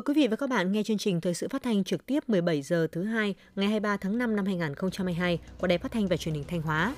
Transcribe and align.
Mời 0.00 0.04
quý 0.04 0.22
vị 0.22 0.28
và 0.28 0.36
các 0.36 0.48
bạn 0.50 0.72
nghe 0.72 0.82
chương 0.82 0.98
trình 0.98 1.20
thời 1.20 1.34
sự 1.34 1.48
phát 1.48 1.62
thanh 1.62 1.84
trực 1.84 2.06
tiếp 2.06 2.28
17 2.28 2.62
giờ 2.62 2.86
thứ 2.92 3.04
hai 3.04 3.34
ngày 3.56 3.66
23 3.66 3.96
tháng 3.96 4.18
5 4.18 4.36
năm 4.36 4.46
2022 4.46 5.38
của 5.58 5.66
Đài 5.66 5.78
Phát 5.78 5.92
thanh 5.92 6.08
và 6.08 6.16
Truyền 6.16 6.34
hình 6.34 6.44
Thanh 6.48 6.62
Hóa. 6.62 6.94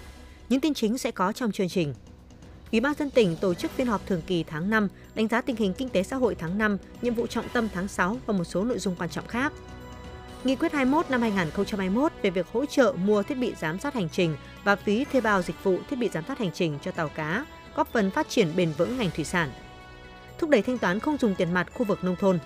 Những 0.48 0.60
tin 0.60 0.74
chính 0.74 0.98
sẽ 0.98 1.10
có 1.10 1.32
trong 1.32 1.52
chương 1.52 1.68
trình. 1.68 1.94
Ủy 2.72 2.80
ban 2.80 2.94
dân 2.94 3.10
tỉnh 3.10 3.36
tổ 3.36 3.54
chức 3.54 3.70
phiên 3.70 3.86
họp 3.86 4.06
thường 4.06 4.22
kỳ 4.26 4.44
tháng 4.44 4.70
5, 4.70 4.88
đánh 5.14 5.28
giá 5.28 5.40
tình 5.40 5.56
hình 5.56 5.74
kinh 5.74 5.88
tế 5.88 6.02
xã 6.02 6.16
hội 6.16 6.34
tháng 6.34 6.58
5, 6.58 6.78
nhiệm 7.02 7.14
vụ 7.14 7.26
trọng 7.26 7.48
tâm 7.52 7.68
tháng 7.74 7.88
6 7.88 8.16
và 8.26 8.34
một 8.34 8.44
số 8.44 8.64
nội 8.64 8.78
dung 8.78 8.94
quan 8.98 9.10
trọng 9.10 9.26
khác. 9.26 9.52
Nghị 10.44 10.56
quyết 10.56 10.72
21 10.72 11.10
năm 11.10 11.20
2021 11.20 12.12
về 12.22 12.30
việc 12.30 12.46
hỗ 12.52 12.66
trợ 12.66 12.94
mua 13.04 13.22
thiết 13.22 13.38
bị 13.38 13.54
giám 13.60 13.78
sát 13.78 13.94
hành 13.94 14.08
trình 14.08 14.36
và 14.64 14.76
phí 14.76 15.04
thuê 15.04 15.20
bao 15.20 15.42
dịch 15.42 15.64
vụ 15.64 15.78
thiết 15.90 15.96
bị 15.96 16.08
giám 16.08 16.24
sát 16.28 16.38
hành 16.38 16.50
trình 16.54 16.78
cho 16.82 16.90
tàu 16.90 17.08
cá, 17.08 17.46
góp 17.76 17.92
phần 17.92 18.10
phát 18.10 18.28
triển 18.28 18.48
bền 18.56 18.72
vững 18.78 18.98
ngành 18.98 19.10
thủy 19.10 19.24
sản. 19.24 19.50
Thúc 20.38 20.50
đẩy 20.50 20.62
thanh 20.62 20.78
toán 20.78 21.00
không 21.00 21.18
dùng 21.18 21.34
tiền 21.34 21.52
mặt 21.52 21.68
khu 21.74 21.84
vực 21.84 22.04
nông 22.04 22.16
thôn. 22.16 22.38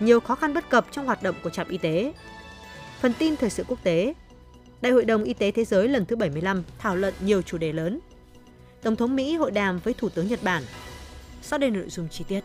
Nhiều 0.00 0.20
khó 0.20 0.34
khăn 0.34 0.54
bất 0.54 0.70
cập 0.70 0.86
trong 0.92 1.06
hoạt 1.06 1.22
động 1.22 1.34
của 1.42 1.50
trạm 1.50 1.68
y 1.68 1.78
tế. 1.78 2.12
Phần 3.00 3.12
tin 3.18 3.36
thời 3.36 3.50
sự 3.50 3.64
quốc 3.68 3.78
tế. 3.82 4.14
Đại 4.80 4.92
hội 4.92 5.04
đồng 5.04 5.24
Y 5.24 5.34
tế 5.34 5.50
Thế 5.50 5.64
giới 5.64 5.88
lần 5.88 6.06
thứ 6.06 6.16
75 6.16 6.62
thảo 6.78 6.96
luận 6.96 7.14
nhiều 7.20 7.42
chủ 7.42 7.58
đề 7.58 7.72
lớn. 7.72 8.00
Tổng 8.82 8.96
thống 8.96 9.16
Mỹ 9.16 9.36
hội 9.36 9.50
đàm 9.50 9.78
với 9.84 9.94
Thủ 9.94 10.08
tướng 10.08 10.28
Nhật 10.28 10.42
Bản. 10.42 10.62
Sau 11.42 11.58
đây 11.58 11.70
là 11.70 11.76
nội 11.76 11.88
dung 11.88 12.08
chi 12.08 12.24
tiết. 12.28 12.40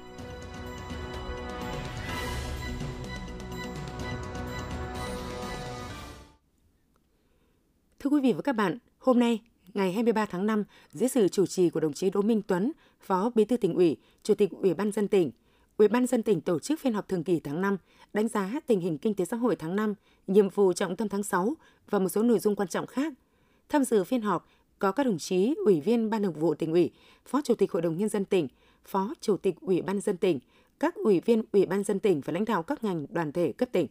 Thưa 7.99 8.09
quý 8.09 8.21
vị 8.21 8.33
và 8.33 8.41
các 8.41 8.55
bạn, 8.55 8.77
hôm 8.99 9.19
nay, 9.19 9.39
ngày 9.73 9.91
23 9.91 10.25
tháng 10.25 10.45
5, 10.45 10.63
dưới 10.91 11.09
sự 11.09 11.27
chủ 11.27 11.45
trì 11.45 11.69
của 11.69 11.79
đồng 11.79 11.93
chí 11.93 12.09
Đỗ 12.09 12.21
Minh 12.21 12.41
Tuấn, 12.47 12.71
Phó 13.01 13.31
Bí 13.35 13.45
thư 13.45 13.57
tỉnh 13.57 13.73
ủy, 13.73 13.97
Chủ 14.23 14.35
tịch 14.35 14.51
Ủy 14.51 14.73
ban 14.73 14.91
dân 14.91 15.07
tỉnh, 15.07 15.31
Ủy 15.77 15.87
ban 15.87 16.07
dân 16.07 16.23
tỉnh 16.23 16.41
tổ 16.41 16.59
chức 16.59 16.79
phiên 16.79 16.93
họp 16.93 17.07
thường 17.07 17.23
kỳ 17.23 17.39
tháng 17.39 17.61
5, 17.61 17.77
đánh 18.13 18.27
giá 18.27 18.59
tình 18.67 18.79
hình 18.79 18.97
kinh 18.97 19.13
tế 19.13 19.25
xã 19.25 19.37
hội 19.37 19.55
tháng 19.55 19.75
5, 19.75 19.93
nhiệm 20.27 20.49
vụ 20.49 20.73
trọng 20.73 20.95
tâm 20.95 21.09
tháng 21.09 21.23
6 21.23 21.53
và 21.89 21.99
một 21.99 22.09
số 22.09 22.23
nội 22.23 22.39
dung 22.39 22.55
quan 22.55 22.67
trọng 22.67 22.87
khác. 22.87 23.13
Tham 23.69 23.83
dự 23.83 24.03
phiên 24.03 24.21
họp 24.21 24.47
có 24.79 24.91
các 24.91 25.05
đồng 25.05 25.17
chí 25.17 25.55
Ủy 25.65 25.81
viên 25.81 26.09
Ban 26.09 26.23
Thường 26.23 26.33
vụ 26.33 26.53
tỉnh 26.53 26.71
ủy, 26.71 26.91
Phó 27.25 27.41
Chủ 27.41 27.55
tịch 27.55 27.71
Hội 27.71 27.81
đồng 27.81 27.97
nhân 27.97 28.09
dân 28.09 28.25
tỉnh, 28.25 28.47
Phó 28.85 29.13
Chủ 29.21 29.37
tịch 29.37 29.55
Ủy 29.61 29.81
ban 29.81 30.01
dân 30.01 30.17
tỉnh, 30.17 30.39
các 30.79 30.95
ủy 30.95 31.19
viên 31.19 31.43
Ủy 31.51 31.65
ban 31.65 31.83
dân 31.83 31.99
tỉnh 31.99 32.21
và 32.25 32.33
lãnh 32.33 32.45
đạo 32.45 32.63
các 32.63 32.83
ngành 32.83 33.05
đoàn 33.09 33.31
thể 33.31 33.51
cấp 33.51 33.69
tỉnh. 33.71 33.87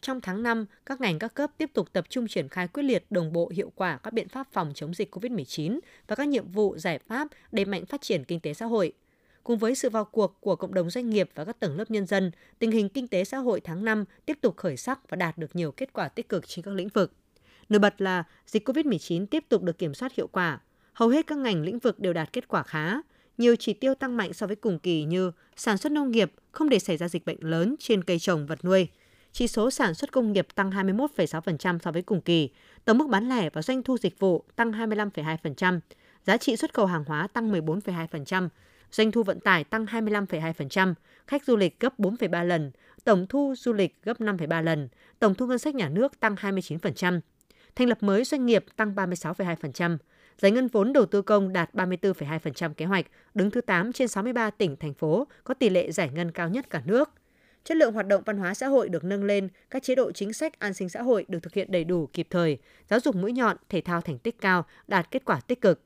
Trong 0.00 0.20
tháng 0.20 0.42
5, 0.42 0.66
các 0.86 1.00
ngành 1.00 1.18
các 1.18 1.34
cấp 1.34 1.50
tiếp 1.58 1.70
tục 1.74 1.92
tập 1.92 2.04
trung 2.08 2.28
triển 2.28 2.48
khai 2.48 2.68
quyết 2.68 2.82
liệt 2.82 3.06
đồng 3.10 3.32
bộ 3.32 3.50
hiệu 3.54 3.72
quả 3.74 3.96
các 4.02 4.12
biện 4.12 4.28
pháp 4.28 4.46
phòng 4.52 4.72
chống 4.74 4.94
dịch 4.94 5.14
COVID-19 5.14 5.78
và 6.06 6.16
các 6.16 6.28
nhiệm 6.28 6.48
vụ 6.48 6.76
giải 6.78 6.98
pháp 6.98 7.28
đẩy 7.52 7.64
mạnh 7.64 7.86
phát 7.86 8.00
triển 8.00 8.24
kinh 8.24 8.40
tế 8.40 8.54
xã 8.54 8.66
hội. 8.66 8.92
Cùng 9.44 9.58
với 9.58 9.74
sự 9.74 9.90
vào 9.90 10.04
cuộc 10.04 10.40
của 10.40 10.56
cộng 10.56 10.74
đồng 10.74 10.90
doanh 10.90 11.10
nghiệp 11.10 11.30
và 11.34 11.44
các 11.44 11.60
tầng 11.60 11.76
lớp 11.76 11.90
nhân 11.90 12.06
dân, 12.06 12.30
tình 12.58 12.70
hình 12.70 12.88
kinh 12.88 13.08
tế 13.08 13.24
xã 13.24 13.38
hội 13.38 13.60
tháng 13.60 13.84
5 13.84 14.04
tiếp 14.26 14.38
tục 14.40 14.56
khởi 14.56 14.76
sắc 14.76 15.10
và 15.10 15.16
đạt 15.16 15.38
được 15.38 15.56
nhiều 15.56 15.72
kết 15.72 15.92
quả 15.92 16.08
tích 16.08 16.28
cực 16.28 16.48
trên 16.48 16.64
các 16.64 16.74
lĩnh 16.74 16.88
vực. 16.88 17.12
Nổi 17.68 17.78
bật 17.78 18.00
là 18.00 18.24
dịch 18.46 18.68
COVID-19 18.68 19.26
tiếp 19.26 19.44
tục 19.48 19.62
được 19.62 19.78
kiểm 19.78 19.94
soát 19.94 20.14
hiệu 20.14 20.26
quả. 20.26 20.60
Hầu 20.92 21.08
hết 21.08 21.26
các 21.26 21.38
ngành 21.38 21.62
lĩnh 21.62 21.78
vực 21.78 22.00
đều 22.00 22.12
đạt 22.12 22.32
kết 22.32 22.48
quả 22.48 22.62
khá. 22.62 22.94
Nhiều 23.38 23.56
chỉ 23.56 23.72
tiêu 23.72 23.94
tăng 23.94 24.16
mạnh 24.16 24.32
so 24.32 24.46
với 24.46 24.56
cùng 24.56 24.78
kỳ 24.78 25.04
như 25.04 25.32
sản 25.56 25.78
xuất 25.78 25.92
nông 25.92 26.10
nghiệp 26.10 26.32
không 26.52 26.68
để 26.68 26.78
xảy 26.78 26.96
ra 26.96 27.08
dịch 27.08 27.24
bệnh 27.24 27.38
lớn 27.40 27.74
trên 27.78 28.04
cây 28.04 28.18
trồng 28.18 28.46
vật 28.46 28.64
nuôi, 28.64 28.88
chỉ 29.32 29.48
số 29.48 29.70
sản 29.70 29.94
xuất 29.94 30.12
công 30.12 30.32
nghiệp 30.32 30.46
tăng 30.54 30.70
21,6% 30.70 31.78
so 31.78 31.92
với 31.92 32.02
cùng 32.02 32.20
kỳ, 32.20 32.50
tổng 32.84 32.98
mức 32.98 33.08
bán 33.08 33.28
lẻ 33.28 33.50
và 33.50 33.62
doanh 33.62 33.82
thu 33.82 33.98
dịch 33.98 34.18
vụ 34.18 34.44
tăng 34.56 34.72
25,2%, 34.72 35.80
giá 36.26 36.36
trị 36.36 36.56
xuất 36.56 36.74
khẩu 36.74 36.86
hàng 36.86 37.04
hóa 37.04 37.26
tăng 37.32 37.52
14,2%, 37.52 38.48
doanh 38.92 39.12
thu 39.12 39.22
vận 39.22 39.40
tải 39.40 39.64
tăng 39.64 39.84
25,2%, 39.84 40.94
khách 41.26 41.44
du 41.44 41.56
lịch 41.56 41.80
gấp 41.80 41.98
4,3 41.98 42.44
lần, 42.44 42.70
tổng 43.04 43.26
thu 43.26 43.54
du 43.58 43.72
lịch 43.72 44.02
gấp 44.02 44.20
5,3 44.20 44.62
lần, 44.62 44.88
tổng 45.18 45.34
thu 45.34 45.46
ngân 45.46 45.58
sách 45.58 45.74
nhà 45.74 45.88
nước 45.88 46.20
tăng 46.20 46.34
29%, 46.34 47.20
thành 47.76 47.88
lập 47.88 48.02
mới 48.02 48.24
doanh 48.24 48.46
nghiệp 48.46 48.64
tăng 48.76 48.94
36,2%, 48.94 49.98
giải 50.38 50.52
ngân 50.52 50.66
vốn 50.66 50.92
đầu 50.92 51.06
tư 51.06 51.22
công 51.22 51.52
đạt 51.52 51.74
34,2% 51.74 52.74
kế 52.74 52.84
hoạch, 52.84 53.06
đứng 53.34 53.50
thứ 53.50 53.60
8 53.60 53.92
trên 53.92 54.08
63 54.08 54.50
tỉnh, 54.50 54.76
thành 54.76 54.94
phố 54.94 55.26
có 55.44 55.54
tỷ 55.54 55.68
lệ 55.68 55.92
giải 55.92 56.10
ngân 56.14 56.30
cao 56.30 56.48
nhất 56.48 56.70
cả 56.70 56.82
nước. 56.84 57.10
Chất 57.64 57.76
lượng 57.76 57.92
hoạt 57.92 58.06
động 58.06 58.22
văn 58.26 58.38
hóa 58.38 58.54
xã 58.54 58.66
hội 58.66 58.88
được 58.88 59.04
nâng 59.04 59.24
lên, 59.24 59.48
các 59.70 59.82
chế 59.82 59.94
độ 59.94 60.12
chính 60.12 60.32
sách 60.32 60.58
an 60.58 60.74
sinh 60.74 60.88
xã 60.88 61.02
hội 61.02 61.24
được 61.28 61.38
thực 61.42 61.54
hiện 61.54 61.70
đầy 61.70 61.84
đủ 61.84 62.08
kịp 62.12 62.26
thời, 62.30 62.58
giáo 62.90 63.00
dục 63.00 63.16
mũi 63.16 63.32
nhọn, 63.32 63.56
thể 63.68 63.80
thao 63.80 64.00
thành 64.00 64.18
tích 64.18 64.40
cao, 64.40 64.64
đạt 64.86 65.10
kết 65.10 65.24
quả 65.24 65.40
tích 65.40 65.60
cực. 65.60 65.80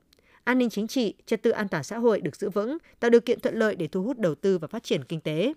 An 0.44 0.58
ninh 0.58 0.70
chính 0.70 0.86
trị, 0.86 1.14
trật 1.26 1.42
tự 1.42 1.50
an 1.50 1.68
toàn 1.68 1.82
xã 1.82 1.98
hội 1.98 2.20
được 2.20 2.36
giữ 2.36 2.50
vững, 2.50 2.78
tạo 3.00 3.10
điều 3.10 3.20
kiện 3.20 3.40
thuận 3.40 3.54
lợi 3.54 3.74
để 3.74 3.88
thu 3.88 4.02
hút 4.02 4.18
đầu 4.18 4.34
tư 4.34 4.58
và 4.58 4.68
phát 4.68 4.82
triển 4.82 5.04
kinh 5.04 5.20
tế. 5.20 5.52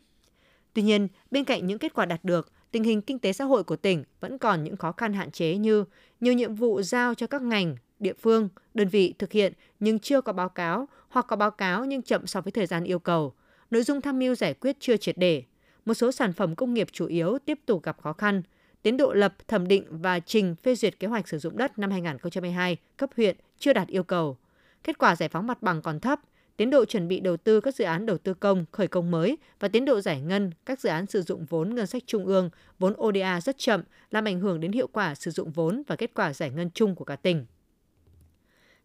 Tuy 0.73 0.81
nhiên, 0.81 1.07
bên 1.31 1.43
cạnh 1.43 1.67
những 1.67 1.79
kết 1.79 1.93
quả 1.93 2.05
đạt 2.05 2.23
được, 2.23 2.51
tình 2.71 2.83
hình 2.83 3.01
kinh 3.01 3.19
tế 3.19 3.33
xã 3.33 3.45
hội 3.45 3.63
của 3.63 3.75
tỉnh 3.75 4.03
vẫn 4.19 4.37
còn 4.37 4.63
những 4.63 4.77
khó 4.77 4.91
khăn 4.91 5.13
hạn 5.13 5.31
chế 5.31 5.57
như 5.57 5.85
nhiều 6.19 6.33
nhiệm 6.33 6.55
vụ 6.55 6.81
giao 6.81 7.13
cho 7.13 7.27
các 7.27 7.41
ngành, 7.41 7.75
địa 7.99 8.13
phương, 8.13 8.49
đơn 8.73 8.87
vị 8.87 9.13
thực 9.19 9.31
hiện 9.31 9.53
nhưng 9.79 9.99
chưa 9.99 10.21
có 10.21 10.33
báo 10.33 10.49
cáo 10.49 10.87
hoặc 11.09 11.25
có 11.27 11.35
báo 11.35 11.51
cáo 11.51 11.85
nhưng 11.85 12.01
chậm 12.01 12.27
so 12.27 12.41
với 12.41 12.51
thời 12.51 12.65
gian 12.65 12.83
yêu 12.83 12.99
cầu. 12.99 13.33
Nội 13.71 13.83
dung 13.83 14.01
tham 14.01 14.19
mưu 14.19 14.35
giải 14.35 14.53
quyết 14.53 14.75
chưa 14.79 14.97
triệt 14.97 15.17
để. 15.17 15.43
Một 15.85 15.93
số 15.93 16.11
sản 16.11 16.33
phẩm 16.33 16.55
công 16.55 16.73
nghiệp 16.73 16.87
chủ 16.91 17.05
yếu 17.05 17.37
tiếp 17.45 17.59
tục 17.65 17.83
gặp 17.83 18.01
khó 18.01 18.13
khăn. 18.13 18.41
Tiến 18.81 18.97
độ 18.97 19.13
lập, 19.13 19.35
thẩm 19.47 19.67
định 19.67 19.85
và 19.89 20.19
trình 20.19 20.55
phê 20.63 20.75
duyệt 20.75 20.99
kế 20.99 21.07
hoạch 21.07 21.27
sử 21.27 21.39
dụng 21.39 21.57
đất 21.57 21.79
năm 21.79 21.91
2022 21.91 22.77
cấp 22.97 23.09
huyện 23.15 23.35
chưa 23.59 23.73
đạt 23.73 23.87
yêu 23.87 24.03
cầu. 24.03 24.37
Kết 24.85 24.97
quả 24.97 25.15
giải 25.15 25.29
phóng 25.29 25.47
mặt 25.47 25.61
bằng 25.61 25.81
còn 25.81 25.99
thấp, 25.99 26.19
tiến 26.57 26.69
độ 26.69 26.85
chuẩn 26.85 27.07
bị 27.07 27.19
đầu 27.19 27.37
tư 27.37 27.61
các 27.61 27.75
dự 27.75 27.83
án 27.85 28.05
đầu 28.05 28.17
tư 28.17 28.33
công, 28.33 28.65
khởi 28.71 28.87
công 28.87 29.11
mới 29.11 29.37
và 29.59 29.67
tiến 29.67 29.85
độ 29.85 30.01
giải 30.01 30.21
ngân 30.21 30.51
các 30.65 30.79
dự 30.79 30.89
án 30.89 31.05
sử 31.05 31.21
dụng 31.21 31.45
vốn 31.45 31.75
ngân 31.75 31.87
sách 31.87 32.03
trung 32.05 32.25
ương, 32.25 32.49
vốn 32.79 32.93
ODA 33.01 33.41
rất 33.41 33.57
chậm, 33.57 33.83
làm 34.11 34.25
ảnh 34.25 34.39
hưởng 34.39 34.59
đến 34.59 34.71
hiệu 34.71 34.87
quả 34.87 35.15
sử 35.15 35.31
dụng 35.31 35.51
vốn 35.51 35.83
và 35.87 35.95
kết 35.95 36.11
quả 36.13 36.33
giải 36.33 36.49
ngân 36.49 36.69
chung 36.73 36.95
của 36.95 37.05
cả 37.05 37.15
tỉnh. 37.15 37.45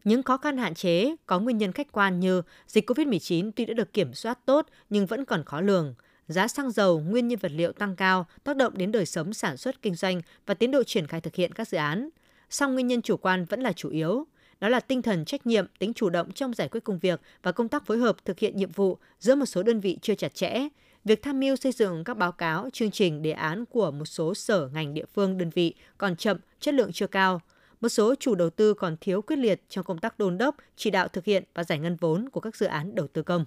Những 0.03 0.23
khó 0.23 0.37
khăn 0.37 0.57
hạn 0.57 0.73
chế 0.73 1.15
có 1.25 1.39
nguyên 1.39 1.57
nhân 1.57 1.71
khách 1.71 1.91
quan 1.91 2.19
như 2.19 2.41
dịch 2.67 2.89
COVID-19 2.89 3.51
tuy 3.55 3.65
đã 3.65 3.73
được 3.73 3.93
kiểm 3.93 4.13
soát 4.13 4.39
tốt 4.45 4.67
nhưng 4.89 5.05
vẫn 5.05 5.25
còn 5.25 5.43
khó 5.43 5.61
lường, 5.61 5.95
giá 6.27 6.47
xăng 6.47 6.71
dầu, 6.71 6.99
nguyên 6.99 7.27
nhân 7.27 7.39
vật 7.39 7.51
liệu 7.51 7.71
tăng 7.71 7.95
cao, 7.95 8.25
tác 8.43 8.55
động 8.55 8.77
đến 8.77 8.91
đời 8.91 9.05
sống 9.05 9.33
sản 9.33 9.57
xuất 9.57 9.81
kinh 9.81 9.95
doanh 9.95 10.21
và 10.45 10.53
tiến 10.53 10.71
độ 10.71 10.83
triển 10.83 11.07
khai 11.07 11.21
thực 11.21 11.35
hiện 11.35 11.51
các 11.51 11.67
dự 11.67 11.77
án. 11.77 12.09
Song 12.49 12.73
nguyên 12.73 12.87
nhân 12.87 13.01
chủ 13.01 13.17
quan 13.17 13.45
vẫn 13.45 13.61
là 13.61 13.73
chủ 13.73 13.89
yếu, 13.89 14.27
đó 14.61 14.69
là 14.69 14.79
tinh 14.79 15.01
thần 15.01 15.25
trách 15.25 15.47
nhiệm, 15.47 15.65
tính 15.79 15.93
chủ 15.93 16.09
động 16.09 16.31
trong 16.31 16.53
giải 16.53 16.67
quyết 16.67 16.83
công 16.83 16.99
việc 16.99 17.21
và 17.43 17.51
công 17.51 17.69
tác 17.69 17.85
phối 17.85 17.97
hợp 17.97 18.25
thực 18.25 18.39
hiện 18.39 18.57
nhiệm 18.57 18.71
vụ 18.71 18.97
giữa 19.19 19.35
một 19.35 19.45
số 19.45 19.63
đơn 19.63 19.79
vị 19.79 19.97
chưa 20.01 20.15
chặt 20.15 20.35
chẽ. 20.35 20.67
Việc 21.05 21.21
tham 21.21 21.39
mưu 21.39 21.55
xây 21.55 21.71
dựng 21.71 22.03
các 22.03 22.17
báo 22.17 22.31
cáo, 22.31 22.69
chương 22.73 22.91
trình, 22.91 23.21
đề 23.21 23.31
án 23.31 23.65
của 23.65 23.91
một 23.91 24.05
số 24.05 24.33
sở 24.33 24.69
ngành 24.73 24.93
địa 24.93 25.05
phương 25.13 25.37
đơn 25.37 25.49
vị 25.49 25.75
còn 25.97 26.15
chậm, 26.15 26.37
chất 26.59 26.73
lượng 26.73 26.91
chưa 26.91 27.07
cao. 27.07 27.41
Một 27.81 27.89
số 27.89 28.15
chủ 28.15 28.35
đầu 28.35 28.49
tư 28.49 28.73
còn 28.73 28.97
thiếu 29.01 29.21
quyết 29.21 29.35
liệt 29.35 29.61
trong 29.69 29.83
công 29.83 29.97
tác 29.97 30.19
đôn 30.19 30.37
đốc, 30.37 30.55
chỉ 30.75 30.89
đạo 30.89 31.07
thực 31.07 31.25
hiện 31.25 31.43
và 31.53 31.63
giải 31.63 31.79
ngân 31.79 31.95
vốn 31.95 32.29
của 32.29 32.39
các 32.39 32.55
dự 32.55 32.65
án 32.65 32.95
đầu 32.95 33.07
tư 33.07 33.23
công. 33.23 33.45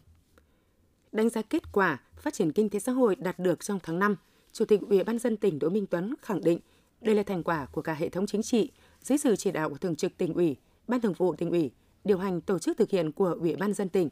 Đánh 1.13 1.29
giá 1.29 1.43
kết 1.43 1.63
quả 1.73 2.01
phát 2.17 2.35
triển 2.35 2.53
kinh 2.53 2.71
tế 2.71 2.79
xã 2.79 2.93
hội 2.93 3.17
đạt 3.17 3.39
được 3.39 3.65
trong 3.65 3.79
tháng 3.83 3.99
5, 3.99 4.17
Chủ 4.53 4.65
tịch 4.65 4.81
Ủy 4.89 5.05
ban 5.05 5.19
dân 5.19 5.37
tỉnh 5.37 5.59
Đỗ 5.59 5.69
Minh 5.69 5.87
Tuấn 5.87 6.15
khẳng 6.23 6.45
định 6.45 6.59
đây 7.01 7.15
là 7.15 7.23
thành 7.23 7.43
quả 7.43 7.67
của 7.67 7.83
cả 7.83 7.95
hệ 7.95 8.09
thống 8.09 8.27
chính 8.27 8.43
trị 8.43 8.71
dưới 9.03 9.19
sự 9.19 9.37
chỉ 9.37 9.51
đạo 9.51 9.71
của 9.71 9.79
Thường 9.79 9.97
trực 9.97 10.17
tỉnh 10.17 10.35
ủy, 10.35 10.57
Ban 10.89 11.01
Thường 11.01 11.13
vụ 11.13 11.35
tỉnh 11.35 11.51
ủy, 11.51 11.71
điều 12.05 12.19
hành 12.19 12.41
tổ 12.41 12.59
chức 12.59 12.77
thực 12.77 12.91
hiện 12.91 13.13
của 13.13 13.37
Ủy 13.41 13.57
ban 13.57 13.73
dân 13.75 13.89
tỉnh, 13.89 14.09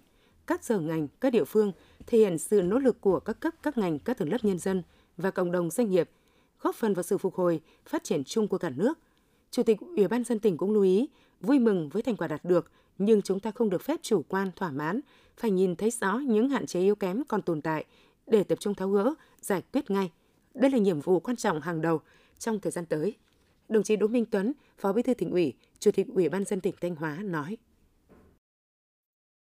các 0.47 0.65
sở 0.65 0.79
ngành, 0.79 1.09
các 1.21 1.33
địa 1.33 1.45
phương 1.45 1.73
thể 2.07 2.19
hiện 2.19 2.39
sự 2.39 2.63
nỗ 2.63 2.79
lực 2.79 3.01
của 3.01 3.21
các 3.21 3.41
cấp 3.41 3.55
các 3.63 3.79
ngành, 3.79 3.99
các 3.99 4.19
tầng 4.19 4.33
lớp 4.33 4.39
nhân 4.43 4.59
dân 4.59 4.83
và 5.17 5.31
cộng 5.31 5.53
đồng 5.53 5.71
doanh 5.71 5.91
nghiệp, 5.91 6.11
góp 6.61 6.75
phần 6.75 6.95
vào 6.95 7.03
sự 7.03 7.19
phục 7.19 7.35
hồi, 7.35 7.61
phát 7.87 8.05
triển 8.05 8.25
chung 8.25 8.49
của 8.49 8.59
cả 8.59 8.71
nước. 8.71 8.99
Chủ 9.51 9.63
tịch 9.63 9.79
Ủy 9.97 10.09
ban 10.09 10.25
dân 10.25 10.39
tỉnh 10.39 10.57
cũng 10.57 10.73
lưu 10.73 10.83
ý, 10.83 11.09
vui 11.41 11.59
mừng 11.59 11.89
với 11.89 12.03
thành 12.03 12.17
quả 12.17 12.29
đạt 12.29 12.45
được, 12.45 12.71
nhưng 12.99 13.23
chúng 13.23 13.41
ta 13.41 13.51
không 13.51 13.71
được 13.71 13.83
phép 13.83 14.01
chủ 14.03 14.23
quan 14.29 14.51
thỏa 14.57 14.71
mãn, 14.71 15.01
phải 15.37 15.51
nhìn 15.51 15.77
thấy 15.77 15.91
rõ 15.91 16.19
những 16.19 16.49
hạn 16.49 16.67
chế 16.67 16.81
yếu 16.81 16.95
kém 16.95 17.23
còn 17.29 17.43
tồn 17.43 17.63
tại 17.63 17.85
để 18.27 18.45
tập 18.45 18.61
trung 18.61 18.75
tháo 18.75 18.91
gỡ, 18.91 19.15
giải 19.41 19.63
quyết 19.73 19.91
ngay. 19.91 20.11
Đây 20.55 20.71
là 20.71 20.79
nhiệm 20.79 21.01
vụ 21.01 21.21
quan 21.21 21.37
trọng 21.37 21.61
hàng 21.61 21.83
đầu 21.83 22.01
trong 22.39 22.61
thời 22.61 22.73
gian 22.73 22.87
tới 22.87 23.17
đồng 23.69 23.83
chí 23.83 23.97
Đỗ 23.97 24.07
Minh 24.07 24.25
Tuấn, 24.31 24.53
Phó 24.79 24.93
Bí 24.93 25.03
thư 25.03 25.15
tỉnh 25.15 25.31
ủy, 25.31 25.55
Chủ 25.79 25.91
tịch 25.91 26.07
Ủy 26.15 26.29
ban 26.29 26.45
dân 26.45 26.61
tỉnh 26.61 26.75
Thanh 26.81 26.97
Hóa 26.97 27.17
nói. 27.23 27.57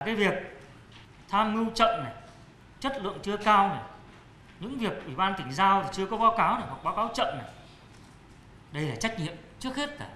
Cái 0.04 0.14
việc 0.14 0.34
tham 1.28 1.54
mưu 1.54 1.66
chậm 1.74 2.04
này, 2.04 2.14
chất 2.80 3.02
lượng 3.02 3.18
chưa 3.22 3.36
cao 3.36 3.68
này, 3.68 3.82
những 4.60 4.78
việc 4.78 5.04
Ủy 5.06 5.14
ban 5.14 5.34
tỉnh 5.38 5.52
giao 5.52 5.82
thì 5.82 5.88
chưa 5.92 6.06
có 6.06 6.16
báo 6.16 6.34
cáo 6.36 6.58
này 6.58 6.68
hoặc 6.68 6.84
báo 6.84 6.96
cáo 6.96 7.10
chậm 7.14 7.26
này. 7.38 7.52
Đây 8.72 8.88
là 8.88 8.96
trách 8.96 9.20
nhiệm 9.20 9.34
trước 9.58 9.76
hết 9.76 9.98
cả 9.98 10.08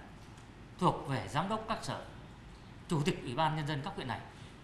thuộc 0.78 1.08
về 1.08 1.28
giám 1.28 1.48
đốc 1.48 1.64
các 1.68 1.78
sở, 1.82 2.04
chủ 2.88 3.02
tịch 3.04 3.22
Ủy 3.22 3.34
ban 3.34 3.56
nhân 3.56 3.66
dân 3.66 3.80
các 3.84 3.92
huyện 3.96 4.08
này. 4.08 4.20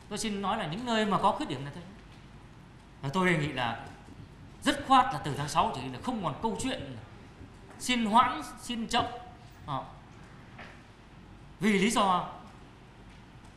Tôi 0.09 0.19
xin 0.19 0.43
nói 0.43 0.59
là 0.59 0.67
những 0.67 0.87
nơi 0.87 1.07
mà 1.07 1.19
có 1.19 1.33
khuyết 1.33 1.49
điểm 1.49 1.65
là 1.65 1.71
thế. 1.75 1.81
Và 3.03 3.09
tôi 3.13 3.27
đề 3.27 3.39
nghị 3.39 3.53
là 3.53 3.87
rất 4.63 4.87
khoát 4.87 5.05
là 5.05 5.21
từ 5.25 5.35
tháng 5.37 5.49
6 5.49 5.73
chỉ 5.75 5.81
là 5.93 5.99
không 6.03 6.25
còn 6.25 6.35
câu 6.43 6.57
chuyện 6.61 6.97
xin 7.79 8.05
hoãn, 8.05 8.43
xin 8.61 8.89
chậm 8.89 9.05
à. 9.67 9.81
vì 11.61 11.79
lý 11.79 11.91
do 11.91 12.29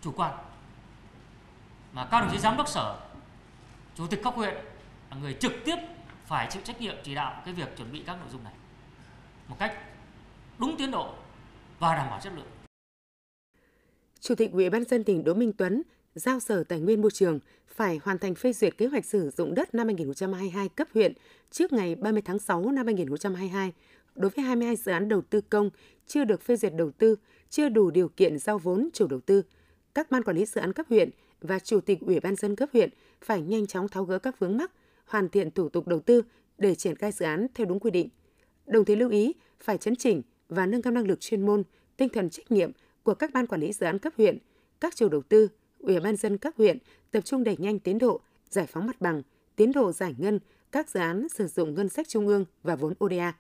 chủ 0.02 0.12
quan 0.16 0.34
mà 1.94 2.08
các 2.12 2.22
đồng 2.22 2.30
chí 2.32 2.38
giám 2.38 2.58
đốc 2.58 2.68
sở 2.68 3.00
chủ 3.96 4.08
tịch 4.08 4.20
các 4.24 4.34
huyện 4.34 4.54
là 5.12 5.18
người 5.18 5.38
trực 5.40 5.52
tiếp 5.66 5.76
phải 6.26 6.48
chịu 6.52 6.62
trách 6.66 6.82
nhiệm 6.82 6.96
chỉ 7.04 7.16
đạo 7.16 7.42
cái 7.46 7.54
việc 7.54 7.78
chuẩn 7.78 7.92
bị 7.92 8.04
các 8.06 8.16
nội 8.20 8.28
dung 8.32 8.44
này 8.44 8.54
một 9.48 9.56
cách 9.60 9.78
đúng 10.58 10.78
tiến 10.78 10.92
độ 10.92 11.14
và 11.80 11.96
đảm 11.96 12.10
bảo 12.10 12.20
chất 12.24 12.34
lượng. 12.36 12.48
Chủ 14.20 14.36
tịch 14.36 14.52
Ủy 14.52 14.70
ban 14.70 14.84
dân 14.84 15.04
tỉnh 15.04 15.24
Đỗ 15.24 15.34
Minh 15.34 15.54
Tuấn 15.58 15.82
giao 16.16 16.40
Sở 16.40 16.64
Tài 16.64 16.80
nguyên 16.80 17.02
Môi 17.02 17.12
trường 17.12 17.40
phải 17.68 18.00
hoàn 18.04 18.18
thành 18.18 18.36
phê 18.36 18.54
duyệt 18.54 18.78
kế 18.78 18.88
hoạch 18.88 19.06
sử 19.06 19.30
dụng 19.30 19.56
đất 19.56 19.76
năm 19.76 19.88
2022 19.88 20.70
cấp 20.70 20.88
huyện 20.94 21.14
trước 21.52 21.74
ngày 21.74 21.96
30 21.96 22.22
tháng 22.26 22.40
6 22.40 22.72
năm 22.72 22.86
2022 22.86 23.74
đối 24.16 24.32
với 24.32 24.46
22 24.46 24.76
dự 24.76 24.92
án 24.92 25.08
đầu 25.08 25.22
tư 25.22 25.42
công 25.42 25.70
chưa 26.08 26.24
được 26.24 26.42
phê 26.42 26.56
duyệt 26.56 26.74
đầu 26.76 26.92
tư, 26.92 27.16
chưa 27.50 27.70
đủ 27.70 27.92
điều 27.92 28.10
kiện 28.10 28.40
giao 28.40 28.58
vốn 28.58 28.90
chủ 28.94 29.08
đầu 29.08 29.20
tư. 29.20 29.42
Các 29.94 30.12
ban 30.12 30.24
quản 30.24 30.38
lý 30.38 30.46
dự 30.46 30.62
án 30.62 30.74
cấp 30.74 30.86
huyện 30.90 31.10
và 31.42 31.60
chủ 31.60 31.82
tịch 31.82 32.00
Ủy 32.02 32.20
ban 32.20 32.36
dân 32.36 32.56
cấp 32.56 32.70
huyện 32.74 32.90
phải 33.22 33.42
nhanh 33.42 33.68
chóng 33.68 33.88
tháo 33.88 34.04
gỡ 34.04 34.20
các 34.20 34.40
vướng 34.40 34.58
mắc, 34.58 34.72
hoàn 35.06 35.30
thiện 35.30 35.52
thủ 35.52 35.70
tục 35.70 35.88
đầu 35.88 36.00
tư 36.00 36.22
để 36.58 36.76
triển 36.76 36.96
khai 36.96 37.12
dự 37.12 37.26
án 37.26 37.48
theo 37.54 37.66
đúng 37.66 37.80
quy 37.80 37.92
định. 37.92 38.10
Đồng 38.66 38.86
thời 38.86 38.96
lưu 38.96 39.10
ý 39.10 39.34
phải 39.60 39.78
chấn 39.78 39.96
chỉnh 39.96 40.22
và 40.50 40.66
nâng 40.66 40.82
cao 40.82 40.94
năng 40.94 41.08
lực 41.08 41.20
chuyên 41.20 41.46
môn, 41.46 41.64
tinh 41.98 42.10
thần 42.10 42.30
trách 42.30 42.52
nhiệm 42.52 42.72
của 43.04 43.14
các 43.14 43.34
ban 43.34 43.48
quản 43.48 43.62
lý 43.62 43.74
dự 43.74 43.86
án 43.86 44.00
cấp 44.00 44.14
huyện, 44.18 44.38
các 44.80 44.96
chủ 44.96 45.10
đầu 45.10 45.22
tư, 45.22 45.48
Ủy 45.80 46.00
ban 46.00 46.16
dân 46.16 46.38
các 46.38 46.56
huyện 46.58 46.78
tập 47.12 47.22
trung 47.26 47.44
đẩy 47.44 47.58
nhanh 47.58 47.80
tiến 47.80 47.98
độ 47.98 48.22
giải 48.50 48.66
phóng 48.68 48.88
mặt 48.88 49.02
bằng, 49.02 49.22
tiến 49.56 49.72
độ 49.72 49.92
giải 49.92 50.16
ngân 50.18 50.40
các 50.72 50.90
dự 50.90 51.00
án 51.00 51.28
sử 51.30 51.48
dụng 51.48 51.74
ngân 51.74 51.90
sách 51.90 52.08
trung 52.08 52.28
ương 52.28 52.46
và 52.64 52.76
vốn 52.76 52.94
ODA. 53.04 53.34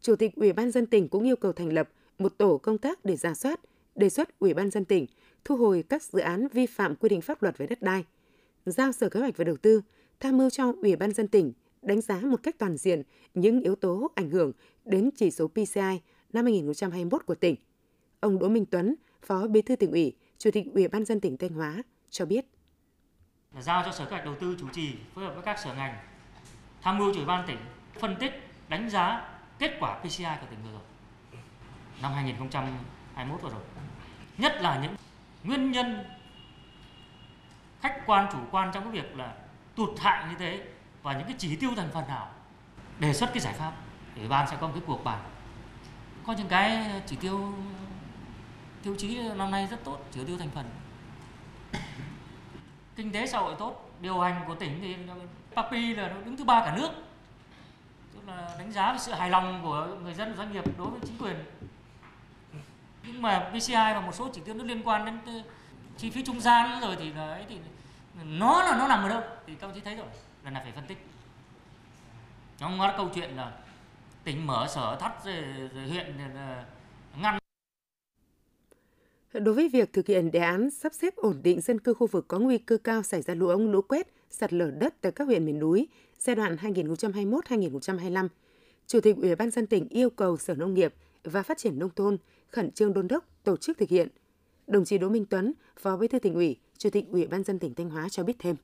Chủ 0.00 0.16
tịch 0.16 0.36
Ủy 0.36 0.52
ban 0.52 0.70
dân 0.70 0.86
tỉnh 0.86 1.08
cũng 1.08 1.24
yêu 1.24 1.36
cầu 1.36 1.52
thành 1.52 1.72
lập 1.72 1.88
một 2.18 2.38
tổ 2.38 2.58
công 2.58 2.78
tác 2.78 3.04
để 3.04 3.16
ra 3.16 3.34
soát, 3.34 3.60
đề 3.94 4.08
xuất 4.08 4.38
Ủy 4.38 4.54
ban 4.54 4.70
dân 4.70 4.84
tỉnh 4.84 5.06
thu 5.44 5.56
hồi 5.56 5.84
các 5.88 6.02
dự 6.02 6.18
án 6.18 6.48
vi 6.48 6.66
phạm 6.66 6.96
quy 6.96 7.08
định 7.08 7.20
pháp 7.20 7.42
luật 7.42 7.58
về 7.58 7.66
đất 7.66 7.82
đai, 7.82 8.04
giao 8.66 8.92
Sở 8.92 9.08
Kế 9.08 9.20
hoạch 9.20 9.36
và 9.36 9.44
Đầu 9.44 9.56
tư 9.56 9.82
tham 10.20 10.36
mưu 10.36 10.50
cho 10.50 10.72
Ủy 10.82 10.96
ban 10.96 11.12
dân 11.12 11.28
tỉnh 11.28 11.52
đánh 11.82 12.00
giá 12.00 12.20
một 12.20 12.42
cách 12.42 12.54
toàn 12.58 12.76
diện 12.76 13.02
những 13.34 13.60
yếu 13.60 13.76
tố 13.76 14.10
ảnh 14.14 14.30
hưởng 14.30 14.52
đến 14.84 15.10
chỉ 15.16 15.30
số 15.30 15.48
PCI 15.48 16.00
năm 16.32 16.44
2021 16.44 17.26
của 17.26 17.34
tỉnh. 17.34 17.56
Ông 18.20 18.38
Đỗ 18.38 18.48
Minh 18.48 18.66
Tuấn, 18.66 18.94
Phó 19.22 19.46
Bí 19.46 19.62
thư 19.62 19.76
tỉnh 19.76 19.90
ủy, 19.90 20.16
Chủ 20.38 20.50
tịch 20.50 20.66
Ủy 20.74 20.88
ban 20.88 21.04
dân 21.04 21.20
tỉnh 21.20 21.36
Thanh 21.36 21.50
Hóa 21.50 21.82
cho 22.10 22.26
biết. 22.26 22.46
Giao 23.60 23.82
cho 23.84 23.92
Sở 23.92 24.04
Kế 24.04 24.10
hoạch 24.10 24.24
Đầu 24.24 24.34
tư 24.40 24.56
chủ 24.60 24.66
trì 24.72 24.92
phối 25.14 25.24
hợp 25.24 25.34
với 25.34 25.42
các 25.42 25.58
sở 25.58 25.74
ngành 25.74 25.94
tham 26.82 26.98
mưu 26.98 27.12
cho 27.12 27.20
Ủy 27.20 27.26
ban 27.26 27.46
tỉnh 27.46 27.58
phân 28.00 28.16
tích, 28.20 28.32
đánh 28.68 28.90
giá 28.90 29.37
kết 29.58 29.76
quả 29.80 29.98
PCI 29.98 30.24
của 30.40 30.46
tỉnh 30.50 30.58
vừa 30.64 30.72
rồi, 30.72 30.80
năm 32.02 32.12
2021 32.12 33.42
vừa 33.42 33.50
rồi. 33.50 33.62
Nhất 34.38 34.52
là 34.60 34.78
những 34.82 34.96
nguyên 35.44 35.70
nhân 35.70 36.04
khách 37.80 38.00
quan, 38.06 38.28
chủ 38.32 38.38
quan 38.50 38.70
trong 38.74 38.82
cái 38.82 38.92
việc 38.92 39.16
là 39.16 39.34
tụt 39.74 39.98
hạng 40.00 40.30
như 40.30 40.36
thế 40.38 40.62
và 41.02 41.12
những 41.12 41.24
cái 41.24 41.34
chỉ 41.38 41.56
tiêu 41.56 41.70
thành 41.76 41.88
phần 41.92 42.08
nào 42.08 42.30
đề 42.98 43.12
xuất 43.12 43.30
cái 43.32 43.40
giải 43.40 43.54
pháp 43.54 43.72
ủy 44.16 44.28
ban 44.28 44.48
sẽ 44.48 44.56
có 44.60 44.66
một 44.66 44.72
cái 44.74 44.82
cuộc 44.86 45.04
bàn. 45.04 45.22
Có 46.26 46.32
những 46.32 46.48
cái 46.48 47.02
chỉ 47.06 47.16
tiêu 47.16 47.54
tiêu 48.82 48.94
chí 48.98 49.20
năm 49.36 49.50
nay 49.50 49.66
rất 49.70 49.84
tốt, 49.84 49.98
chỉ 50.10 50.24
tiêu 50.26 50.38
thành 50.38 50.50
phần. 50.50 50.70
Kinh 52.96 53.12
tế 53.12 53.26
xã 53.26 53.38
hội 53.38 53.54
tốt, 53.58 53.90
điều 54.00 54.20
hành 54.20 54.44
của 54.46 54.54
tỉnh 54.54 54.80
thì 54.80 54.96
papi 55.56 55.94
là 55.94 56.08
nó 56.08 56.20
đứng 56.20 56.36
thứ 56.36 56.44
ba 56.44 56.60
cả 56.64 56.76
nước 56.76 56.90
là 58.28 58.56
đánh 58.58 58.72
giá 58.72 58.92
về 58.92 58.98
sự 58.98 59.12
hài 59.12 59.30
lòng 59.30 59.60
của 59.62 59.96
người 60.02 60.14
dân 60.14 60.36
doanh 60.36 60.52
nghiệp 60.52 60.64
đối 60.78 60.90
với 60.90 61.00
chính 61.04 61.18
quyền. 61.18 61.36
Nhưng 63.06 63.22
mà 63.22 63.50
PCI 63.52 63.74
và 63.74 64.00
một 64.00 64.14
số 64.14 64.30
chỉ 64.32 64.40
tiêu 64.44 64.54
nó 64.54 64.64
liên 64.64 64.82
quan 64.84 65.04
đến 65.04 65.18
chi 65.96 66.10
phí 66.10 66.24
trung 66.24 66.40
gian 66.40 66.80
rồi 66.80 66.96
thì 66.98 67.12
đấy 67.12 67.44
thì 67.48 67.58
nó 68.24 68.62
là 68.62 68.78
nó 68.78 68.88
nằm 68.88 69.02
ở 69.02 69.08
đâu? 69.08 69.22
Thì 69.46 69.54
các 69.54 69.66
ông 69.66 69.74
chí 69.74 69.80
thấy 69.80 69.96
rồi 69.96 70.06
lần 70.44 70.54
này 70.54 70.62
phải 70.62 70.72
phân 70.72 70.86
tích. 70.86 70.98
Nó 72.60 72.66
không 72.66 72.78
có 72.78 72.94
câu 72.96 73.10
chuyện 73.14 73.36
là 73.36 73.52
tỉnh 74.24 74.46
mở 74.46 74.66
sở 74.68 74.96
thắt 75.00 75.24
rồi, 75.24 75.34
rồi 75.74 75.88
huyện 75.88 76.18
ngăn. 77.20 77.38
Đối 79.32 79.54
với 79.54 79.68
việc 79.68 79.92
thực 79.92 80.06
hiện 80.06 80.30
đề 80.30 80.40
án 80.40 80.70
sắp 80.70 80.92
xếp 80.94 81.16
ổn 81.16 81.40
định 81.42 81.60
dân 81.60 81.78
cư 81.78 81.94
khu 81.94 82.06
vực 82.06 82.28
có 82.28 82.38
nguy 82.38 82.58
cơ 82.58 82.78
cao 82.84 83.02
xảy 83.02 83.22
ra 83.22 83.34
lũ 83.34 83.48
ống 83.48 83.70
lũ 83.70 83.82
quét, 83.82 84.14
sạt 84.30 84.52
lở 84.52 84.70
đất 84.70 84.94
tại 85.00 85.12
các 85.12 85.24
huyện 85.24 85.44
miền 85.44 85.58
núi 85.58 85.88
giai 86.18 86.36
đoạn 86.36 86.56
2021-2025, 86.56 88.28
Chủ 88.86 89.00
tịch 89.00 89.16
Ủy 89.16 89.34
ban 89.34 89.50
dân 89.50 89.66
tỉnh 89.66 89.88
yêu 89.88 90.10
cầu 90.10 90.36
Sở 90.36 90.54
Nông 90.54 90.74
nghiệp 90.74 90.94
và 91.24 91.42
Phát 91.42 91.58
triển 91.58 91.78
nông 91.78 91.90
thôn 91.96 92.16
khẩn 92.48 92.70
trương 92.70 92.92
đôn 92.92 93.08
đốc 93.08 93.24
tổ 93.44 93.56
chức 93.56 93.78
thực 93.78 93.88
hiện. 93.88 94.08
Đồng 94.66 94.84
chí 94.84 94.98
Đỗ 94.98 95.08
Minh 95.08 95.26
Tuấn, 95.30 95.52
Phó 95.80 95.96
Bí 95.96 96.08
thư 96.08 96.18
tỉnh 96.18 96.34
ủy, 96.34 96.56
Chủ 96.78 96.90
tịch 96.90 97.04
Ủy 97.10 97.26
ban 97.26 97.44
dân 97.44 97.58
tỉnh 97.58 97.74
Thanh 97.74 97.90
Hóa 97.90 98.08
cho 98.08 98.22
biết 98.22 98.36
thêm. 98.38 98.56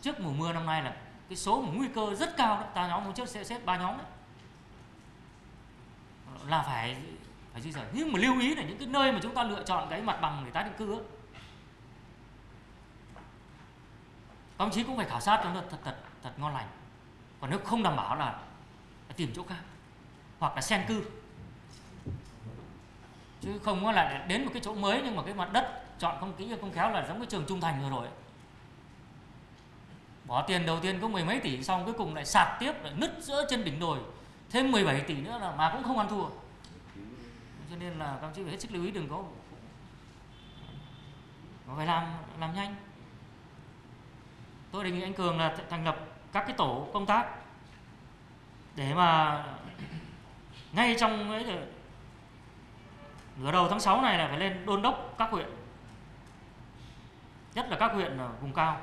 Trước 0.00 0.20
mùa 0.20 0.32
mưa 0.32 0.52
năm 0.52 0.66
nay 0.66 0.82
là 0.82 0.96
cái 1.28 1.36
số 1.36 1.62
mà 1.62 1.72
nguy 1.74 1.88
cơ 1.94 2.14
rất 2.14 2.36
cao 2.36 2.56
đó, 2.56 2.70
ta 2.74 2.88
nhóm 2.88 3.04
hôm 3.04 3.14
trước 3.14 3.28
sẽ 3.28 3.44
xếp 3.44 3.64
ba 3.64 3.78
nhóm 3.78 3.98
đấy. 3.98 4.06
Là 6.48 6.62
phải 6.66 6.96
phải 7.52 7.62
di 7.62 7.72
rời. 7.72 7.84
Nhưng 7.92 8.12
mà 8.12 8.18
lưu 8.18 8.40
ý 8.40 8.54
là 8.54 8.62
những 8.68 8.78
cái 8.78 8.88
nơi 8.88 9.12
mà 9.12 9.18
chúng 9.22 9.34
ta 9.34 9.44
lựa 9.44 9.62
chọn 9.66 9.86
cái 9.90 10.02
mặt 10.02 10.18
bằng 10.22 10.42
để 10.44 10.50
tái 10.50 10.64
định 10.64 10.72
cư 10.78 10.92
ấy, 10.92 11.02
báo 14.58 14.70
chí 14.70 14.82
cũng 14.82 14.96
phải 14.96 15.06
khảo 15.06 15.20
sát 15.20 15.40
cho 15.44 15.52
nó 15.52 15.62
thật 15.70 15.78
thật 15.84 15.96
thật 16.22 16.30
ngon 16.36 16.54
lành. 16.54 16.68
Còn 17.40 17.50
nếu 17.50 17.58
không 17.64 17.82
đảm 17.82 17.96
bảo 17.96 18.16
là, 18.16 18.24
là 19.08 19.14
tìm 19.16 19.32
chỗ 19.36 19.42
khác 19.48 19.60
hoặc 20.38 20.54
là 20.54 20.60
xen 20.60 20.84
cư. 20.88 21.04
Chứ 23.40 23.58
không 23.64 23.84
có 23.84 23.92
là 23.92 24.24
đến 24.28 24.44
một 24.44 24.50
cái 24.54 24.62
chỗ 24.64 24.74
mới 24.74 25.02
nhưng 25.04 25.16
mà 25.16 25.22
cái 25.22 25.34
mặt 25.34 25.52
đất 25.52 25.84
chọn 25.98 26.16
không 26.20 26.32
kỹ 26.38 26.54
không 26.60 26.72
khéo 26.72 26.90
là 26.90 27.06
giống 27.08 27.18
cái 27.18 27.26
trường 27.26 27.44
trung 27.48 27.60
thành 27.60 27.82
vừa 27.82 27.90
rồi 27.90 28.08
bỏ 30.28 30.42
tiền 30.42 30.66
đầu 30.66 30.80
tiên 30.80 30.98
có 31.00 31.08
mười 31.08 31.24
mấy 31.24 31.40
tỷ 31.40 31.62
xong 31.62 31.84
cuối 31.84 31.94
cùng 31.94 32.14
lại 32.14 32.24
sạt 32.24 32.48
tiếp 32.60 32.72
lại 32.82 32.92
nứt 32.96 33.10
giữa 33.20 33.46
trên 33.50 33.64
đỉnh 33.64 33.80
đồi. 33.80 33.98
Thêm 34.50 34.72
17 34.72 35.00
tỷ 35.00 35.14
nữa 35.14 35.38
là 35.38 35.50
mà 35.50 35.70
cũng 35.72 35.82
không 35.82 35.98
ăn 35.98 36.08
thua. 36.08 36.28
Cho 37.70 37.76
nên 37.78 37.98
là 37.98 38.18
các 38.20 38.30
chị 38.34 38.36
chí 38.36 38.42
phải 38.42 38.52
hết 38.52 38.60
sức 38.60 38.70
lưu 38.72 38.84
ý 38.84 38.90
đừng 38.90 39.08
có 39.08 39.24
phải 41.76 41.86
làm 41.86 42.06
làm 42.40 42.54
nhanh 42.54 42.74
tôi 44.72 44.84
đề 44.84 44.90
nghị 44.90 45.02
anh 45.02 45.14
cường 45.14 45.38
là 45.38 45.56
thành 45.70 45.84
lập 45.84 46.08
các 46.32 46.44
cái 46.46 46.56
tổ 46.58 46.88
công 46.92 47.06
tác 47.06 47.26
để 48.76 48.94
mà 48.94 49.44
ngay 50.72 50.96
trong 51.00 51.30
ấy 51.30 51.44
nửa 53.42 53.52
đầu 53.52 53.68
tháng 53.68 53.80
6 53.80 54.02
này 54.02 54.18
là 54.18 54.28
phải 54.28 54.38
lên 54.38 54.66
đôn 54.66 54.82
đốc 54.82 55.14
các 55.18 55.30
huyện 55.30 55.46
nhất 57.54 57.66
là 57.70 57.76
các 57.76 57.92
huyện 57.92 58.18
vùng 58.40 58.52
cao. 58.52 58.80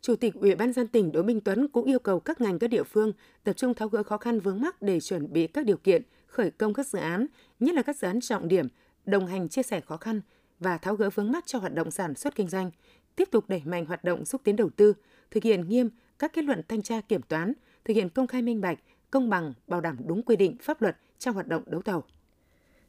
Chủ 0.00 0.16
tịch 0.16 0.34
Ủy 0.34 0.54
ban 0.54 0.72
dân 0.72 0.88
tỉnh 0.88 1.12
Đỗ 1.12 1.22
Minh 1.22 1.40
Tuấn 1.40 1.68
cũng 1.68 1.84
yêu 1.84 1.98
cầu 1.98 2.20
các 2.20 2.40
ngành 2.40 2.58
các 2.58 2.70
địa 2.70 2.82
phương 2.82 3.12
tập 3.44 3.52
trung 3.52 3.74
tháo 3.74 3.88
gỡ 3.88 4.02
khó 4.02 4.18
khăn 4.18 4.40
vướng 4.40 4.60
mắc 4.60 4.82
để 4.82 5.00
chuẩn 5.00 5.32
bị 5.32 5.46
các 5.46 5.64
điều 5.64 5.76
kiện 5.76 6.02
khởi 6.26 6.50
công 6.50 6.74
các 6.74 6.86
dự 6.86 6.98
án, 6.98 7.26
nhất 7.60 7.74
là 7.74 7.82
các 7.82 7.96
dự 7.96 8.08
án 8.08 8.20
trọng 8.20 8.48
điểm, 8.48 8.68
đồng 9.04 9.26
hành 9.26 9.48
chia 9.48 9.62
sẻ 9.62 9.80
khó 9.80 9.96
khăn 9.96 10.20
và 10.60 10.78
tháo 10.78 10.94
gỡ 10.94 11.10
vướng 11.10 11.32
mắc 11.32 11.46
cho 11.46 11.58
hoạt 11.58 11.74
động 11.74 11.90
sản 11.90 12.14
xuất 12.14 12.34
kinh 12.34 12.48
doanh, 12.48 12.70
tiếp 13.16 13.28
tục 13.32 13.44
đẩy 13.48 13.62
mạnh 13.64 13.86
hoạt 13.86 14.04
động 14.04 14.24
xúc 14.24 14.40
tiến 14.44 14.56
đầu 14.56 14.70
tư, 14.76 14.94
thực 15.30 15.42
hiện 15.42 15.68
nghiêm 15.68 15.90
các 16.18 16.32
kết 16.32 16.44
luận 16.44 16.62
thanh 16.68 16.82
tra 16.82 17.00
kiểm 17.00 17.22
toán, 17.22 17.52
thực 17.84 17.94
hiện 17.94 18.08
công 18.08 18.26
khai 18.26 18.42
minh 18.42 18.60
bạch, 18.60 18.78
công 19.10 19.30
bằng, 19.30 19.52
bảo 19.66 19.80
đảm 19.80 19.96
đúng 20.06 20.22
quy 20.22 20.36
định 20.36 20.56
pháp 20.62 20.82
luật 20.82 20.96
trong 21.18 21.34
hoạt 21.34 21.46
động 21.46 21.62
đấu 21.66 21.82
thầu. 21.82 22.02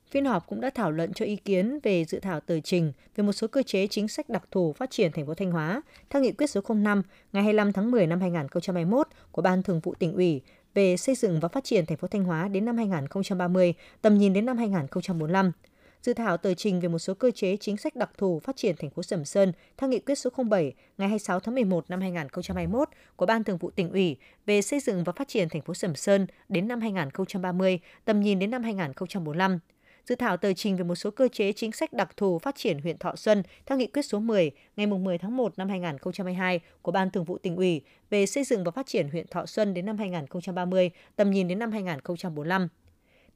Phiên 0.09 0.25
họp 0.25 0.47
cũng 0.47 0.61
đã 0.61 0.69
thảo 0.69 0.91
luận 0.91 1.13
cho 1.13 1.25
ý 1.25 1.35
kiến 1.35 1.79
về 1.83 2.05
dự 2.05 2.19
thảo 2.19 2.39
tờ 2.39 2.59
trình 2.59 2.93
về 3.15 3.23
một 3.23 3.31
số 3.31 3.47
cơ 3.47 3.63
chế 3.63 3.87
chính 3.87 4.07
sách 4.07 4.29
đặc 4.29 4.43
thù 4.51 4.73
phát 4.73 4.91
triển 4.91 5.11
thành 5.11 5.25
phố 5.25 5.33
Thanh 5.33 5.51
Hóa 5.51 5.81
theo 6.09 6.21
nghị 6.21 6.31
quyết 6.31 6.47
số 6.47 6.61
05 6.69 7.01
ngày 7.33 7.43
25 7.43 7.73
tháng 7.73 7.91
10 7.91 8.07
năm 8.07 8.21
2021 8.21 9.07
của 9.31 9.41
Ban 9.41 9.63
Thường 9.63 9.79
vụ 9.79 9.93
tỉnh 9.99 10.13
ủy 10.13 10.41
về 10.73 10.97
xây 10.97 11.15
dựng 11.15 11.39
và 11.39 11.47
phát 11.47 11.63
triển 11.63 11.85
thành 11.85 11.97
phố 11.97 12.07
Thanh 12.07 12.23
Hóa 12.23 12.47
đến 12.47 12.65
năm 12.65 12.77
2030, 12.77 13.73
tầm 14.01 14.17
nhìn 14.17 14.33
đến 14.33 14.45
năm 14.45 14.57
2045 14.57 15.51
dự 16.01 16.13
thảo 16.13 16.37
tờ 16.37 16.53
trình 16.53 16.79
về 16.79 16.87
một 16.87 16.99
số 16.99 17.13
cơ 17.13 17.31
chế 17.31 17.57
chính 17.57 17.77
sách 17.77 17.95
đặc 17.95 18.09
thù 18.17 18.39
phát 18.39 18.55
triển 18.55 18.75
thành 18.75 18.89
phố 18.89 19.03
Sầm 19.03 19.25
Sơn 19.25 19.51
theo 19.77 19.89
nghị 19.89 19.99
quyết 19.99 20.15
số 20.15 20.29
07 20.49 20.73
ngày 20.97 21.07
26 21.07 21.39
tháng 21.39 21.55
11 21.55 21.89
năm 21.89 22.01
2021 22.01 22.89
của 23.15 23.25
Ban 23.25 23.43
Thường 23.43 23.57
vụ 23.57 23.69
tỉnh 23.69 23.91
ủy 23.91 24.17
về 24.45 24.61
xây 24.61 24.79
dựng 24.79 25.03
và 25.03 25.13
phát 25.13 25.27
triển 25.27 25.49
thành 25.49 25.61
phố 25.61 25.73
Sầm 25.73 25.95
Sơn 25.95 26.27
đến 26.49 26.67
năm 26.67 26.81
2030, 26.81 27.79
tầm 28.05 28.19
nhìn 28.19 28.39
đến 28.39 28.51
năm 28.51 28.63
2045 28.63 29.59
dự 30.07 30.15
thảo 30.15 30.37
tờ 30.37 30.53
trình 30.53 30.75
về 30.75 30.83
một 30.83 30.95
số 30.95 31.11
cơ 31.11 31.27
chế 31.27 31.53
chính 31.53 31.71
sách 31.71 31.93
đặc 31.93 32.17
thù 32.17 32.39
phát 32.39 32.55
triển 32.55 32.81
huyện 32.81 32.97
Thọ 32.97 33.15
Xuân 33.15 33.43
theo 33.65 33.77
nghị 33.77 33.87
quyết 33.87 34.01
số 34.01 34.19
10 34.19 34.51
ngày 34.75 34.87
10 34.87 35.17
tháng 35.17 35.37
1 35.37 35.53
năm 35.57 35.69
2022 35.69 36.59
của 36.81 36.91
Ban 36.91 37.11
Thường 37.11 37.23
vụ 37.23 37.37
tỉnh 37.37 37.55
ủy 37.55 37.81
về 38.09 38.25
xây 38.25 38.43
dựng 38.43 38.63
và 38.63 38.71
phát 38.71 38.87
triển 38.87 39.09
huyện 39.09 39.27
Thọ 39.27 39.45
Xuân 39.45 39.73
đến 39.73 39.85
năm 39.85 39.97
2030, 39.97 40.91
tầm 41.15 41.31
nhìn 41.31 41.47
đến 41.47 41.59
năm 41.59 41.71
2045. 41.71 42.67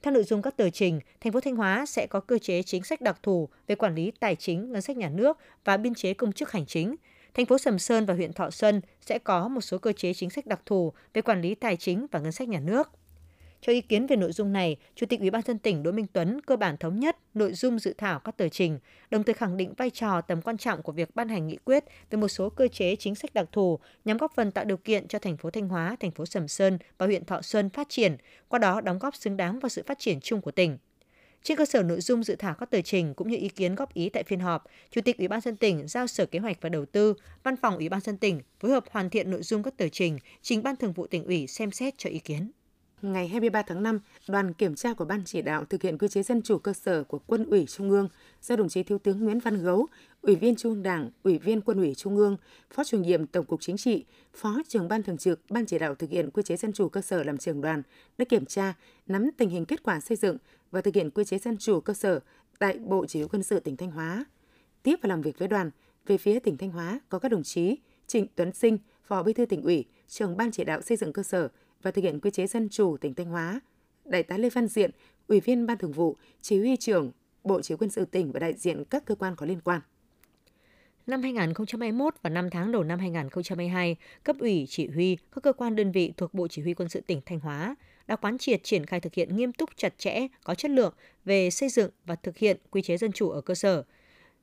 Theo 0.01 0.13
nội 0.13 0.24
dung 0.24 0.41
các 0.41 0.58
tờ 0.58 0.70
trình, 0.70 1.00
thành 1.22 1.34
phố 1.34 1.39
Thanh 1.39 1.55
Hóa 1.55 1.86
sẽ 1.86 2.08
có 2.08 2.20
cơ 2.20 2.38
chế 2.38 2.63
chính 2.63 2.84
sách 2.84 3.01
đặc 3.01 3.20
thù 3.24 3.50
về 3.67 3.75
quản 3.75 3.96
lý 3.96 4.12
tài 4.20 4.36
chính, 4.36 4.72
ngân 4.72 4.81
sách 4.81 4.98
nhà 4.98 5.10
nước 5.10 5.38
và 5.65 5.77
biên 5.77 5.93
chế 5.93 6.13
công 6.13 6.31
chức 6.31 6.51
hành 6.51 6.65
chính. 6.65 6.96
Thành 7.34 7.46
phố 7.46 7.58
Sầm 7.58 7.79
Sơn 7.79 8.05
và 8.05 8.13
huyện 8.13 8.34
Thọ 8.34 8.50
Xuân 8.50 8.81
sẽ 9.01 9.20
có 9.20 9.48
một 9.48 9.62
số 9.62 9.77
cơ 9.77 9.93
chế 9.93 10.13
chính 10.13 10.29
sách 10.29 10.46
đặc 10.46 10.62
thù 10.65 10.93
về 11.13 11.22
quản 11.22 11.41
lý 11.41 11.55
tài 11.55 11.77
chính 11.77 12.08
và 12.12 12.20
ngân 12.20 12.31
sách 12.31 12.50
nhà 12.50 12.60
nước. 12.60 12.91
Cho 13.62 13.72
ý 13.72 13.82
kiến 13.82 14.08
về 14.08 14.15
nội 14.15 14.32
dung 14.32 14.53
này, 14.53 14.77
Chủ 14.96 15.06
tịch 15.06 15.20
Ủy 15.20 15.30
ban 15.30 15.41
dân 15.41 15.60
tỉnh 15.60 15.84
Đỗ 15.84 15.91
Minh 15.91 16.08
Tuấn 16.13 16.41
cơ 16.41 16.56
bản 16.56 16.77
thống 16.77 17.00
nhất 17.00 17.18
nội 17.34 17.53
dung 17.53 17.80
dự 17.80 17.94
thảo 17.98 18.20
các 18.20 18.38
tờ 18.38 18.50
trình, 18.50 18.80
đồng 19.12 19.24
thời 19.24 19.34
khẳng 19.34 19.58
định 19.58 19.74
vai 19.77 19.89
trò 19.89 20.22
tầm 20.22 20.41
quan 20.41 20.58
trọng 20.58 20.82
của 20.82 20.91
việc 20.91 21.15
ban 21.15 21.30
hành 21.30 21.48
nghị 21.48 21.58
quyết 21.65 21.84
về 22.10 22.18
một 22.18 22.27
số 22.27 22.50
cơ 22.50 22.68
chế 22.68 22.96
chính 22.96 23.15
sách 23.15 23.34
đặc 23.34 23.50
thù 23.51 23.80
nhằm 24.06 24.18
góp 24.18 24.32
phần 24.36 24.51
tạo 24.51 24.65
điều 24.65 24.77
kiện 24.77 25.08
cho 25.08 25.20
thành 25.20 25.38
phố 25.38 25.50
Thanh 25.50 25.70
Hóa, 25.70 25.96
thành 26.00 26.12
phố 26.12 26.25
Sầm 26.25 26.48
Sơn 26.48 26.77
và 26.98 27.06
huyện 27.06 27.25
Thọ 27.25 27.41
Xuân 27.41 27.70
phát 27.70 27.89
triển, 27.89 28.18
qua 28.48 28.60
đó 28.60 28.82
đóng 28.82 29.00
góp 29.00 29.15
xứng 29.15 29.38
đáng 29.38 29.60
vào 29.60 29.70
sự 29.70 29.84
phát 29.86 30.00
triển 30.00 30.20
chung 30.20 30.41
của 30.41 30.51
tỉnh. 30.51 30.77
Trên 31.44 31.58
cơ 31.58 31.65
sở 31.65 31.84
nội 31.84 32.01
dung 32.01 32.24
dự 32.24 32.36
thảo 32.36 32.56
các 32.60 32.70
tờ 32.70 32.82
trình 32.82 33.13
cũng 33.13 33.27
như 33.30 33.38
ý 33.38 33.50
kiến 33.50 33.75
góp 33.75 33.94
ý 33.94 34.10
tại 34.10 34.24
phiên 34.24 34.39
họp, 34.39 34.63
Chủ 34.91 35.01
tịch 35.01 35.18
Ủy 35.18 35.27
ban 35.27 35.41
dân 35.41 35.56
tỉnh 35.56 35.88
giao 35.88 36.08
Sở 36.08 36.25
Kế 36.25 36.39
hoạch 36.39 36.58
và 36.62 36.70
Đầu 36.70 36.86
tư, 36.86 37.13
Văn 37.44 37.56
phòng 37.58 37.77
Ủy 37.77 37.89
ban 37.89 38.01
dân 38.01 38.18
tỉnh 38.18 38.41
phối 38.60 38.72
hợp 38.72 38.84
hoàn 38.91 39.10
thiện 39.10 39.32
nội 39.32 39.44
dung 39.44 39.63
các 39.63 39.77
tờ 39.77 39.89
trình, 39.89 40.18
trình 40.41 40.63
Ban 40.63 40.75
Thường 40.75 40.94
vụ 40.94 41.08
tỉnh 41.08 41.25
ủy 41.25 41.48
xem 41.48 41.72
xét 41.72 41.94
cho 41.98 42.10
ý 42.10 42.20
kiến 42.20 42.51
ngày 43.01 43.27
23 43.27 43.62
tháng 43.62 43.84
5, 43.84 44.00
đoàn 44.27 44.53
kiểm 44.53 44.75
tra 44.75 44.93
của 44.93 45.05
Ban 45.05 45.22
chỉ 45.25 45.41
đạo 45.41 45.65
thực 45.65 45.81
hiện 45.81 45.98
quy 45.98 46.08
chế 46.08 46.24
dân 46.24 46.41
chủ 46.41 46.58
cơ 46.58 46.74
sở 46.74 47.03
của 47.03 47.20
Quân 47.27 47.46
ủy 47.46 47.65
Trung 47.65 47.89
ương 47.89 48.10
do 48.41 48.55
đồng 48.55 48.70
chí 48.70 48.84
Thiếu 48.84 48.98
tướng 48.98 49.24
Nguyễn 49.24 49.39
Văn 49.39 49.63
Gấu, 49.63 49.88
Ủy 50.22 50.36
viên 50.36 50.55
Trung 50.55 50.72
ương 50.72 50.84
Đảng, 50.84 51.10
Ủy 51.24 51.38
viên 51.38 51.62
Quân 51.62 51.77
ủy 51.77 51.96
Trung 51.96 52.17
ương, 52.17 52.38
Phó 52.74 52.84
chủ 52.84 52.98
nhiệm 52.98 53.27
Tổng 53.27 53.46
cục 53.46 53.62
Chính 53.62 53.77
trị, 53.77 54.05
Phó 54.34 54.62
trưởng 54.67 54.88
Ban 54.88 55.03
thường 55.03 55.17
trực 55.17 55.39
Ban 55.50 55.65
chỉ 55.65 55.79
đạo 55.79 55.96
thực 55.96 56.10
hiện 56.10 56.29
quy 56.31 56.43
chế 56.43 56.58
dân 56.58 56.74
chủ 56.74 56.89
cơ 56.89 57.01
sở 57.01 57.24
làm 57.24 57.38
trưởng 57.38 57.62
đoàn 57.62 57.81
đã 58.17 58.25
kiểm 58.25 58.46
tra, 58.46 58.74
nắm 59.08 59.29
tình 59.38 59.50
hình 59.50 59.65
kết 59.65 59.84
quả 59.84 60.00
xây 60.00 60.17
dựng 60.17 60.38
và 60.72 60.81
thực 60.81 60.96
hiện 60.96 61.10
quy 61.10 61.24
chế 61.24 61.38
dân 61.38 61.58
chủ 61.58 61.79
cơ 61.79 61.93
sở 61.93 62.20
tại 62.60 62.79
Bộ 62.79 63.05
Chỉ 63.05 63.20
huy 63.20 63.27
quân 63.31 63.43
sự 63.43 63.60
tỉnh 63.60 63.77
Thanh 63.77 63.91
Hóa. 63.91 64.25
Tiếp 64.84 64.96
và 65.01 65.08
làm 65.08 65.22
việc 65.22 65.39
với 65.39 65.48
đoàn, 65.48 65.72
về 66.05 66.17
phía 66.17 66.39
tỉnh 66.39 66.58
Thanh 66.58 66.72
Hóa 66.72 67.00
có 67.10 67.20
các 67.20 67.29
đồng 67.29 67.43
chí 67.43 67.77
Trịnh 68.08 68.27
Tuấn 68.36 68.53
Sinh, 68.53 68.77
Phó 69.03 69.24
Bí 69.24 69.34
thư 69.34 69.46
tỉnh 69.46 69.62
ủy, 69.62 69.86
trưởng 70.08 70.38
Ban 70.38 70.51
chỉ 70.51 70.63
đạo 70.63 70.81
xây 70.81 70.98
dựng 70.98 71.13
cơ 71.13 71.24
sở 71.24 71.50
và 71.82 71.92
thực 71.92 72.04
hiện 72.04 72.20
quy 72.20 72.32
chế 72.32 72.48
dân 72.48 72.70
chủ 72.70 72.98
tỉnh 72.98 73.14
Thanh 73.14 73.28
Hóa, 73.28 73.60
Đại 74.06 74.24
tá 74.24 74.38
Lê 74.38 74.50
Văn 74.50 74.68
Diện, 74.68 74.92
Ủy 75.28 75.40
viên 75.40 75.66
Ban 75.66 75.78
Thường 75.78 75.92
vụ, 75.92 76.18
Chỉ 76.42 76.60
huy 76.60 76.76
trưởng 76.78 77.12
Bộ 77.44 77.62
Chỉ 77.62 77.74
huy 77.74 77.78
quân 77.78 77.90
sự 77.90 78.06
tỉnh 78.06 78.32
và 78.32 78.40
đại 78.40 78.54
diện 78.54 78.84
các 78.86 79.06
cơ 79.06 79.16
quan 79.16 79.36
có 79.36 79.46
liên 79.46 79.60
quan. 79.64 79.82
Năm 81.08 81.22
2021 81.22 82.14
và 82.22 82.30
5 82.30 82.50
tháng 82.50 82.72
đầu 82.72 82.84
năm 82.84 83.00
2022, 83.00 83.96
cấp 84.24 84.36
ủy 84.40 84.66
chỉ 84.70 84.88
huy 84.88 85.18
các 85.36 85.44
cơ 85.44 85.54
quan 85.54 85.76
đơn 85.76 85.92
vị 85.92 86.14
thuộc 86.18 86.34
Bộ 86.34 86.48
Chỉ 86.48 86.62
huy 86.62 86.74
quân 86.74 86.90
sự 86.90 87.02
tỉnh 87.02 87.22
Thanh 87.26 87.40
Hóa 87.40 87.76
đã 88.08 88.16
quán 88.16 88.38
triệt 88.38 88.64
triển 88.64 88.86
khai 88.86 89.00
thực 89.00 89.14
hiện 89.14 89.36
nghiêm 89.36 89.54
túc 89.54 89.70
chặt 89.76 89.98
chẽ, 89.98 90.28
có 90.44 90.56
chất 90.56 90.72
lượng 90.72 90.94
về 91.26 91.50
xây 91.50 91.70
dựng 91.70 91.92
và 92.06 92.16
thực 92.16 92.38
hiện 92.38 92.58
quy 92.72 92.82
chế 92.82 92.98
dân 92.98 93.12
chủ 93.12 93.30
ở 93.30 93.42
cơ 93.42 93.56
sở. 93.56 93.84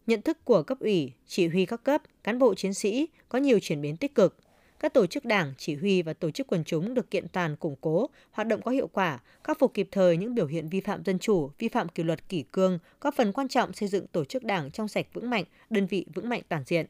Nhận 0.06 0.22
thức 0.22 0.44
của 0.44 0.62
cấp 0.62 0.80
ủy, 0.80 1.12
chỉ 1.26 1.48
huy 1.48 1.66
các 1.66 1.82
cấp, 1.82 2.02
cán 2.24 2.38
bộ 2.38 2.54
chiến 2.54 2.74
sĩ 2.74 3.08
có 3.28 3.38
nhiều 3.38 3.58
chuyển 3.62 3.80
biến 3.80 3.96
tích 3.96 4.14
cực, 4.14 4.36
các 4.80 4.94
tổ 4.94 5.06
chức 5.06 5.24
đảng, 5.24 5.54
chỉ 5.58 5.74
huy 5.74 6.02
và 6.02 6.12
tổ 6.12 6.30
chức 6.30 6.46
quần 6.46 6.64
chúng 6.64 6.94
được 6.94 7.10
kiện 7.10 7.28
toàn 7.28 7.56
củng 7.56 7.76
cố, 7.80 8.10
hoạt 8.30 8.48
động 8.48 8.62
có 8.62 8.70
hiệu 8.70 8.86
quả, 8.86 9.20
khắc 9.44 9.58
phục 9.58 9.74
kịp 9.74 9.88
thời 9.90 10.16
những 10.16 10.34
biểu 10.34 10.46
hiện 10.46 10.68
vi 10.68 10.80
phạm 10.80 11.04
dân 11.04 11.18
chủ, 11.18 11.50
vi 11.58 11.68
phạm 11.68 11.88
kỷ 11.88 12.02
luật 12.02 12.28
kỷ 12.28 12.44
cương, 12.52 12.78
góp 13.00 13.14
phần 13.14 13.32
quan 13.32 13.48
trọng 13.48 13.72
xây 13.72 13.88
dựng 13.88 14.06
tổ 14.06 14.24
chức 14.24 14.44
đảng 14.44 14.70
trong 14.70 14.88
sạch 14.88 15.06
vững 15.12 15.30
mạnh, 15.30 15.44
đơn 15.70 15.86
vị 15.86 16.06
vững 16.14 16.28
mạnh 16.28 16.42
toàn 16.48 16.62
diện. 16.66 16.86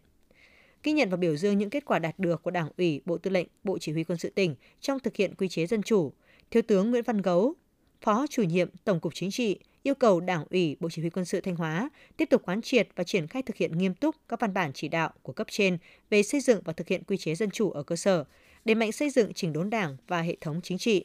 Ghi 0.83 0.93
nhận 0.93 1.11
và 1.11 1.17
biểu 1.17 1.37
dương 1.37 1.59
những 1.59 1.71
kết 1.71 1.85
quả 1.85 1.99
đạt 1.99 2.19
được 2.19 2.43
của 2.43 2.51
Đảng 2.51 2.69
ủy, 2.79 3.01
Bộ 3.05 3.19
Tư 3.19 3.31
lệnh, 3.31 3.47
Bộ 3.65 3.79
Chỉ 3.79 3.93
huy 3.93 4.05
quân 4.05 4.19
sự 4.19 4.31
tỉnh 4.31 4.55
trong 4.81 5.01
thực 5.01 5.17
hiện 5.17 5.35
quy 5.35 5.49
chế 5.49 5.67
dân 5.67 5.83
chủ, 5.83 6.13
Thiếu 6.51 6.63
tướng 6.63 6.91
Nguyễn 6.91 7.05
Văn 7.05 7.23
Gấu, 7.23 7.55
Phó 8.01 8.27
chủ 8.31 8.43
nhiệm 8.43 8.69
Tổng 8.85 9.01
cục 9.01 9.15
Chính 9.15 9.31
trị, 9.31 9.59
yêu 9.89 9.95
cầu 9.95 10.21
Đảng 10.21 10.45
ủy 10.51 10.77
Bộ 10.81 10.91
Chỉ 10.91 11.03
huy 11.03 11.11
Quân 11.11 11.25
sự 11.25 11.41
Thanh 11.41 11.57
Hóa 11.57 11.91
tiếp 12.17 12.25
tục 12.31 12.43
quán 12.45 12.63
triệt 12.63 12.89
và 12.97 13.05
triển 13.05 13.27
khai 13.27 13.43
thực 13.43 13.57
hiện 13.57 13.79
nghiêm 13.79 13.95
túc 13.95 14.17
các 14.29 14.41
văn 14.41 14.55
bản 14.55 14.73
chỉ 14.75 14.89
đạo 14.89 15.11
của 15.23 15.33
cấp 15.33 15.47
trên 15.51 15.79
về 16.11 16.23
xây 16.23 16.41
dựng 16.41 16.61
và 16.65 16.73
thực 16.73 16.89
hiện 16.89 17.03
quy 17.05 17.17
chế 17.17 17.35
dân 17.35 17.51
chủ 17.51 17.71
ở 17.71 17.83
cơ 17.83 17.97
sở, 17.97 18.25
đẩy 18.65 18.75
mạnh 18.75 18.93
xây 18.93 19.11
dựng 19.11 19.33
chỉnh 19.35 19.53
đốn 19.53 19.71
Đảng 19.71 19.97
và 20.09 20.23
hệ 20.23 20.37
thống 20.41 20.61
chính 20.63 20.79
trị, 20.79 21.05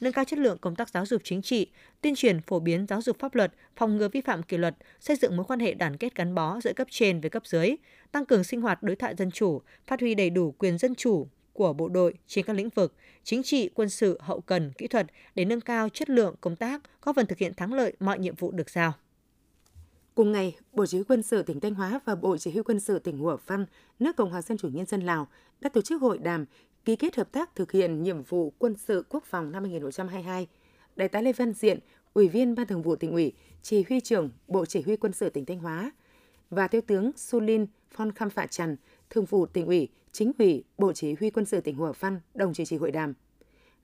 nâng 0.00 0.12
cao 0.12 0.24
chất 0.24 0.38
lượng 0.38 0.58
công 0.60 0.76
tác 0.76 0.88
giáo 0.88 1.06
dục 1.06 1.22
chính 1.24 1.42
trị, 1.42 1.66
tuyên 2.00 2.14
truyền 2.14 2.40
phổ 2.40 2.60
biến 2.60 2.86
giáo 2.86 3.02
dục 3.02 3.16
pháp 3.18 3.34
luật, 3.34 3.52
phòng 3.76 3.96
ngừa 3.96 4.08
vi 4.08 4.20
phạm 4.20 4.42
kỷ 4.42 4.56
luật, 4.56 4.76
xây 5.00 5.16
dựng 5.16 5.36
mối 5.36 5.44
quan 5.48 5.60
hệ 5.60 5.74
đoàn 5.74 5.96
kết 5.96 6.14
gắn 6.14 6.34
bó 6.34 6.60
giữa 6.60 6.72
cấp 6.72 6.88
trên 6.90 7.20
với 7.20 7.30
cấp 7.30 7.46
dưới, 7.46 7.76
tăng 8.12 8.26
cường 8.26 8.44
sinh 8.44 8.60
hoạt 8.60 8.82
đối 8.82 8.96
thoại 8.96 9.14
dân 9.18 9.30
chủ, 9.30 9.62
phát 9.86 10.00
huy 10.00 10.14
đầy 10.14 10.30
đủ 10.30 10.54
quyền 10.58 10.78
dân 10.78 10.94
chủ 10.94 11.28
của 11.58 11.72
bộ 11.72 11.88
đội 11.88 12.14
trên 12.26 12.44
các 12.44 12.52
lĩnh 12.52 12.68
vực 12.68 12.94
chính 13.24 13.42
trị, 13.42 13.70
quân 13.74 13.88
sự, 13.88 14.18
hậu 14.20 14.40
cần, 14.40 14.72
kỹ 14.78 14.86
thuật 14.86 15.06
để 15.34 15.44
nâng 15.44 15.60
cao 15.60 15.88
chất 15.88 16.10
lượng 16.10 16.34
công 16.40 16.56
tác, 16.56 16.82
góp 17.02 17.16
phần 17.16 17.26
thực 17.26 17.38
hiện 17.38 17.54
thắng 17.54 17.72
lợi 17.72 17.92
mọi 18.00 18.18
nhiệm 18.18 18.34
vụ 18.34 18.50
được 18.50 18.70
giao. 18.70 18.92
Cùng 20.14 20.32
ngày, 20.32 20.56
Bộ 20.72 20.86
Chỉ 20.86 20.98
huy 20.98 21.04
quân 21.08 21.22
sự 21.22 21.42
tỉnh 21.42 21.60
Thanh 21.60 21.74
Hóa 21.74 22.00
và 22.04 22.14
Bộ 22.14 22.36
Chỉ 22.36 22.50
huy 22.50 22.62
quân 22.62 22.80
sự 22.80 22.98
tỉnh 22.98 23.18
Hủa 23.18 23.36
Phăn, 23.36 23.66
nước 23.98 24.16
Cộng 24.16 24.30
hòa 24.30 24.42
Dân 24.42 24.58
chủ 24.58 24.68
Nhân 24.68 24.86
dân 24.86 25.00
Lào 25.00 25.28
đã 25.60 25.68
tổ 25.68 25.80
chức 25.80 26.02
hội 26.02 26.18
đàm 26.18 26.44
ký 26.84 26.96
kết 26.96 27.16
hợp 27.16 27.32
tác 27.32 27.54
thực 27.54 27.72
hiện 27.72 28.02
nhiệm 28.02 28.22
vụ 28.22 28.52
quân 28.58 28.74
sự 28.76 29.04
quốc 29.08 29.24
phòng 29.24 29.52
năm 29.52 29.64
2022. 29.64 30.46
Đại 30.96 31.08
tá 31.08 31.20
Lê 31.20 31.32
Văn 31.32 31.52
Diện, 31.52 31.78
Ủy 32.14 32.28
viên 32.28 32.54
Ban 32.54 32.66
Thường 32.66 32.82
vụ 32.82 32.96
tỉnh 32.96 33.12
ủy, 33.12 33.32
Chỉ 33.62 33.84
huy 33.88 34.00
trưởng 34.00 34.30
Bộ 34.48 34.66
Chỉ 34.66 34.82
huy 34.82 34.96
quân 34.96 35.12
sự 35.12 35.30
tỉnh 35.30 35.44
Thanh 35.44 35.58
Hóa 35.58 35.92
và 36.50 36.68
Thiếu 36.68 36.80
tướng 36.80 37.10
Sulin 37.16 37.66
Phong 37.90 38.12
Kham 38.12 38.30
Phạ 38.30 38.46
Trần, 38.46 38.76
Thường 39.10 39.24
vụ 39.24 39.46
tỉnh 39.46 39.66
ủy, 39.66 39.88
Chính 40.18 40.32
ủy, 40.38 40.64
Bộ 40.78 40.92
Chỉ 40.92 41.14
huy 41.20 41.30
quân 41.30 41.46
sự 41.46 41.60
tỉnh 41.60 41.76
Hủa 41.76 41.92
Phăn 41.92 42.20
đồng 42.34 42.54
chủ 42.54 42.64
trì 42.64 42.76
hội 42.76 42.90
đàm. 42.90 43.14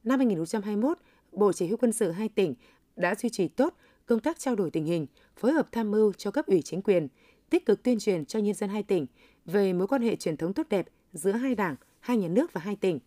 Năm 0.05 0.19
2021, 0.19 0.99
Bộ 1.33 1.53
Chỉ 1.53 1.67
huy 1.67 1.77
quân 1.77 1.93
sự 1.93 2.11
hai 2.11 2.29
tỉnh 2.29 2.55
đã 2.97 3.15
duy 3.15 3.31
trì 3.31 3.49
tốt 3.49 3.75
công 4.07 4.21
tác 4.21 4.39
trao 4.39 4.55
đổi 4.55 4.71
tình 4.71 4.85
hình, 4.85 5.07
phối 5.37 5.53
hợp 5.53 5.69
tham 5.73 5.91
mưu 5.91 6.13
cho 6.13 6.31
cấp 6.31 6.47
ủy 6.47 6.63
chính 6.63 6.83
quyền, 6.83 7.09
tích 7.51 7.67
cực 7.67 7.83
tuyên 7.83 7.99
truyền 7.99 8.25
cho 8.25 8.39
nhân 8.39 8.55
dân 8.55 8.71
hai 8.71 8.83
tỉnh 8.83 9.07
về 9.45 9.73
mối 9.73 9.87
quan 9.87 10.03
hệ 10.03 10.17
truyền 10.17 10.37
thống 10.37 10.53
tốt 10.53 10.67
đẹp 10.71 10.87
giữa 11.13 11.33
hai 11.33 11.55
đảng, 11.55 11.77
hai 12.01 12.17
nhà 12.17 12.29
nước 12.29 12.53
và 12.53 12.61
hai 12.61 12.77
tỉnh, 12.77 12.99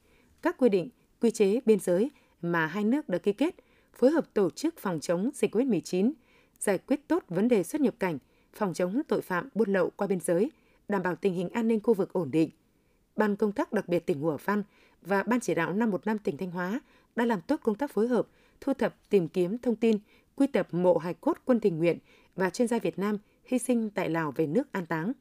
các 0.42 0.58
quy 0.58 0.70
định, 0.70 0.90
quy 1.22 1.32
chế 1.32 1.60
biên 1.66 1.80
giới 1.80 2.12
mà 2.42 2.66
hai 2.66 2.84
nước 2.84 3.10
đã 3.10 3.18
ký 3.18 3.34
kết, 3.34 3.56
phối 3.94 4.12
hợp 4.12 4.34
tổ 4.34 4.50
chức 4.50 4.78
phòng 4.78 5.00
chống 5.00 5.30
dịch 5.34 5.56
COVID-19, 5.56 6.12
giải 6.60 6.78
quyết 6.78 7.08
tốt 7.08 7.24
vấn 7.30 7.48
đề 7.48 7.64
xuất 7.64 7.82
nhập 7.82 7.96
cảnh, 8.00 8.18
phòng 8.54 8.74
chống 8.74 9.02
tội 9.08 9.22
phạm 9.22 9.50
buôn 9.56 9.74
lậu 9.74 9.90
qua 9.90 10.08
biên 10.08 10.20
giới, 10.20 10.52
đảm 10.88 11.04
bảo 11.04 11.16
tình 11.16 11.34
hình 11.34 11.50
an 11.50 11.68
ninh 11.68 11.80
khu 11.84 11.94
vực 11.94 12.14
ổn 12.14 12.32
định. 12.32 12.50
Ban 13.18 13.36
công 13.36 13.52
tác 13.52 13.74
đặc 13.74 13.88
biệt 13.88 14.06
tỉnh 14.06 14.20
Hủa 14.20 14.38
Văn 14.46 14.64
và 15.02 15.24
Ban 15.24 15.40
chỉ 15.40 15.56
đạo 15.56 15.74
515 15.74 16.18
tỉnh 16.18 16.38
Thanh 16.38 16.52
Hóa 16.52 16.80
đã 17.16 17.26
làm 17.26 17.42
tốt 17.42 17.60
công 17.64 17.76
tác 17.76 17.92
phối 17.92 18.08
hợp, 18.08 18.28
thu 18.62 18.74
thập 18.74 19.10
tìm 19.10 19.28
kiếm 19.28 19.58
thông 19.58 19.76
tin, 19.76 19.98
quy 20.36 20.48
tập 20.48 20.68
mộ 20.72 20.98
hài 20.98 21.14
cốt 21.14 21.38
quân 21.46 21.60
tình 21.60 21.78
nguyện 21.78 21.98
và 22.36 22.50
chuyên 22.50 22.68
gia 22.68 22.80
Việt 22.80 23.00
Nam 23.00 23.18
hy 23.46 23.60
sinh 23.60 23.90
tại 23.90 24.10
Lào 24.10 24.32
về 24.32 24.48
nước 24.48 24.72
an 24.72 24.86
táng. 24.86 25.14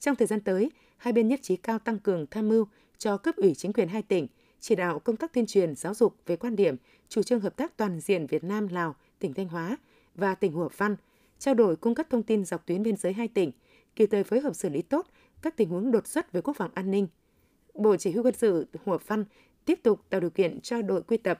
Trong 0.00 0.16
thời 0.16 0.26
gian 0.26 0.40
tới, 0.40 0.70
hai 0.96 1.12
bên 1.12 1.28
nhất 1.28 1.40
trí 1.42 1.56
cao 1.56 1.78
tăng 1.78 1.98
cường 1.98 2.26
tham 2.30 2.48
mưu 2.48 2.66
cho 2.98 3.16
cấp 3.16 3.36
ủy 3.36 3.54
chính 3.54 3.72
quyền 3.72 3.88
hai 3.88 4.02
tỉnh, 4.02 4.26
chỉ 4.60 4.74
đạo 4.74 4.98
công 4.98 5.16
tác 5.16 5.32
tuyên 5.32 5.46
truyền 5.46 5.74
giáo 5.74 5.94
dục 5.94 6.16
về 6.26 6.36
quan 6.36 6.56
điểm, 6.56 6.76
chủ 7.08 7.22
trương 7.22 7.40
hợp 7.40 7.56
tác 7.56 7.76
toàn 7.76 8.00
diện 8.00 8.26
Việt 8.26 8.44
Nam 8.44 8.68
Lào, 8.68 8.94
tỉnh 9.18 9.34
Thanh 9.34 9.48
Hóa 9.48 9.76
và 10.14 10.34
tỉnh 10.34 10.52
Hủa 10.52 10.68
Văn, 10.76 10.96
trao 11.38 11.54
đổi 11.54 11.76
cung 11.76 11.94
cấp 11.94 12.06
thông 12.10 12.22
tin 12.22 12.44
dọc 12.44 12.66
tuyến 12.66 12.82
biên 12.82 12.96
giới 12.96 13.12
hai 13.12 13.28
tỉnh, 13.28 13.52
kịp 13.96 14.06
thời 14.06 14.24
phối 14.24 14.40
hợp 14.40 14.54
xử 14.54 14.68
lý 14.68 14.82
tốt 14.82 15.06
các 15.42 15.56
tình 15.56 15.68
huống 15.68 15.90
đột 15.90 16.06
xuất 16.06 16.32
về 16.32 16.40
quốc 16.40 16.56
phòng 16.56 16.70
an 16.74 16.90
ninh. 16.90 17.08
Bộ 17.74 17.96
Chỉ 17.96 18.10
huy 18.10 18.22
quân 18.22 18.34
sự 18.34 18.66
Hủa 18.84 18.98
Phan 18.98 19.24
tiếp 19.64 19.80
tục 19.82 20.00
tạo 20.10 20.20
điều 20.20 20.30
kiện 20.30 20.60
cho 20.60 20.82
đội 20.82 21.02
quy 21.02 21.16
tập 21.16 21.38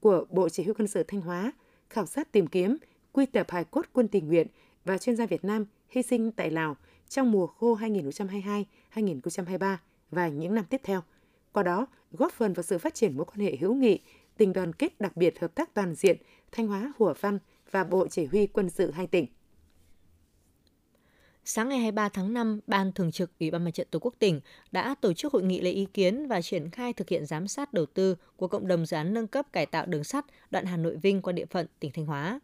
của 0.00 0.24
Bộ 0.30 0.48
Chỉ 0.48 0.64
huy 0.64 0.72
quân 0.72 0.88
sự 0.88 1.02
Thanh 1.02 1.20
Hóa 1.20 1.52
khảo 1.90 2.06
sát 2.06 2.32
tìm 2.32 2.46
kiếm, 2.46 2.76
quy 3.12 3.26
tập 3.26 3.46
hài 3.50 3.64
cốt 3.64 3.86
quân 3.92 4.08
tình 4.08 4.28
nguyện 4.28 4.46
và 4.84 4.98
chuyên 4.98 5.16
gia 5.16 5.26
Việt 5.26 5.44
Nam 5.44 5.66
hy 5.88 6.02
sinh 6.02 6.32
tại 6.32 6.50
Lào 6.50 6.76
trong 7.08 7.32
mùa 7.32 7.46
khô 7.46 7.76
2022-2023 8.94 9.76
và 10.10 10.28
những 10.28 10.54
năm 10.54 10.64
tiếp 10.70 10.80
theo. 10.84 11.02
Qua 11.52 11.62
đó, 11.62 11.86
góp 12.12 12.32
phần 12.32 12.52
vào 12.52 12.62
sự 12.62 12.78
phát 12.78 12.94
triển 12.94 13.16
mối 13.16 13.24
quan 13.24 13.40
hệ 13.40 13.56
hữu 13.56 13.74
nghị, 13.74 14.00
tình 14.36 14.52
đoàn 14.52 14.72
kết 14.72 15.00
đặc 15.00 15.16
biệt 15.16 15.40
hợp 15.40 15.54
tác 15.54 15.74
toàn 15.74 15.94
diện 15.94 16.16
Thanh 16.52 16.66
Hóa, 16.66 16.92
Hủa 16.98 17.14
Văn 17.20 17.38
và 17.70 17.84
Bộ 17.84 18.08
Chỉ 18.08 18.24
huy 18.24 18.46
quân 18.46 18.70
sự 18.70 18.90
hai 18.90 19.06
tỉnh. 19.06 19.26
Sáng 21.48 21.68
ngày 21.68 21.78
23 21.78 22.08
tháng 22.08 22.32
5, 22.32 22.60
Ban 22.66 22.92
Thường 22.92 23.12
trực 23.12 23.30
Ủy 23.40 23.50
ban 23.50 23.64
Mặt 23.64 23.70
trận 23.70 23.86
Tổ 23.90 23.98
quốc 23.98 24.14
tỉnh 24.18 24.40
đã 24.72 24.94
tổ 25.00 25.12
chức 25.12 25.32
hội 25.32 25.42
nghị 25.42 25.60
lấy 25.60 25.72
ý 25.72 25.86
kiến 25.94 26.28
và 26.28 26.42
triển 26.42 26.70
khai 26.70 26.92
thực 26.92 27.08
hiện 27.08 27.26
giám 27.26 27.48
sát 27.48 27.72
đầu 27.72 27.86
tư 27.86 28.16
của 28.36 28.48
cộng 28.48 28.66
đồng 28.66 28.86
dự 28.86 28.96
án 28.96 29.14
nâng 29.14 29.26
cấp 29.26 29.46
cải 29.52 29.66
tạo 29.66 29.86
đường 29.86 30.04
sắt 30.04 30.24
đoạn 30.50 30.66
Hà 30.66 30.76
Nội 30.76 30.96
Vinh 30.96 31.22
qua 31.22 31.32
địa 31.32 31.46
phận 31.46 31.66
tỉnh 31.80 31.90
Thanh 31.94 32.06
Hóa. 32.06 32.40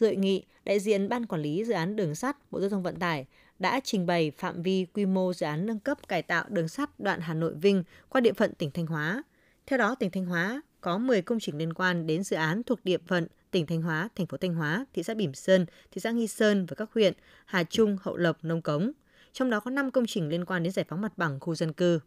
Dự 0.00 0.06
hội 0.06 0.16
nghị, 0.16 0.44
đại 0.64 0.80
diện 0.80 1.08
Ban 1.08 1.26
Quản 1.26 1.42
lý 1.42 1.64
Dự 1.64 1.72
án 1.72 1.96
Đường 1.96 2.14
sắt 2.14 2.36
Bộ 2.50 2.60
Giao 2.60 2.70
thông 2.70 2.82
Vận 2.82 2.96
tải 2.96 3.26
đã 3.58 3.80
trình 3.84 4.06
bày 4.06 4.32
phạm 4.38 4.62
vi 4.62 4.86
quy 4.94 5.06
mô 5.06 5.32
dự 5.32 5.46
án 5.46 5.66
nâng 5.66 5.80
cấp 5.80 6.08
cải 6.08 6.22
tạo 6.22 6.44
đường 6.48 6.68
sắt 6.68 7.00
đoạn 7.00 7.20
Hà 7.20 7.34
Nội 7.34 7.54
Vinh 7.54 7.84
qua 8.08 8.20
địa 8.20 8.32
phận 8.32 8.54
tỉnh 8.54 8.70
Thanh 8.70 8.86
Hóa. 8.86 9.22
Theo 9.66 9.78
đó, 9.78 9.94
tỉnh 9.94 10.10
Thanh 10.10 10.26
Hóa 10.26 10.62
có 10.80 10.98
10 10.98 11.22
công 11.22 11.40
trình 11.40 11.58
liên 11.58 11.72
quan 11.72 12.06
đến 12.06 12.22
dự 12.22 12.36
án 12.36 12.62
thuộc 12.62 12.84
địa 12.84 12.98
phận 13.06 13.26
tỉnh 13.50 13.66
Thanh 13.66 13.82
Hóa, 13.82 14.08
thành 14.16 14.26
phố 14.26 14.36
Thanh 14.36 14.54
Hóa, 14.54 14.86
thị 14.92 15.02
xã 15.02 15.14
Bỉm 15.14 15.34
Sơn, 15.34 15.66
thị 15.90 16.00
xã 16.00 16.10
Nghi 16.10 16.26
Sơn 16.26 16.66
và 16.66 16.74
các 16.74 16.90
huyện 16.94 17.12
Hà 17.44 17.64
Trung, 17.64 17.96
Hậu 18.02 18.16
Lộc, 18.16 18.44
Nông 18.44 18.62
Cống. 18.62 18.92
Trong 19.32 19.50
đó 19.50 19.60
có 19.60 19.70
5 19.70 19.90
công 19.90 20.06
trình 20.06 20.28
liên 20.28 20.44
quan 20.44 20.62
đến 20.62 20.72
giải 20.72 20.84
phóng 20.88 21.00
mặt 21.00 21.18
bằng 21.18 21.40
khu 21.40 21.54
dân 21.54 21.72
cư. 21.72 22.00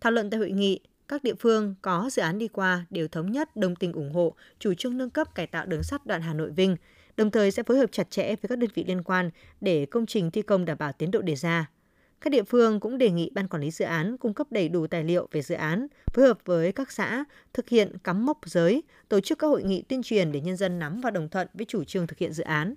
Thảo 0.00 0.12
luận 0.12 0.30
tại 0.30 0.38
hội 0.38 0.50
nghị, 0.50 0.80
các 1.08 1.24
địa 1.24 1.34
phương 1.34 1.74
có 1.82 2.10
dự 2.12 2.22
án 2.22 2.38
đi 2.38 2.48
qua 2.48 2.86
đều 2.90 3.08
thống 3.08 3.32
nhất 3.32 3.56
đồng 3.56 3.76
tình 3.76 3.92
ủng 3.92 4.12
hộ 4.12 4.34
chủ 4.58 4.74
trương 4.74 4.98
nâng 4.98 5.10
cấp 5.10 5.34
cải 5.34 5.46
tạo 5.46 5.66
đường 5.66 5.82
sắt 5.82 6.06
đoạn 6.06 6.22
Hà 6.22 6.34
Nội 6.34 6.50
Vinh, 6.50 6.76
đồng 7.16 7.30
thời 7.30 7.50
sẽ 7.50 7.62
phối 7.62 7.78
hợp 7.78 7.92
chặt 7.92 8.10
chẽ 8.10 8.26
với 8.26 8.48
các 8.48 8.58
đơn 8.58 8.70
vị 8.74 8.84
liên 8.88 9.02
quan 9.02 9.30
để 9.60 9.86
công 9.86 10.06
trình 10.06 10.30
thi 10.30 10.42
công 10.42 10.64
đảm 10.64 10.78
bảo 10.78 10.92
tiến 10.92 11.10
độ 11.10 11.20
đề 11.20 11.36
ra. 11.36 11.70
Các 12.20 12.30
địa 12.30 12.42
phương 12.42 12.80
cũng 12.80 12.98
đề 12.98 13.10
nghị 13.10 13.30
ban 13.34 13.48
quản 13.48 13.62
lý 13.62 13.70
dự 13.70 13.84
án 13.84 14.16
cung 14.16 14.34
cấp 14.34 14.46
đầy 14.50 14.68
đủ 14.68 14.86
tài 14.86 15.04
liệu 15.04 15.28
về 15.32 15.42
dự 15.42 15.54
án, 15.54 15.86
phối 16.14 16.26
hợp 16.26 16.38
với 16.44 16.72
các 16.72 16.92
xã 16.92 17.24
thực 17.54 17.68
hiện 17.68 17.98
cắm 18.04 18.26
mốc 18.26 18.38
giới, 18.44 18.82
tổ 19.08 19.20
chức 19.20 19.38
các 19.38 19.46
hội 19.46 19.62
nghị 19.62 19.82
tuyên 19.82 20.02
truyền 20.02 20.32
để 20.32 20.40
nhân 20.40 20.56
dân 20.56 20.78
nắm 20.78 21.00
và 21.00 21.10
đồng 21.10 21.28
thuận 21.28 21.48
với 21.54 21.66
chủ 21.66 21.84
trương 21.84 22.06
thực 22.06 22.18
hiện 22.18 22.32
dự 22.32 22.44
án. 22.44 22.74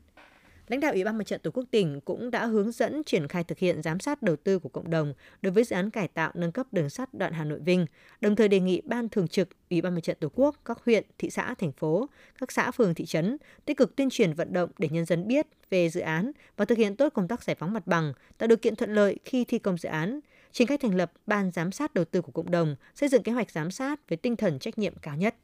Lãnh 0.72 0.80
đạo 0.80 0.92
Ủy 0.92 1.04
ban 1.04 1.18
Mặt 1.18 1.28
trận 1.28 1.40
Tổ 1.44 1.52
quốc 1.52 1.64
tỉnh 1.72 2.02
cũng 2.02 2.32
đã 2.32 2.46
hướng 2.46 2.72
dẫn 2.72 3.04
triển 3.04 3.28
khai 3.28 3.44
thực 3.44 3.58
hiện 3.58 3.82
giám 3.82 4.00
sát 4.00 4.22
đầu 4.22 4.36
tư 4.36 4.60
của 4.60 4.70
cộng 4.70 4.90
đồng 4.90 5.14
đối 5.42 5.52
với 5.52 5.64
dự 5.64 5.76
án 5.76 5.90
cải 5.90 6.08
tạo 6.08 6.32
nâng 6.36 6.52
cấp 6.52 6.68
đường 6.72 6.90
sắt 6.90 7.14
đoạn 7.14 7.34
Hà 7.34 7.44
Nội 7.44 7.60
Vinh, 7.60 7.86
đồng 8.22 8.36
thời 8.36 8.48
đề 8.48 8.60
nghị 8.60 8.82
Ban 8.86 9.10
Thường 9.10 9.28
trực 9.28 9.50
Ủy 9.70 9.82
ban 9.82 9.96
Mặt 9.96 10.02
trận 10.04 10.18
Tổ 10.20 10.28
quốc, 10.36 10.56
các 10.66 10.82
huyện, 10.86 11.04
thị 11.18 11.30
xã, 11.30 11.54
thành 11.54 11.72
phố, 11.72 12.10
các 12.40 12.52
xã 12.52 12.72
phường 12.72 12.94
thị 12.94 13.06
trấn 13.06 13.38
tích 13.66 13.78
cực 13.78 13.96
tuyên 13.96 14.10
truyền 14.10 14.34
vận 14.34 14.54
động 14.54 14.70
để 14.78 14.90
nhân 14.92 15.06
dân 15.06 15.28
biết 15.28 15.48
về 15.70 15.90
dự 15.90 16.02
án 16.02 16.32
và 16.58 16.66
thực 16.66 16.78
hiện 16.78 16.96
tốt 16.96 17.14
công 17.14 17.28
tác 17.28 17.44
giải 17.44 17.56
phóng 17.56 17.74
mặt 17.74 17.88
bằng, 17.88 18.14
tạo 18.38 18.48
điều 18.48 18.58
kiện 18.58 18.76
thuận 18.76 18.96
lợi 18.96 19.20
khi 19.26 19.46
thi 19.46 19.60
công 19.60 19.78
dự 19.78 19.90
án, 19.90 20.20
triển 20.52 20.68
khai 20.68 20.78
thành 20.78 20.96
lập 20.96 21.12
ban 21.26 21.52
giám 21.52 21.72
sát 21.72 21.94
đầu 21.94 22.06
tư 22.06 22.22
của 22.22 22.32
cộng 22.32 22.52
đồng, 22.52 22.76
xây 22.96 23.10
dựng 23.10 23.24
kế 23.24 23.32
hoạch 23.32 23.52
giám 23.52 23.72
sát 23.72 24.10
với 24.10 24.18
tinh 24.18 24.36
thần 24.36 24.60
trách 24.60 24.78
nhiệm 24.78 24.94
cao 25.02 25.16
nhất. 25.16 25.36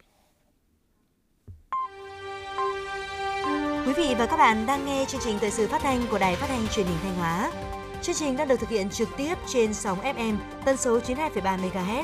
Quý 3.87 3.93
vị 3.93 4.15
và 4.17 4.25
các 4.25 4.37
bạn 4.37 4.65
đang 4.65 4.85
nghe 4.85 5.05
chương 5.07 5.21
trình 5.23 5.37
thời 5.41 5.51
sự 5.51 5.67
phát 5.67 5.81
thanh 5.81 6.01
của 6.11 6.19
Đài 6.19 6.35
Phát 6.35 6.47
thanh 6.49 6.67
Truyền 6.67 6.85
hình 6.85 6.97
Thanh 7.03 7.15
Hóa. 7.15 7.51
Chương 8.01 8.15
trình 8.15 8.37
đang 8.37 8.47
được 8.47 8.59
thực 8.59 8.69
hiện 8.69 8.89
trực 8.89 9.09
tiếp 9.17 9.35
trên 9.47 9.73
sóng 9.73 9.99
FM 9.99 10.35
tần 10.65 10.77
số 10.77 10.99
92,3 10.99 11.57
MHz. 11.57 12.03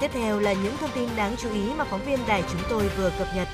Tiếp 0.00 0.10
theo 0.12 0.40
là 0.40 0.52
những 0.52 0.72
thông 0.80 0.90
tin 0.94 1.08
đáng 1.16 1.34
chú 1.38 1.52
ý 1.52 1.74
mà 1.78 1.84
phóng 1.84 2.00
viên 2.06 2.18
đài 2.28 2.42
chúng 2.52 2.60
tôi 2.70 2.88
vừa 2.98 3.12
cập 3.18 3.28
nhật. 3.36 3.48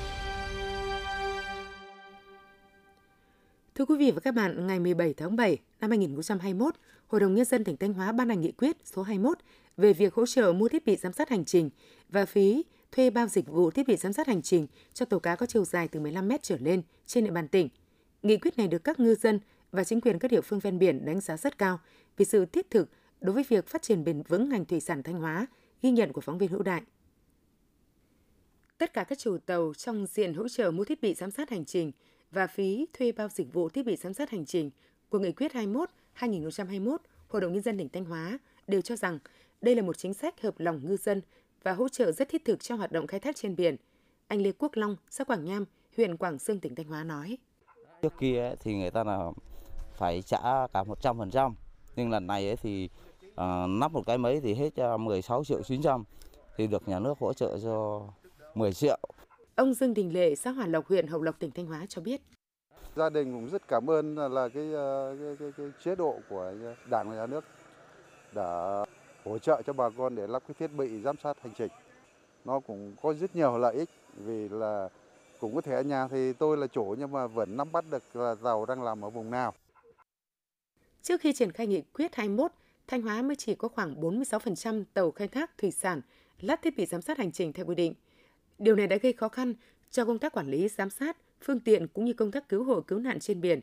Thưa 3.75 3.85
quý 3.85 3.97
vị 3.97 4.11
và 4.11 4.19
các 4.19 4.33
bạn, 4.33 4.67
ngày 4.67 4.79
17 4.79 5.13
tháng 5.13 5.35
7 5.35 5.57
năm 5.81 5.89
2021, 5.89 6.75
Hội 7.07 7.21
đồng 7.21 7.35
Nhân 7.35 7.45
dân 7.45 7.63
tỉnh 7.63 7.77
Thanh 7.77 7.93
Hóa 7.93 8.11
ban 8.11 8.29
hành 8.29 8.41
nghị 8.41 8.51
quyết 8.51 8.77
số 8.85 9.03
21 9.03 9.37
về 9.77 9.93
việc 9.93 10.13
hỗ 10.13 10.25
trợ 10.25 10.53
mua 10.53 10.67
thiết 10.67 10.85
bị 10.85 10.95
giám 10.95 11.13
sát 11.13 11.29
hành 11.29 11.45
trình 11.45 11.69
và 12.09 12.25
phí 12.25 12.63
thuê 12.91 13.09
bao 13.09 13.27
dịch 13.27 13.47
vụ 13.47 13.71
thiết 13.71 13.87
bị 13.87 13.95
giám 13.95 14.13
sát 14.13 14.27
hành 14.27 14.41
trình 14.41 14.67
cho 14.93 15.05
tàu 15.05 15.19
cá 15.19 15.35
có 15.35 15.45
chiều 15.45 15.65
dài 15.65 15.87
từ 15.87 15.99
15 15.99 16.27
mét 16.27 16.43
trở 16.43 16.57
lên 16.57 16.81
trên 17.05 17.23
địa 17.23 17.31
bàn 17.31 17.47
tỉnh. 17.47 17.69
Nghị 18.23 18.37
quyết 18.37 18.57
này 18.57 18.67
được 18.67 18.83
các 18.83 18.99
ngư 18.99 19.15
dân 19.15 19.39
và 19.71 19.83
chính 19.83 20.01
quyền 20.01 20.19
các 20.19 20.31
địa 20.31 20.41
phương 20.41 20.59
ven 20.59 20.79
biển 20.79 21.05
đánh 21.05 21.21
giá 21.21 21.37
rất 21.37 21.57
cao 21.57 21.79
vì 22.17 22.25
sự 22.25 22.45
thiết 22.45 22.69
thực 22.69 22.89
đối 23.21 23.33
với 23.33 23.43
việc 23.49 23.67
phát 23.67 23.81
triển 23.81 24.03
bền 24.03 24.21
vững 24.21 24.49
ngành 24.49 24.65
thủy 24.65 24.79
sản 24.79 25.03
Thanh 25.03 25.19
Hóa, 25.19 25.47
ghi 25.81 25.91
nhận 25.91 26.13
của 26.13 26.21
phóng 26.21 26.37
viên 26.37 26.49
Hữu 26.49 26.63
Đại. 26.63 26.81
Tất 28.77 28.93
cả 28.93 29.03
các 29.03 29.17
chủ 29.17 29.37
tàu 29.37 29.73
trong 29.77 30.05
diện 30.05 30.33
hỗ 30.33 30.47
trợ 30.47 30.71
mua 30.71 30.83
thiết 30.83 31.01
bị 31.01 31.13
giám 31.13 31.31
sát 31.31 31.49
hành 31.49 31.65
trình 31.65 31.91
và 32.31 32.47
phí 32.47 32.85
thuê 32.93 33.11
bao 33.11 33.27
dịch 33.29 33.53
vụ 33.53 33.69
thiết 33.69 33.85
bị 33.85 33.95
giám 33.95 34.13
sát 34.13 34.29
hành 34.29 34.45
trình 34.45 34.71
của 35.09 35.19
Nghị 35.19 35.31
quyết 35.31 35.51
21-2021 36.15 36.97
Hội 37.27 37.41
đồng 37.41 37.53
Nhân 37.53 37.63
dân 37.63 37.77
tỉnh 37.77 37.89
Thanh 37.89 38.05
Hóa 38.05 38.39
đều 38.67 38.81
cho 38.81 38.95
rằng 38.95 39.19
đây 39.61 39.75
là 39.75 39.81
một 39.81 39.97
chính 39.97 40.13
sách 40.13 40.41
hợp 40.41 40.59
lòng 40.59 40.81
ngư 40.85 40.97
dân 40.97 41.21
và 41.63 41.73
hỗ 41.73 41.89
trợ 41.89 42.11
rất 42.11 42.29
thiết 42.29 42.45
thực 42.45 42.63
cho 42.63 42.75
hoạt 42.75 42.91
động 42.91 43.07
khai 43.07 43.19
thác 43.19 43.35
trên 43.35 43.55
biển. 43.55 43.75
Anh 44.27 44.41
Lê 44.41 44.51
Quốc 44.51 44.71
Long, 44.75 44.95
xã 45.09 45.23
Quảng 45.23 45.45
Nham, 45.45 45.65
huyện 45.97 46.17
Quảng 46.17 46.39
Sương, 46.39 46.59
tỉnh 46.59 46.75
Thanh 46.75 46.87
Hóa 46.87 47.03
nói. 47.03 47.37
Trước 48.01 48.13
kia 48.19 48.51
thì 48.59 48.75
người 48.75 48.91
ta 48.91 49.03
là 49.03 49.31
phải 49.93 50.21
trả 50.21 50.67
cả 50.73 50.83
100%, 50.83 51.53
nhưng 51.95 52.09
lần 52.09 52.27
này 52.27 52.55
thì 52.61 52.89
uh, 53.27 53.69
nắp 53.69 53.91
một 53.91 54.03
cái 54.05 54.17
mấy 54.17 54.41
thì 54.41 54.53
hết 54.53 54.69
cho 54.75 54.97
16 54.97 55.43
triệu 55.43 55.63
900 55.63 56.03
thì 56.57 56.67
được 56.67 56.87
nhà 56.87 56.99
nước 56.99 57.19
hỗ 57.19 57.33
trợ 57.33 57.57
cho 57.63 58.01
10 58.55 58.73
triệu. 58.73 58.99
Ông 59.55 59.73
Dương 59.73 59.93
Đình 59.93 60.13
Lệ, 60.13 60.35
xã 60.35 60.51
Hòa 60.51 60.67
Lộc, 60.67 60.87
huyện 60.87 61.07
Hậu 61.07 61.21
Lộc, 61.21 61.39
tỉnh 61.39 61.51
Thanh 61.51 61.65
Hóa 61.65 61.85
cho 61.89 62.01
biết. 62.01 62.21
Gia 62.95 63.09
đình 63.09 63.33
cũng 63.33 63.49
rất 63.49 63.67
cảm 63.67 63.89
ơn 63.89 64.15
là 64.15 64.49
cái, 64.53 64.73
ờ, 64.73 65.17
cái, 65.19 65.35
cái, 65.39 65.51
cái 65.57 65.67
chế 65.83 65.95
độ 65.95 66.19
của 66.29 66.53
Đảng 66.89 67.09
và 67.09 67.15
nhà 67.15 67.27
nước 67.27 67.45
đã 68.33 68.85
hỗ 69.25 69.37
trợ 69.37 69.61
cho 69.65 69.73
bà 69.73 69.89
con 69.89 70.15
để 70.15 70.27
lắp 70.27 70.43
cái 70.47 70.55
thiết 70.59 70.67
bị 70.77 71.01
giám 71.01 71.15
sát 71.23 71.41
hành 71.41 71.53
trình. 71.57 71.71
Nó 72.45 72.59
cũng 72.59 72.95
có 73.01 73.13
rất 73.13 73.35
nhiều 73.35 73.57
lợi 73.57 73.75
ích 73.75 73.89
vì 74.17 74.49
là 74.49 74.89
cũng 75.39 75.55
có 75.55 75.61
thể 75.61 75.75
ở 75.75 75.81
nhà 75.81 76.07
thì 76.07 76.33
tôi 76.33 76.57
là 76.57 76.67
chủ 76.67 76.95
nhưng 76.99 77.11
mà 77.11 77.27
vẫn 77.27 77.57
nắm 77.57 77.71
bắt 77.71 77.85
được 77.91 78.15
là 78.15 78.35
tàu 78.43 78.65
đang 78.65 78.83
làm 78.83 79.05
ở 79.05 79.09
vùng 79.09 79.31
nào. 79.31 79.53
Trước 81.01 81.21
khi 81.21 81.33
triển 81.33 81.51
khai 81.51 81.67
nghị 81.67 81.81
quyết 81.81 82.15
21, 82.15 82.51
Thanh 82.87 83.01
Hóa 83.01 83.21
mới 83.21 83.35
chỉ 83.35 83.55
có 83.55 83.67
khoảng 83.67 84.01
46% 84.01 84.83
tàu 84.93 85.11
khai 85.11 85.27
thác 85.27 85.57
thủy 85.57 85.71
sản 85.71 86.01
lắp 86.39 86.59
thiết 86.61 86.77
bị 86.77 86.85
giám 86.85 87.01
sát 87.01 87.17
hành 87.17 87.31
trình 87.31 87.53
theo 87.53 87.65
quy 87.65 87.75
định. 87.75 87.93
Điều 88.59 88.75
này 88.75 88.87
đã 88.87 88.95
gây 88.95 89.13
khó 89.13 89.29
khăn 89.29 89.53
cho 89.89 90.05
công 90.05 90.19
tác 90.19 90.33
quản 90.33 90.51
lý, 90.51 90.67
giám 90.67 90.89
sát, 90.89 91.17
phương 91.41 91.59
tiện 91.59 91.87
cũng 91.87 92.05
như 92.05 92.13
công 92.13 92.31
tác 92.31 92.49
cứu 92.49 92.63
hộ 92.63 92.81
cứu 92.81 92.99
nạn 92.99 93.19
trên 93.19 93.41
biển. 93.41 93.59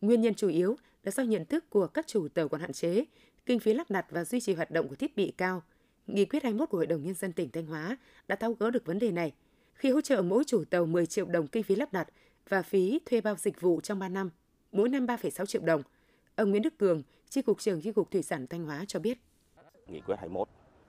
Nguyên 0.00 0.20
nhân 0.20 0.34
chủ 0.34 0.48
yếu 0.48 0.76
là 1.02 1.10
do 1.10 1.22
nhận 1.22 1.44
thức 1.44 1.70
của 1.70 1.86
các 1.86 2.06
chủ 2.06 2.28
tàu 2.28 2.48
còn 2.48 2.60
hạn 2.60 2.72
chế, 2.72 3.04
kinh 3.48 3.60
phí 3.60 3.72
lắp 3.72 3.90
đặt 3.90 4.06
và 4.10 4.24
duy 4.24 4.40
trì 4.40 4.54
hoạt 4.54 4.70
động 4.70 4.88
của 4.88 4.94
thiết 4.94 5.16
bị 5.16 5.32
cao. 5.36 5.62
Nghị 6.06 6.24
quyết 6.24 6.42
21 6.42 6.70
của 6.70 6.76
Hội 6.76 6.86
đồng 6.86 7.02
Nhân 7.02 7.14
dân 7.14 7.32
tỉnh 7.32 7.50
Thanh 7.50 7.66
Hóa 7.66 7.96
đã 8.28 8.36
tháo 8.36 8.52
gỡ 8.52 8.70
được 8.70 8.86
vấn 8.86 8.98
đề 8.98 9.10
này 9.10 9.32
khi 9.74 9.90
hỗ 9.90 10.00
trợ 10.00 10.22
mỗi 10.22 10.44
chủ 10.44 10.64
tàu 10.70 10.86
10 10.86 11.06
triệu 11.06 11.26
đồng 11.26 11.46
kinh 11.46 11.62
phí 11.62 11.74
lắp 11.74 11.92
đặt 11.92 12.08
và 12.48 12.62
phí 12.62 13.00
thuê 13.06 13.20
bao 13.20 13.34
dịch 13.36 13.60
vụ 13.60 13.80
trong 13.80 13.98
3 13.98 14.08
năm, 14.08 14.30
mỗi 14.72 14.88
năm 14.88 15.06
3,6 15.06 15.46
triệu 15.46 15.62
đồng. 15.62 15.82
Ông 16.36 16.50
Nguyễn 16.50 16.62
Đức 16.62 16.78
Cường, 16.78 17.02
Chi 17.28 17.42
cục 17.42 17.60
trưởng 17.60 17.80
Chi 17.80 17.92
cục 17.92 18.10
Thủy 18.10 18.22
sản 18.22 18.46
Thanh 18.46 18.64
Hóa 18.64 18.84
cho 18.88 19.00
biết. 19.00 19.18
Nghị 19.86 20.00
quyết 20.00 20.16
21 20.18 20.48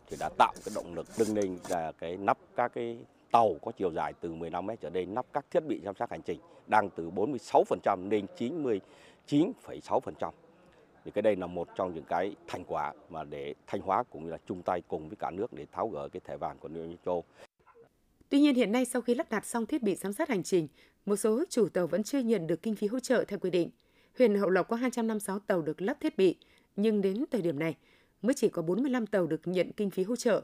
thì 0.09 0.17
đã 0.19 0.29
tạo 0.37 0.53
cái 0.65 0.71
động 0.75 0.93
lực 0.93 1.07
nâng 1.19 1.35
lên 1.35 1.57
là 1.69 1.91
cái 1.91 2.17
nắp 2.17 2.37
các 2.55 2.73
cái 2.73 2.97
tàu 3.31 3.55
có 3.61 3.71
chiều 3.77 3.91
dài 3.91 4.13
từ 4.21 4.33
15 4.33 4.65
mét 4.65 4.81
trở 4.81 4.89
lên 4.89 5.13
nắp 5.13 5.25
các 5.33 5.45
thiết 5.51 5.65
bị 5.67 5.81
giám 5.85 5.95
sát 5.99 6.11
hành 6.11 6.21
trình 6.21 6.39
đang 6.67 6.89
từ 6.89 7.11
46% 7.11 8.09
lên 8.09 8.25
99,6% 8.37 10.31
thì 11.05 11.11
cái 11.11 11.21
đây 11.21 11.35
là 11.35 11.47
một 11.47 11.67
trong 11.75 11.93
những 11.93 12.03
cái 12.03 12.35
thành 12.47 12.63
quả 12.67 12.93
mà 13.09 13.23
để 13.23 13.55
Thanh 13.67 13.81
Hóa 13.81 14.03
cũng 14.03 14.23
như 14.23 14.31
là 14.31 14.37
chung 14.47 14.61
tay 14.61 14.81
cùng 14.87 15.09
với 15.09 15.15
cả 15.15 15.31
nước 15.31 15.53
để 15.53 15.65
tháo 15.71 15.89
gỡ 15.89 16.09
cái 16.09 16.21
thẻ 16.25 16.37
vàng 16.37 16.57
của 16.59 16.67
Liên 16.67 16.89
minh 16.89 16.97
châu. 17.05 17.23
Tuy 18.29 18.39
nhiên 18.39 18.55
hiện 18.55 18.71
nay 18.71 18.85
sau 18.85 19.01
khi 19.01 19.15
lắp 19.15 19.29
đặt 19.29 19.45
xong 19.45 19.65
thiết 19.65 19.83
bị 19.83 19.95
giám 19.95 20.13
sát 20.13 20.29
hành 20.29 20.43
trình, 20.43 20.67
một 21.05 21.15
số 21.15 21.43
chủ 21.49 21.69
tàu 21.69 21.87
vẫn 21.87 22.03
chưa 22.03 22.19
nhận 22.19 22.47
được 22.47 22.61
kinh 22.61 22.75
phí 22.75 22.87
hỗ 22.87 22.99
trợ 22.99 23.23
theo 23.27 23.39
quy 23.39 23.49
định. 23.49 23.69
Huyện 24.17 24.35
Hậu 24.35 24.49
Lộc 24.49 24.67
có 24.67 24.75
256 24.75 25.39
tàu 25.39 25.61
được 25.61 25.81
lắp 25.81 25.97
thiết 25.99 26.17
bị, 26.17 26.37
nhưng 26.75 27.01
đến 27.01 27.25
thời 27.31 27.41
điểm 27.41 27.59
này 27.59 27.77
mới 28.21 28.33
chỉ 28.33 28.49
có 28.49 28.61
45 28.61 29.07
tàu 29.07 29.27
được 29.27 29.41
nhận 29.45 29.71
kinh 29.71 29.89
phí 29.89 30.03
hỗ 30.03 30.15
trợ. 30.15 30.43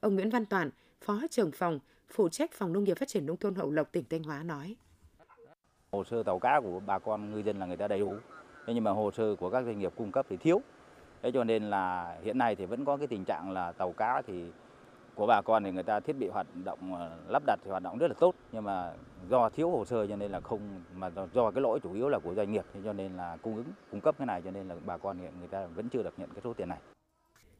Ông 0.00 0.14
Nguyễn 0.14 0.30
Văn 0.30 0.46
Toàn, 0.46 0.70
Phó 1.00 1.20
trưởng 1.30 1.50
phòng, 1.52 1.80
phụ 2.08 2.28
trách 2.28 2.52
phòng 2.52 2.72
nông 2.72 2.84
nghiệp 2.84 2.98
phát 2.98 3.08
triển 3.08 3.26
nông 3.26 3.36
thôn 3.36 3.54
Hậu 3.54 3.70
Lộc 3.70 3.92
tỉnh 3.92 4.04
Thanh 4.10 4.22
Hóa 4.22 4.42
nói. 4.42 4.76
Hồ 5.90 6.04
sơ 6.04 6.22
tàu 6.22 6.38
cá 6.38 6.60
của 6.60 6.80
bà 6.86 6.98
con 6.98 7.30
ngư 7.30 7.38
dân 7.38 7.58
là 7.58 7.66
người 7.66 7.76
ta 7.76 7.88
đầy 7.88 7.98
đủ, 7.98 8.14
thế 8.66 8.74
nhưng 8.74 8.84
mà 8.84 8.90
hồ 8.90 9.10
sơ 9.10 9.36
của 9.36 9.50
các 9.50 9.64
doanh 9.64 9.78
nghiệp 9.78 9.92
cung 9.96 10.12
cấp 10.12 10.26
thì 10.28 10.36
thiếu. 10.36 10.60
Thế 11.22 11.30
cho 11.32 11.44
nên 11.44 11.70
là 11.70 12.16
hiện 12.22 12.38
nay 12.38 12.56
thì 12.56 12.66
vẫn 12.66 12.84
có 12.84 12.96
cái 12.96 13.06
tình 13.06 13.24
trạng 13.24 13.50
là 13.50 13.72
tàu 13.72 13.92
cá 13.92 14.22
thì 14.26 14.44
của 15.14 15.26
bà 15.26 15.42
con 15.42 15.64
thì 15.64 15.70
người 15.70 15.82
ta 15.82 16.00
thiết 16.00 16.12
bị 16.12 16.28
hoạt 16.28 16.46
động 16.64 16.94
ờ, 16.94 17.18
lắp 17.28 17.42
đặt 17.46 17.60
thì 17.64 17.70
hoạt 17.70 17.82
động 17.82 17.98
rất 17.98 18.08
là 18.08 18.14
tốt. 18.20 18.34
Nhưng 18.52 18.64
mà 18.64 18.92
do 19.30 19.48
thiếu 19.48 19.70
hồ 19.70 19.84
sơ 19.84 20.06
cho 20.06 20.16
nên 20.16 20.32
là 20.32 20.40
không, 20.40 20.82
mà 20.94 21.10
do 21.34 21.50
cái 21.50 21.62
lỗi 21.62 21.80
chủ 21.82 21.94
yếu 21.94 22.08
là 22.08 22.18
của 22.18 22.34
doanh 22.34 22.52
nghiệp. 22.52 22.64
Cho 22.84 22.92
nên 22.92 23.16
là 23.16 23.36
cung 23.42 23.56
ứng, 23.56 23.66
cung 23.90 24.00
cấp 24.00 24.14
cái 24.18 24.26
này 24.26 24.42
cho 24.44 24.50
nên 24.50 24.68
là 24.68 24.76
bà 24.86 24.96
con 24.96 25.18
hiện 25.18 25.32
người 25.38 25.48
ta 25.48 25.66
vẫn 25.66 25.88
chưa 25.88 26.02
được 26.02 26.14
nhận 26.16 26.28
cái 26.34 26.40
số 26.44 26.52
tiền 26.52 26.68
này. 26.68 26.78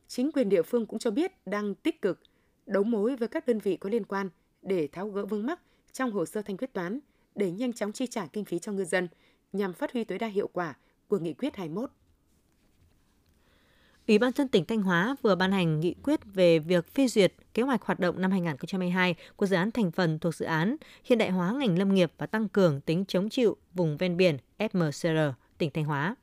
Chính 0.08 0.32
quyền 0.32 0.48
địa 0.48 0.62
phương 0.62 0.86
cũng 0.86 0.98
cho 0.98 1.10
biết 1.10 1.32
đang 1.46 1.74
tích 1.74 2.02
cực 2.02 2.18
đấu 2.66 2.82
mối 2.82 3.16
với 3.16 3.28
các 3.28 3.46
đơn 3.46 3.58
vị 3.58 3.76
có 3.76 3.90
liên 3.90 4.04
quan 4.04 4.28
để 4.62 4.88
tháo 4.92 5.08
gỡ 5.08 5.26
vướng 5.26 5.46
mắc 5.46 5.60
trong 5.92 6.12
hồ 6.12 6.26
sơ 6.26 6.42
thanh 6.42 6.56
quyết 6.56 6.72
toán 6.72 6.98
để 7.34 7.50
nhanh 7.50 7.72
chóng 7.72 7.92
chi 7.92 8.06
trả 8.06 8.26
kinh 8.26 8.44
phí 8.44 8.58
cho 8.58 8.72
ngư 8.72 8.84
dân 8.84 9.08
nhằm 9.52 9.72
phát 9.72 9.92
huy 9.92 10.04
tối 10.04 10.18
đa 10.18 10.26
hiệu 10.26 10.48
quả 10.52 10.74
của 11.08 11.18
nghị 11.18 11.34
quyết 11.34 11.56
21. 11.56 11.90
Ủy 14.08 14.18
ban 14.18 14.32
dân 14.32 14.48
tỉnh 14.48 14.64
Thanh 14.64 14.82
Hóa 14.82 15.16
vừa 15.22 15.34
ban 15.34 15.52
hành 15.52 15.80
nghị 15.80 15.94
quyết 16.02 16.20
về 16.24 16.58
việc 16.58 16.94
phê 16.94 17.08
duyệt 17.08 17.32
kế 17.54 17.62
hoạch 17.62 17.82
hoạt 17.82 18.00
động 18.00 18.20
năm 18.20 18.30
2022 18.30 19.14
của 19.36 19.46
dự 19.46 19.56
án 19.56 19.70
thành 19.70 19.90
phần 19.90 20.18
thuộc 20.18 20.34
dự 20.34 20.46
án 20.46 20.76
hiện 21.04 21.18
đại 21.18 21.30
hóa 21.30 21.52
ngành 21.52 21.78
lâm 21.78 21.94
nghiệp 21.94 22.12
và 22.18 22.26
tăng 22.26 22.48
cường 22.48 22.80
tính 22.80 23.04
chống 23.08 23.28
chịu 23.28 23.56
vùng 23.74 23.96
ven 23.96 24.16
biển 24.16 24.38
FMCR 24.58 25.32
tỉnh 25.58 25.70
Thanh 25.70 25.84
Hóa. 25.84 26.14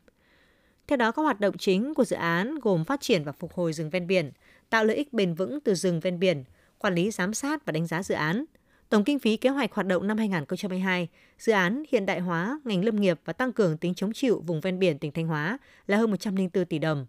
Theo 0.88 0.98
đó, 0.98 1.12
các 1.12 1.22
hoạt 1.22 1.40
động 1.40 1.58
chính 1.58 1.94
của 1.94 2.06
dự 2.06 2.16
án 2.16 2.60
gồm 2.60 2.86
phát 2.86 3.02
triển 3.02 3.24
và 3.24 3.32
phục 3.32 3.54
hồi 3.54 3.74
rừng 3.74 3.90
ven 3.90 4.08
biển, 4.08 4.32
tạo 4.70 4.84
lợi 4.84 4.96
ích 4.96 5.14
bền 5.14 5.34
vững 5.34 5.60
từ 5.60 5.76
rừng 5.76 6.00
ven 6.00 6.20
biển, 6.20 6.44
quản 6.80 6.96
lý 6.96 7.12
giám 7.12 7.34
sát 7.34 7.66
và 7.66 7.72
đánh 7.72 7.88
giá 7.88 8.04
dự 8.04 8.16
án, 8.16 8.46
Tổng 8.94 9.04
kinh 9.04 9.20
phí 9.20 9.38
kế 9.38 9.50
hoạch 9.50 9.74
hoạt 9.74 9.88
động 9.88 10.08
năm 10.08 10.18
2022, 10.18 11.08
dự 11.40 11.54
án 11.54 11.84
hiện 11.92 12.06
đại 12.06 12.20
hóa 12.20 12.60
ngành 12.64 12.86
lâm 12.86 12.96
nghiệp 12.96 13.20
và 13.26 13.34
tăng 13.34 13.54
cường 13.54 13.78
tính 13.78 13.94
chống 13.94 14.14
chịu 14.14 14.44
vùng 14.48 14.62
ven 14.62 14.80
biển 14.80 15.00
tỉnh 15.00 15.12
Thanh 15.12 15.28
Hóa 15.28 15.58
là 15.88 15.98
hơn 15.98 16.12
104 16.12 16.66
tỷ 16.66 16.80
đồng. 16.80 17.06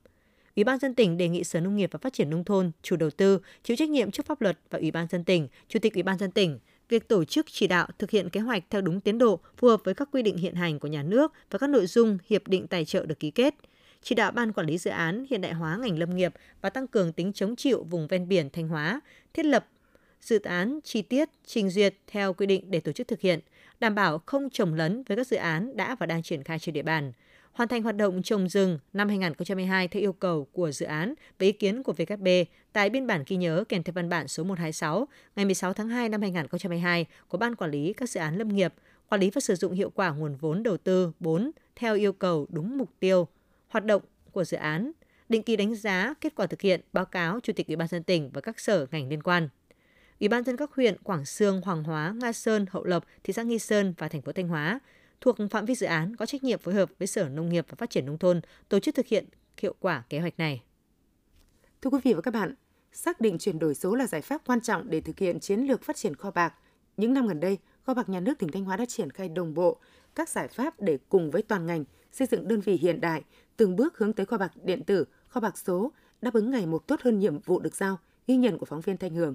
Ủy 0.56 0.64
ban 0.64 0.78
dân 0.78 0.94
tỉnh 0.94 1.16
đề 1.16 1.28
nghị 1.28 1.44
Sở 1.44 1.60
Nông 1.60 1.76
nghiệp 1.76 1.90
và 1.92 1.98
Phát 2.02 2.12
triển 2.12 2.30
nông 2.30 2.44
thôn, 2.44 2.70
chủ 2.82 2.96
đầu 2.96 3.10
tư 3.10 3.38
chịu 3.62 3.76
trách 3.76 3.88
nhiệm 3.88 4.10
trước 4.10 4.26
pháp 4.26 4.40
luật 4.40 4.58
và 4.70 4.78
Ủy 4.78 4.90
ban 4.90 5.06
dân 5.10 5.24
tỉnh, 5.24 5.48
Chủ 5.68 5.78
tịch 5.78 5.94
Ủy 5.94 6.02
ban 6.02 6.18
dân 6.18 6.30
tỉnh 6.30 6.58
việc 6.88 7.08
tổ 7.08 7.24
chức 7.24 7.46
chỉ 7.50 7.66
đạo 7.66 7.88
thực 7.98 8.10
hiện 8.10 8.30
kế 8.30 8.40
hoạch 8.40 8.64
theo 8.70 8.80
đúng 8.80 9.00
tiến 9.00 9.18
độ, 9.18 9.40
phù 9.56 9.68
hợp 9.68 9.80
với 9.84 9.94
các 9.94 10.08
quy 10.12 10.22
định 10.22 10.36
hiện 10.36 10.54
hành 10.54 10.78
của 10.78 10.88
nhà 10.88 11.02
nước 11.02 11.32
và 11.50 11.58
các 11.58 11.70
nội 11.70 11.86
dung 11.86 12.18
hiệp 12.26 12.48
định 12.48 12.66
tài 12.66 12.84
trợ 12.84 13.06
được 13.06 13.20
ký 13.20 13.30
kết. 13.30 13.54
Chỉ 14.02 14.14
đạo 14.14 14.32
ban 14.32 14.52
quản 14.52 14.66
lý 14.66 14.78
dự 14.78 14.90
án 14.90 15.26
hiện 15.30 15.40
đại 15.40 15.52
hóa 15.52 15.76
ngành 15.76 15.98
lâm 15.98 16.16
nghiệp 16.16 16.34
và 16.60 16.70
tăng 16.70 16.86
cường 16.86 17.12
tính 17.12 17.32
chống 17.32 17.56
chịu 17.56 17.86
vùng 17.90 18.06
ven 18.06 18.28
biển 18.28 18.50
Thanh 18.50 18.68
Hóa, 18.68 19.00
thiết 19.34 19.46
lập 19.46 19.66
dự 20.24 20.40
án 20.40 20.80
chi 20.84 21.02
tiết 21.02 21.28
trình 21.46 21.70
duyệt 21.70 21.94
theo 22.06 22.32
quy 22.32 22.46
định 22.46 22.70
để 22.70 22.80
tổ 22.80 22.92
chức 22.92 23.08
thực 23.08 23.20
hiện, 23.20 23.40
đảm 23.80 23.94
bảo 23.94 24.18
không 24.26 24.50
trồng 24.50 24.74
lấn 24.74 25.02
với 25.02 25.16
các 25.16 25.26
dự 25.26 25.36
án 25.36 25.76
đã 25.76 25.94
và 25.94 26.06
đang 26.06 26.22
triển 26.22 26.42
khai 26.42 26.58
trên 26.58 26.72
địa 26.72 26.82
bàn. 26.82 27.12
hoàn 27.52 27.68
thành 27.68 27.82
hoạt 27.82 27.96
động 27.96 28.22
trồng 28.22 28.48
rừng 28.48 28.78
năm 28.92 29.08
2022 29.08 29.88
theo 29.88 30.00
yêu 30.00 30.12
cầu 30.12 30.48
của 30.52 30.72
dự 30.72 30.86
án 30.86 31.14
với 31.38 31.46
ý 31.46 31.52
kiến 31.52 31.82
của 31.82 31.92
VKB 31.92 32.28
tại 32.72 32.90
biên 32.90 33.06
bản 33.06 33.24
ghi 33.26 33.36
nhớ 33.36 33.64
kèm 33.68 33.82
theo 33.82 33.92
văn 33.92 34.08
bản 34.08 34.28
số 34.28 34.44
126 34.44 35.08
ngày 35.36 35.44
16 35.44 35.72
tháng 35.72 35.88
2 35.88 36.08
năm 36.08 36.20
2022 36.20 37.06
của 37.28 37.38
Ban 37.38 37.54
Quản 37.54 37.70
lý 37.70 37.92
các 37.92 38.10
dự 38.10 38.20
án 38.20 38.38
lâm 38.38 38.48
nghiệp, 38.48 38.74
quản 39.08 39.20
lý 39.20 39.30
và 39.30 39.40
sử 39.40 39.54
dụng 39.54 39.72
hiệu 39.72 39.90
quả 39.90 40.10
nguồn 40.10 40.36
vốn 40.36 40.62
đầu 40.62 40.76
tư 40.76 41.12
4 41.20 41.50
theo 41.76 41.94
yêu 41.96 42.12
cầu 42.12 42.46
đúng 42.50 42.78
mục 42.78 42.90
tiêu, 43.00 43.28
hoạt 43.68 43.84
động 43.84 44.02
của 44.32 44.44
dự 44.44 44.56
án, 44.56 44.92
định 45.28 45.42
kỳ 45.42 45.56
đánh 45.56 45.74
giá 45.74 46.14
kết 46.20 46.34
quả 46.36 46.46
thực 46.46 46.60
hiện, 46.60 46.80
báo 46.92 47.04
cáo 47.04 47.40
Chủ 47.40 47.52
tịch 47.52 47.66
Ủy 47.66 47.76
ban 47.76 47.88
dân 47.88 48.02
tỉnh 48.02 48.30
và 48.32 48.40
các 48.40 48.60
sở 48.60 48.86
ngành 48.90 49.08
liên 49.08 49.22
quan. 49.22 49.48
Ủy 50.20 50.28
ban 50.28 50.44
dân 50.44 50.56
các 50.56 50.72
huyện 50.74 50.96
Quảng 51.02 51.24
Sương, 51.24 51.60
Hoàng 51.60 51.84
Hóa, 51.84 52.14
Nga 52.20 52.32
Sơn, 52.32 52.66
Hậu 52.70 52.84
Lộc, 52.84 53.06
thị 53.24 53.32
xã 53.32 53.42
Nghi 53.42 53.58
Sơn 53.58 53.94
và 53.98 54.08
thành 54.08 54.22
phố 54.22 54.32
Thanh 54.32 54.48
Hóa 54.48 54.80
thuộc 55.20 55.36
phạm 55.50 55.64
vi 55.64 55.74
dự 55.74 55.86
án 55.86 56.16
có 56.16 56.26
trách 56.26 56.44
nhiệm 56.44 56.58
phối 56.58 56.74
hợp 56.74 56.90
với 56.98 57.08
Sở 57.08 57.28
Nông 57.28 57.48
nghiệp 57.48 57.66
và 57.68 57.74
Phát 57.78 57.90
triển 57.90 58.06
Nông 58.06 58.18
thôn 58.18 58.40
tổ 58.68 58.80
chức 58.80 58.94
thực 58.94 59.06
hiện 59.06 59.24
hiệu 59.60 59.74
quả 59.80 60.02
kế 60.08 60.20
hoạch 60.20 60.38
này. 60.38 60.62
Thưa 61.82 61.90
quý 61.90 61.98
vị 62.04 62.12
và 62.12 62.20
các 62.20 62.30
bạn, 62.30 62.54
xác 62.92 63.20
định 63.20 63.38
chuyển 63.38 63.58
đổi 63.58 63.74
số 63.74 63.94
là 63.94 64.06
giải 64.06 64.22
pháp 64.22 64.42
quan 64.46 64.60
trọng 64.60 64.90
để 64.90 65.00
thực 65.00 65.18
hiện 65.18 65.40
chiến 65.40 65.60
lược 65.60 65.82
phát 65.82 65.96
triển 65.96 66.16
kho 66.16 66.30
bạc. 66.30 66.54
Những 66.96 67.14
năm 67.14 67.26
gần 67.26 67.40
đây, 67.40 67.58
kho 67.82 67.94
bạc 67.94 68.08
nhà 68.08 68.20
nước 68.20 68.38
tỉnh 68.38 68.52
Thanh 68.52 68.64
Hóa 68.64 68.76
đã 68.76 68.84
triển 68.84 69.10
khai 69.10 69.28
đồng 69.28 69.54
bộ 69.54 69.78
các 70.14 70.28
giải 70.28 70.48
pháp 70.48 70.80
để 70.80 70.98
cùng 71.08 71.30
với 71.30 71.42
toàn 71.42 71.66
ngành 71.66 71.84
xây 72.12 72.26
dựng 72.30 72.48
đơn 72.48 72.60
vị 72.60 72.76
hiện 72.76 73.00
đại, 73.00 73.22
từng 73.56 73.76
bước 73.76 73.98
hướng 73.98 74.12
tới 74.12 74.26
kho 74.26 74.38
bạc 74.38 74.52
điện 74.62 74.84
tử, 74.84 75.04
kho 75.28 75.40
bạc 75.40 75.58
số, 75.58 75.92
đáp 76.22 76.34
ứng 76.34 76.50
ngày 76.50 76.66
một 76.66 76.86
tốt 76.86 77.00
hơn 77.02 77.18
nhiệm 77.18 77.38
vụ 77.38 77.60
được 77.60 77.74
giao, 77.74 77.98
ghi 78.26 78.36
nhận 78.36 78.58
của 78.58 78.66
phóng 78.66 78.80
viên 78.80 78.96
Thanh 78.96 79.14
Hường. 79.14 79.34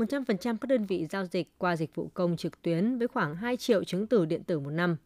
100% 0.00 0.56
các 0.56 0.66
đơn 0.68 0.84
vị 0.84 1.06
giao 1.10 1.24
dịch 1.24 1.48
qua 1.58 1.76
dịch 1.76 1.94
vụ 1.94 2.10
công 2.14 2.36
trực 2.36 2.62
tuyến 2.62 2.98
với 2.98 3.08
khoảng 3.08 3.36
2 3.36 3.56
triệu 3.56 3.84
chứng 3.84 4.06
từ 4.06 4.26
điện 4.26 4.44
tử 4.44 4.60
một 4.60 4.70
năm. 4.70 4.96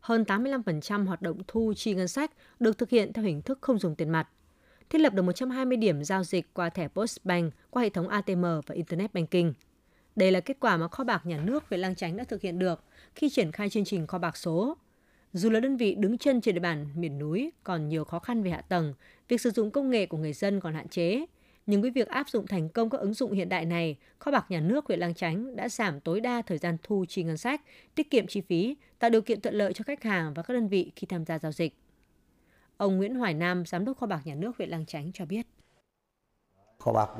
Hơn 0.00 0.22
85% 0.22 1.06
hoạt 1.06 1.22
động 1.22 1.38
thu 1.48 1.72
chi 1.76 1.94
ngân 1.94 2.08
sách 2.08 2.30
được 2.60 2.78
thực 2.78 2.90
hiện 2.90 3.12
theo 3.12 3.24
hình 3.24 3.42
thức 3.42 3.58
không 3.60 3.78
dùng 3.78 3.94
tiền 3.94 4.10
mặt. 4.10 4.28
Thiết 4.90 4.98
lập 4.98 5.14
được 5.14 5.22
120 5.22 5.76
điểm 5.76 6.04
giao 6.04 6.24
dịch 6.24 6.54
qua 6.54 6.70
thẻ 6.70 6.88
Postbank 6.88 7.54
qua 7.70 7.82
hệ 7.82 7.90
thống 7.90 8.08
ATM 8.08 8.42
và 8.42 8.74
Internet 8.74 9.14
Banking. 9.14 9.52
Đây 10.16 10.30
là 10.30 10.40
kết 10.40 10.56
quả 10.60 10.76
mà 10.76 10.88
kho 10.88 11.04
bạc 11.04 11.26
nhà 11.26 11.40
nước 11.44 11.68
về 11.68 11.78
Lang 11.78 11.94
Chánh 11.94 12.16
đã 12.16 12.24
thực 12.24 12.42
hiện 12.42 12.58
được 12.58 12.84
khi 13.14 13.30
triển 13.30 13.52
khai 13.52 13.70
chương 13.70 13.84
trình 13.84 14.06
kho 14.06 14.18
bạc 14.18 14.36
số. 14.36 14.76
Dù 15.32 15.50
là 15.50 15.60
đơn 15.60 15.76
vị 15.76 15.94
đứng 15.94 16.18
chân 16.18 16.40
trên 16.40 16.54
địa 16.54 16.60
bàn 16.60 16.86
miền 16.94 17.18
núi 17.18 17.52
còn 17.64 17.88
nhiều 17.88 18.04
khó 18.04 18.18
khăn 18.18 18.42
về 18.42 18.50
hạ 18.50 18.60
tầng, 18.60 18.94
việc 19.28 19.40
sử 19.40 19.50
dụng 19.50 19.70
công 19.70 19.90
nghệ 19.90 20.06
của 20.06 20.18
người 20.18 20.32
dân 20.32 20.60
còn 20.60 20.74
hạn 20.74 20.88
chế, 20.88 21.26
nhưng 21.66 21.82
với 21.82 21.90
việc 21.90 22.08
áp 22.08 22.28
dụng 22.28 22.46
thành 22.46 22.68
công 22.68 22.90
các 22.90 22.98
ứng 22.98 23.14
dụng 23.14 23.32
hiện 23.32 23.48
đại 23.48 23.64
này, 23.66 23.96
kho 24.18 24.30
bạc 24.30 24.46
nhà 24.48 24.60
nước 24.60 24.86
huyện 24.86 25.00
Lang 25.00 25.14
Chánh 25.14 25.56
đã 25.56 25.68
giảm 25.68 26.00
tối 26.00 26.20
đa 26.20 26.42
thời 26.42 26.58
gian 26.58 26.76
thu 26.82 27.04
chi 27.08 27.22
ngân 27.22 27.36
sách, 27.36 27.60
tiết 27.94 28.10
kiệm 28.10 28.26
chi 28.26 28.40
phí, 28.40 28.76
tạo 28.98 29.10
điều 29.10 29.22
kiện 29.22 29.40
thuận 29.40 29.54
lợi 29.54 29.72
cho 29.72 29.82
khách 29.86 30.02
hàng 30.02 30.34
và 30.34 30.42
các 30.42 30.54
đơn 30.54 30.68
vị 30.68 30.92
khi 30.96 31.06
tham 31.06 31.24
gia 31.24 31.38
giao 31.38 31.52
dịch. 31.52 31.74
Ông 32.76 32.96
Nguyễn 32.96 33.14
Hoài 33.14 33.34
Nam, 33.34 33.66
giám 33.66 33.84
đốc 33.84 33.98
kho 33.98 34.06
bạc 34.06 34.20
nhà 34.24 34.34
nước 34.34 34.56
huyện 34.58 34.68
Lang 34.68 34.86
Chánh 34.86 35.10
cho 35.14 35.26
biết. 35.26 35.46
Kho 36.78 36.92
bạc 36.92 37.10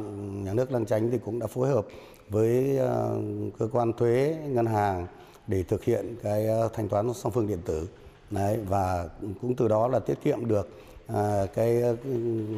nhà 0.44 0.54
nước 0.54 0.72
Lang 0.72 0.86
Chánh 0.86 1.10
thì 1.10 1.18
cũng 1.24 1.38
đã 1.38 1.46
phối 1.46 1.68
hợp 1.68 1.86
với 2.28 2.76
ờ, 2.76 3.20
cơ 3.58 3.68
quan 3.72 3.92
thuế, 3.92 4.36
ngân 4.48 4.66
hàng 4.66 5.06
để 5.46 5.62
thực 5.62 5.84
hiện 5.84 6.16
cái 6.22 6.46
ờ, 6.46 6.68
thanh 6.72 6.88
toán 6.88 7.14
song 7.14 7.32
phương 7.32 7.48
điện 7.48 7.60
tử. 7.64 7.88
Đấy, 8.30 8.58
và 8.68 9.08
cũng 9.40 9.56
từ 9.56 9.68
đó 9.68 9.88
là 9.88 9.98
tiết 9.98 10.14
kiệm 10.24 10.48
được 10.48 10.68
À, 11.06 11.46
cái 11.54 11.82
ờ, 11.82 11.96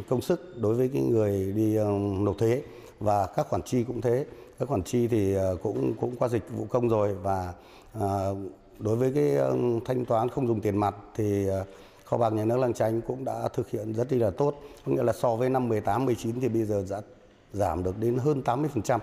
công 0.08 0.20
sức 0.20 0.60
đối 0.60 0.74
với 0.74 0.90
cái 0.92 1.02
người 1.02 1.52
đi 1.52 1.76
ờ, 1.76 1.84
nộp 2.20 2.38
thuế. 2.38 2.62
Và 3.00 3.26
các 3.26 3.46
khoản 3.48 3.62
chi 3.62 3.84
cũng 3.84 4.00
thế. 4.00 4.26
Các 4.58 4.68
khoản 4.68 4.82
chi 4.82 5.08
thì 5.08 5.34
ờ, 5.34 5.56
cũng 5.62 5.94
cũng 6.00 6.16
qua 6.16 6.28
dịch 6.28 6.50
vụ 6.50 6.66
công 6.70 6.88
rồi. 6.88 7.14
Và 7.14 7.52
đối 8.78 8.96
với 8.96 9.12
cái 9.14 9.36
thanh 9.84 10.04
toán 10.04 10.28
không 10.28 10.46
dùng 10.46 10.60
tiền 10.60 10.76
mặt 10.76 10.94
thì 11.14 11.46
kho 12.04 12.18
bạc 12.18 12.32
nhà 12.32 12.44
nước 12.44 12.56
Lăng 12.56 12.74
Chánh 12.74 13.00
cũng 13.00 13.24
đã 13.24 13.48
thực 13.48 13.70
hiện 13.70 13.92
rất 13.92 14.12
là 14.12 14.30
tốt. 14.30 14.62
Có 14.86 14.92
nghĩa 14.92 15.02
là 15.02 15.12
so 15.12 15.36
với 15.36 15.50
năm 15.50 15.68
18 15.68 16.06
19 16.06 16.40
thì 16.40 16.48
bây 16.48 16.64
giờ 16.64 16.84
đã 16.90 17.00
giảm 17.52 17.84
được 17.84 17.98
đến 18.00 18.18
hơn 18.18 18.42
80%. 18.44 19.00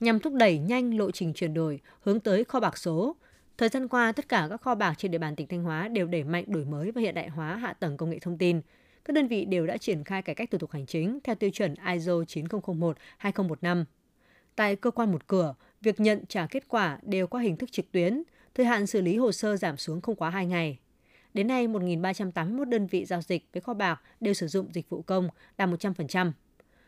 Nhằm 0.00 0.20
thúc 0.20 0.32
đẩy 0.32 0.58
nhanh 0.58 0.98
lộ 0.98 1.10
trình 1.10 1.32
chuyển 1.34 1.54
đổi 1.54 1.80
hướng 2.00 2.20
tới 2.20 2.44
kho 2.44 2.60
bạc 2.60 2.78
số, 2.78 3.16
Thời 3.58 3.68
gian 3.68 3.88
qua, 3.88 4.12
tất 4.12 4.28
cả 4.28 4.46
các 4.50 4.60
kho 4.60 4.74
bạc 4.74 4.94
trên 4.98 5.10
địa 5.10 5.18
bàn 5.18 5.36
tỉnh 5.36 5.46
Thanh 5.46 5.62
Hóa 5.62 5.88
đều 5.88 6.06
đẩy 6.06 6.24
mạnh 6.24 6.44
đổi 6.46 6.64
mới 6.64 6.90
và 6.90 7.00
hiện 7.00 7.14
đại 7.14 7.28
hóa 7.28 7.56
hạ 7.56 7.72
tầng 7.72 7.96
công 7.96 8.10
nghệ 8.10 8.18
thông 8.18 8.38
tin. 8.38 8.60
Các 9.04 9.14
đơn 9.14 9.28
vị 9.28 9.44
đều 9.44 9.66
đã 9.66 9.76
triển 9.76 10.04
khai 10.04 10.22
cải 10.22 10.34
cách 10.34 10.50
thủ 10.50 10.58
tục 10.58 10.70
hành 10.70 10.86
chính 10.86 11.18
theo 11.24 11.34
tiêu 11.34 11.50
chuẩn 11.50 11.74
ISO 11.92 12.12
9001-2015. 12.12 13.84
Tại 14.56 14.76
cơ 14.76 14.90
quan 14.90 15.12
một 15.12 15.26
cửa, 15.26 15.54
việc 15.80 16.00
nhận 16.00 16.26
trả 16.28 16.46
kết 16.46 16.68
quả 16.68 16.98
đều 17.02 17.26
qua 17.26 17.40
hình 17.40 17.56
thức 17.56 17.72
trực 17.72 17.92
tuyến, 17.92 18.22
thời 18.54 18.66
hạn 18.66 18.86
xử 18.86 19.00
lý 19.00 19.16
hồ 19.16 19.32
sơ 19.32 19.56
giảm 19.56 19.76
xuống 19.76 20.00
không 20.00 20.16
quá 20.16 20.30
2 20.30 20.46
ngày. 20.46 20.78
Đến 21.34 21.46
nay, 21.46 21.68
1.381 21.68 22.64
đơn 22.64 22.86
vị 22.86 23.04
giao 23.04 23.22
dịch 23.22 23.48
với 23.52 23.60
kho 23.60 23.74
bạc 23.74 24.02
đều 24.20 24.34
sử 24.34 24.48
dụng 24.48 24.72
dịch 24.72 24.88
vụ 24.88 25.02
công, 25.02 25.28
đạt 25.56 25.68
100%. 25.68 26.32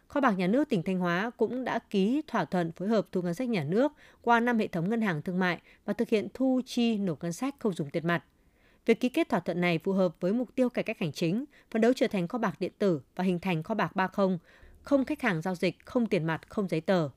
Kho 0.09 0.21
bạc 0.21 0.33
nhà 0.39 0.47
nước 0.47 0.69
tỉnh 0.69 0.83
Thanh 0.83 0.99
Hóa 0.99 1.31
cũng 1.37 1.65
đã 1.65 1.79
ký 1.79 2.23
thỏa 2.27 2.45
thuận 2.45 2.73
phối 2.73 2.89
hợp 2.89 3.07
thu 3.13 3.23
ngân 3.23 3.35
sách 3.35 3.49
nhà 3.49 3.65
nước 3.65 3.93
qua 4.23 4.41
năm 4.41 4.59
hệ 4.59 4.67
thống 4.67 4.91
ngân 4.91 5.01
hàng 5.01 5.23
thương 5.23 5.39
mại 5.39 5.61
và 5.85 5.93
thực 5.93 6.09
hiện 6.09 6.29
thu 6.35 6.61
chi 6.67 6.97
nộp 6.99 7.23
ngân 7.23 7.33
sách 7.33 7.55
không 7.59 7.73
dùng 7.73 7.91
tiền 7.91 8.07
mặt. 8.07 8.25
Việc 8.87 9.01
ký 9.01 9.09
kết 9.09 9.29
thỏa 9.29 9.41
thuận 9.41 9.61
này 9.61 9.79
phù 9.79 9.93
hợp 9.93 10.15
với 10.21 10.33
mục 10.33 10.55
tiêu 10.55 10.69
cải 10.69 10.85
cách 10.85 10.99
hành 10.99 11.13
chính, 11.13 11.45
phấn 11.71 11.83
đấu 11.83 11.93
trở 11.97 12.07
thành 12.07 12.29
kho 12.29 12.39
bạc 12.39 12.61
điện 12.61 12.73
tử 12.79 13.01
và 13.17 13.25
hình 13.25 13.39
thành 13.39 13.63
kho 13.63 13.75
bạc 13.75 13.97
30, 13.97 14.39
không 14.83 15.05
khách 15.05 15.23
hàng 15.23 15.43
giao 15.43 15.55
dịch, 15.55 15.87
không 15.87 16.07
tiền 16.07 16.25
mặt, 16.25 16.41
không 16.49 16.69
giấy 16.69 16.81
tờ. 16.81 17.09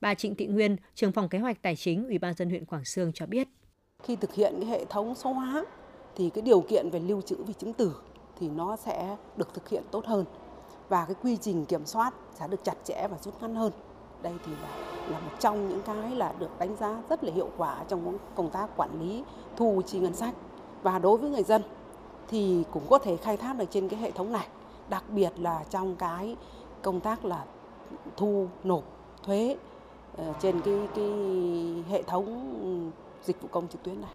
Bà 0.00 0.14
Trịnh 0.14 0.34
Thị 0.34 0.46
Nguyên, 0.46 0.76
trưởng 0.94 1.12
phòng 1.12 1.28
kế 1.28 1.38
hoạch 1.38 1.62
tài 1.62 1.76
chính 1.76 2.06
Ủy 2.06 2.18
ban 2.18 2.34
dân 2.34 2.50
huyện 2.50 2.64
Quảng 2.64 2.84
Sương 2.84 3.12
cho 3.12 3.26
biết. 3.26 3.48
Khi 4.02 4.16
thực 4.16 4.34
hiện 4.34 4.54
cái 4.60 4.70
hệ 4.70 4.84
thống 4.84 5.14
số 5.14 5.32
hóa 5.32 5.64
thì 6.16 6.30
cái 6.30 6.42
điều 6.42 6.60
kiện 6.60 6.90
về 6.90 7.00
lưu 7.00 7.22
trữ 7.22 7.36
về 7.42 7.52
chứng 7.58 7.72
tử 7.72 7.96
thì 8.40 8.48
nó 8.48 8.76
sẽ 8.76 9.16
được 9.36 9.54
thực 9.54 9.68
hiện 9.68 9.82
tốt 9.90 10.06
hơn 10.06 10.24
và 10.90 11.04
cái 11.04 11.16
quy 11.22 11.36
trình 11.36 11.64
kiểm 11.64 11.86
soát 11.86 12.14
sẽ 12.34 12.48
được 12.48 12.64
chặt 12.64 12.74
chẽ 12.84 13.08
và 13.10 13.16
rút 13.22 13.42
ngắn 13.42 13.54
hơn. 13.54 13.72
Đây 14.22 14.32
thì 14.46 14.52
là, 14.62 14.68
là 15.10 15.20
một 15.20 15.30
trong 15.38 15.68
những 15.68 15.82
cái 15.82 16.10
là 16.10 16.34
được 16.38 16.58
đánh 16.58 16.76
giá 16.76 17.02
rất 17.10 17.24
là 17.24 17.32
hiệu 17.32 17.50
quả 17.56 17.84
trong 17.88 18.18
công 18.34 18.50
tác 18.50 18.76
quản 18.76 19.00
lý 19.00 19.24
thu 19.56 19.82
chi 19.86 19.98
ngân 19.98 20.14
sách. 20.14 20.34
Và 20.82 20.98
đối 20.98 21.18
với 21.18 21.30
người 21.30 21.42
dân 21.42 21.62
thì 22.28 22.64
cũng 22.72 22.82
có 22.90 22.98
thể 22.98 23.16
khai 23.16 23.36
thác 23.36 23.56
được 23.56 23.64
trên 23.70 23.88
cái 23.88 24.00
hệ 24.00 24.10
thống 24.10 24.32
này, 24.32 24.48
đặc 24.88 25.04
biệt 25.08 25.32
là 25.38 25.64
trong 25.70 25.96
cái 25.96 26.36
công 26.82 27.00
tác 27.00 27.24
là 27.24 27.44
thu 28.16 28.48
nộp 28.64 28.84
thuế 29.22 29.56
ờ, 30.16 30.34
trên 30.40 30.60
cái 30.60 30.88
cái 30.94 31.12
hệ 31.88 32.02
thống 32.02 32.92
dịch 33.24 33.42
vụ 33.42 33.48
công 33.52 33.68
trực 33.68 33.82
tuyến 33.82 34.00
này. 34.00 34.14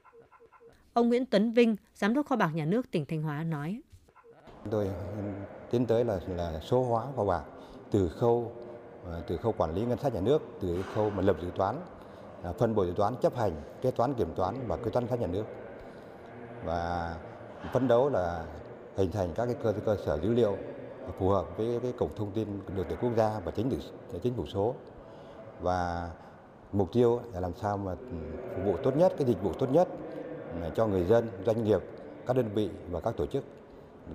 Ông 0.94 1.10
Nguyễn 1.10 1.26
Tuấn 1.26 1.52
Vinh, 1.52 1.76
giám 1.96 2.14
đốc 2.14 2.26
kho 2.26 2.36
bạc 2.36 2.52
nhà 2.54 2.66
nước 2.66 2.92
tỉnh 2.92 3.06
Thanh 3.06 3.22
Hóa 3.22 3.44
nói: 3.44 3.82
Tôi 4.70 4.90
tiến 5.76 5.86
tới 5.86 6.04
là 6.06 6.20
là 6.36 6.60
số 6.60 6.84
hóa 6.84 7.06
kho 7.16 7.24
bạc 7.24 7.44
từ 7.92 8.10
khâu 8.10 8.52
ờ, 9.06 9.22
từ 9.28 9.38
khâu 9.38 9.54
quản 9.58 9.76
lý 9.76 9.86
ngân 9.86 9.98
sách 9.98 10.14
nhà 10.14 10.22
nước, 10.22 10.42
từ 10.62 10.84
khâu 10.96 11.10
mà 11.10 11.22
lập 11.22 11.36
dự 11.42 11.48
toán, 11.56 11.76
à, 12.44 12.52
phân 12.52 12.76
bổ 12.76 12.86
dự 12.86 12.94
toán, 12.96 13.16
chấp 13.16 13.36
hành, 13.36 13.52
kế 13.82 13.92
toán 13.92 14.14
kiểm 14.14 14.34
toán 14.36 14.56
và 14.68 14.78
kế 14.78 14.92
toán 14.92 15.06
ngân 15.06 15.10
sách 15.10 15.20
nhà 15.20 15.28
nước. 15.28 15.44
Và 16.66 17.16
phấn 17.74 17.88
đấu 17.88 18.10
là 18.10 18.46
hình 18.96 19.12
thành 19.12 19.30
các 19.36 19.46
cái 19.46 19.56
cơ 19.64 19.74
cơ 19.86 19.98
sở 20.06 20.20
dữ 20.20 20.34
liệu 20.34 20.58
phù 21.20 21.30
hợp 21.30 21.58
với 21.58 21.80
cái 21.82 21.94
cổng 21.98 22.16
thông 22.16 22.32
tin 22.32 22.48
điện 22.76 22.86
tử 22.90 22.96
quốc 23.02 23.12
gia 23.18 23.40
và 23.46 23.52
chính 23.52 23.70
phủ 23.70 23.78
chính 24.24 24.34
phủ 24.34 24.46
số 24.46 24.76
và 25.62 26.10
mục 26.72 26.92
tiêu 26.94 27.20
là 27.34 27.40
làm 27.40 27.54
sao 27.56 27.78
mà 27.78 27.96
phục 28.56 28.66
vụ 28.66 28.78
tốt 28.84 28.98
nhất 28.98 29.14
cái 29.18 29.28
dịch 29.28 29.42
vụ 29.44 29.54
tốt 29.54 29.68
nhất 29.72 29.88
cho 30.76 30.88
người 30.88 31.04
dân 31.04 31.28
doanh 31.46 31.64
nghiệp 31.64 31.82
các 32.28 32.36
đơn 32.36 32.50
vị 32.54 32.70
và 32.92 33.00
các 33.00 33.18
tổ 33.18 33.26
chức 33.26 33.44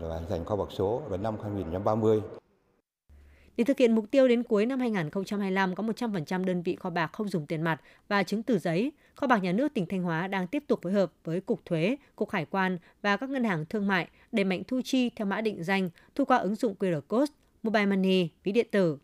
là 0.00 0.14
hình 0.14 0.29
thành 0.29 0.44
kho 0.44 0.57
bạc 0.57 0.68
số 0.70 1.03
vào 1.09 1.18
năm 1.18 1.37
2030. 1.42 2.20
Để 3.57 3.64
thực 3.64 3.79
hiện 3.79 3.94
mục 3.94 4.11
tiêu 4.11 4.29
đến 4.29 4.42
cuối 4.42 4.66
năm 4.66 4.81
2025 4.81 5.74
có 5.74 5.83
100% 5.83 6.44
đơn 6.44 6.62
vị 6.62 6.76
kho 6.76 6.90
bạc 6.90 7.11
không 7.12 7.29
dùng 7.29 7.46
tiền 7.46 7.62
mặt 7.62 7.81
và 8.09 8.22
chứng 8.22 8.42
từ 8.42 8.59
giấy, 8.59 8.92
kho 9.14 9.26
bạc 9.26 9.42
nhà 9.42 9.53
nước 9.53 9.74
tỉnh 9.74 9.87
Thanh 9.87 10.03
Hóa 10.03 10.26
đang 10.26 10.46
tiếp 10.46 10.64
tục 10.66 10.83
phối 10.83 10.92
hợp 10.92 11.12
với 11.24 11.40
Cục 11.40 11.64
Thuế, 11.64 11.96
Cục 12.16 12.31
Hải 12.31 12.44
quan 12.44 12.79
và 13.03 13.16
các 13.16 13.31
ngân 13.31 13.44
hàng 13.44 13.64
thương 13.66 13.87
mại 13.87 14.09
đẩy 14.33 14.44
mạnh 14.44 14.62
thu 14.68 14.81
chi 14.85 15.11
theo 15.11 15.26
mã 15.26 15.40
định 15.40 15.64
danh, 15.64 15.90
thu 16.14 16.24
qua 16.24 16.37
ứng 16.37 16.55
dụng 16.55 16.74
QR 16.79 17.00
code, 17.00 17.33
mobile 17.62 17.87
money, 17.87 18.29
ví 18.44 18.53
điện 18.53 18.66
tử, 18.70 18.98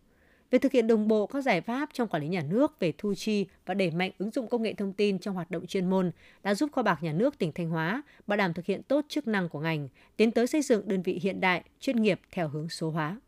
về 0.50 0.59
thực 0.59 0.72
hiện 0.72 0.87
đồng 0.87 1.09
bộ 1.09 1.26
các 1.26 1.40
giải 1.40 1.61
pháp 1.61 1.88
trong 1.92 2.09
quản 2.09 2.22
lý 2.22 2.28
nhà 2.28 2.42
nước 2.50 2.80
về 2.80 2.92
thu 2.98 3.14
chi 3.14 3.46
và 3.66 3.74
đẩy 3.74 3.90
mạnh 3.90 4.11
ứng 4.18 4.30
dụng 4.30 4.48
công 4.48 4.62
nghệ 4.62 4.74
thông 4.74 4.92
tin 4.92 5.18
trong 5.18 5.35
hoạt 5.35 5.50
động 5.50 5.66
chuyên 5.66 5.90
môn 5.90 6.11
đã 6.42 6.54
giúp 6.54 6.70
kho 6.72 6.82
bạc 6.82 7.02
nhà 7.02 7.12
nước 7.12 7.38
tỉnh 7.38 7.52
Thanh 7.52 7.70
Hóa 7.70 8.02
bảo 8.26 8.37
đảm 8.37 8.54
thực 8.54 8.66
hiện 8.66 8.82
tốt 8.82 9.04
chức 9.09 9.28
năng 9.28 9.48
của 9.48 9.61
ngành, 9.61 9.88
tiến 10.16 10.30
tới 10.30 10.46
xây 10.46 10.62
dựng 10.62 10.88
đơn 10.88 11.02
vị 11.02 11.20
hiện 11.22 11.40
đại, 11.40 11.62
chuyên 11.80 12.02
nghiệp 12.02 12.20
theo 12.30 12.48
hướng 12.48 12.68
số 12.68 12.90
hóa. 12.90 13.20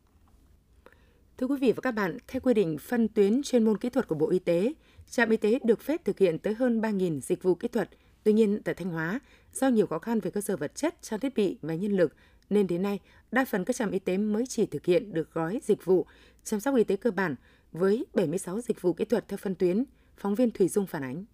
Thưa 1.37 1.47
quý 1.47 1.57
vị 1.57 1.71
và 1.71 1.81
các 1.81 1.91
bạn, 1.91 2.17
theo 2.27 2.39
quy 2.39 2.53
định 2.53 2.77
phân 2.77 3.07
tuyến 3.07 3.43
chuyên 3.43 3.63
môn 3.63 3.77
kỹ 3.77 3.89
thuật 3.89 4.07
của 4.07 4.15
Bộ 4.15 4.29
Y 4.29 4.39
tế, 4.39 4.73
trạm 5.09 5.29
y 5.29 5.37
tế 5.37 5.59
được 5.63 5.81
phép 5.81 6.05
thực 6.05 6.19
hiện 6.19 6.39
tới 6.39 6.53
hơn 6.53 6.81
3.000 6.81 7.19
dịch 7.19 7.43
vụ 7.43 7.55
kỹ 7.55 7.67
thuật. 7.67 7.89
Tuy 8.23 8.33
nhiên, 8.33 8.61
tại 8.63 8.75
Thanh 8.75 8.89
Hóa, 8.89 9.19
do 9.53 9.67
nhiều 9.67 9.87
khó 9.87 9.99
khăn 9.99 10.19
về 10.19 10.31
cơ 10.31 10.41
sở 10.41 10.57
vật 10.57 10.75
chất, 10.75 10.95
trang 11.01 11.19
thiết 11.19 11.35
bị 11.35 11.57
và 11.61 11.75
nhân 11.75 11.91
lực, 11.97 12.15
nên 12.49 12.67
đến 12.67 12.81
nay, 12.81 12.99
đa 13.31 13.45
phần 13.45 13.65
các 13.65 13.75
trạm 13.75 13.91
y 13.91 13.99
tế 13.99 14.17
mới 14.17 14.45
chỉ 14.47 14.65
thực 14.65 14.85
hiện 14.85 15.13
được 15.13 15.33
gói 15.33 15.59
dịch 15.63 15.85
vụ 15.85 16.05
chăm 16.43 16.59
sóc 16.59 16.75
y 16.75 16.83
tế 16.83 16.95
cơ 16.95 17.11
bản 17.11 17.35
với 17.71 18.05
76 18.13 18.61
dịch 18.61 18.81
vụ 18.81 18.93
kỹ 18.93 19.05
thuật 19.05 19.27
theo 19.27 19.37
phân 19.37 19.55
tuyến, 19.55 19.83
phóng 20.17 20.35
viên 20.35 20.51
Thủy 20.51 20.67
Dung 20.67 20.85
phản 20.85 21.03
ánh. 21.03 21.25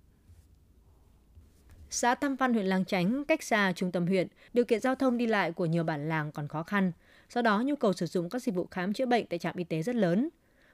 Xã 1.90 2.16
Tam 2.16 2.36
Văn 2.36 2.54
huyện 2.54 2.66
Lang 2.66 2.86
Chánh 2.86 3.26
cách 3.26 3.44
xa 3.44 3.74
trung 3.76 3.92
tâm 3.92 4.08
huyện, 4.08 4.28
điều 4.54 4.66
kiện 4.66 4.82
giao 4.82 4.96
thông 4.96 5.18
đi 5.18 5.28
lại 5.28 5.52
của 5.52 5.66
nhiều 5.66 5.84
bản 5.84 6.10
làng 6.10 6.32
còn 6.32 6.48
khó 6.48 6.64
khăn. 6.64 6.92
Do 7.34 7.42
đó, 7.42 7.62
nhu 7.62 7.76
cầu 7.76 7.94
sử 7.94 8.06
dụng 8.06 8.30
các 8.30 8.42
dịch 8.42 8.56
vụ 8.56 8.68
khám 8.72 8.94
chữa 8.94 9.06
bệnh 9.06 9.26
tại 9.26 9.40
trạm 9.40 9.56
y 9.56 9.64
tế 9.64 9.82
rất 9.82 9.96
lớn. 9.96 10.30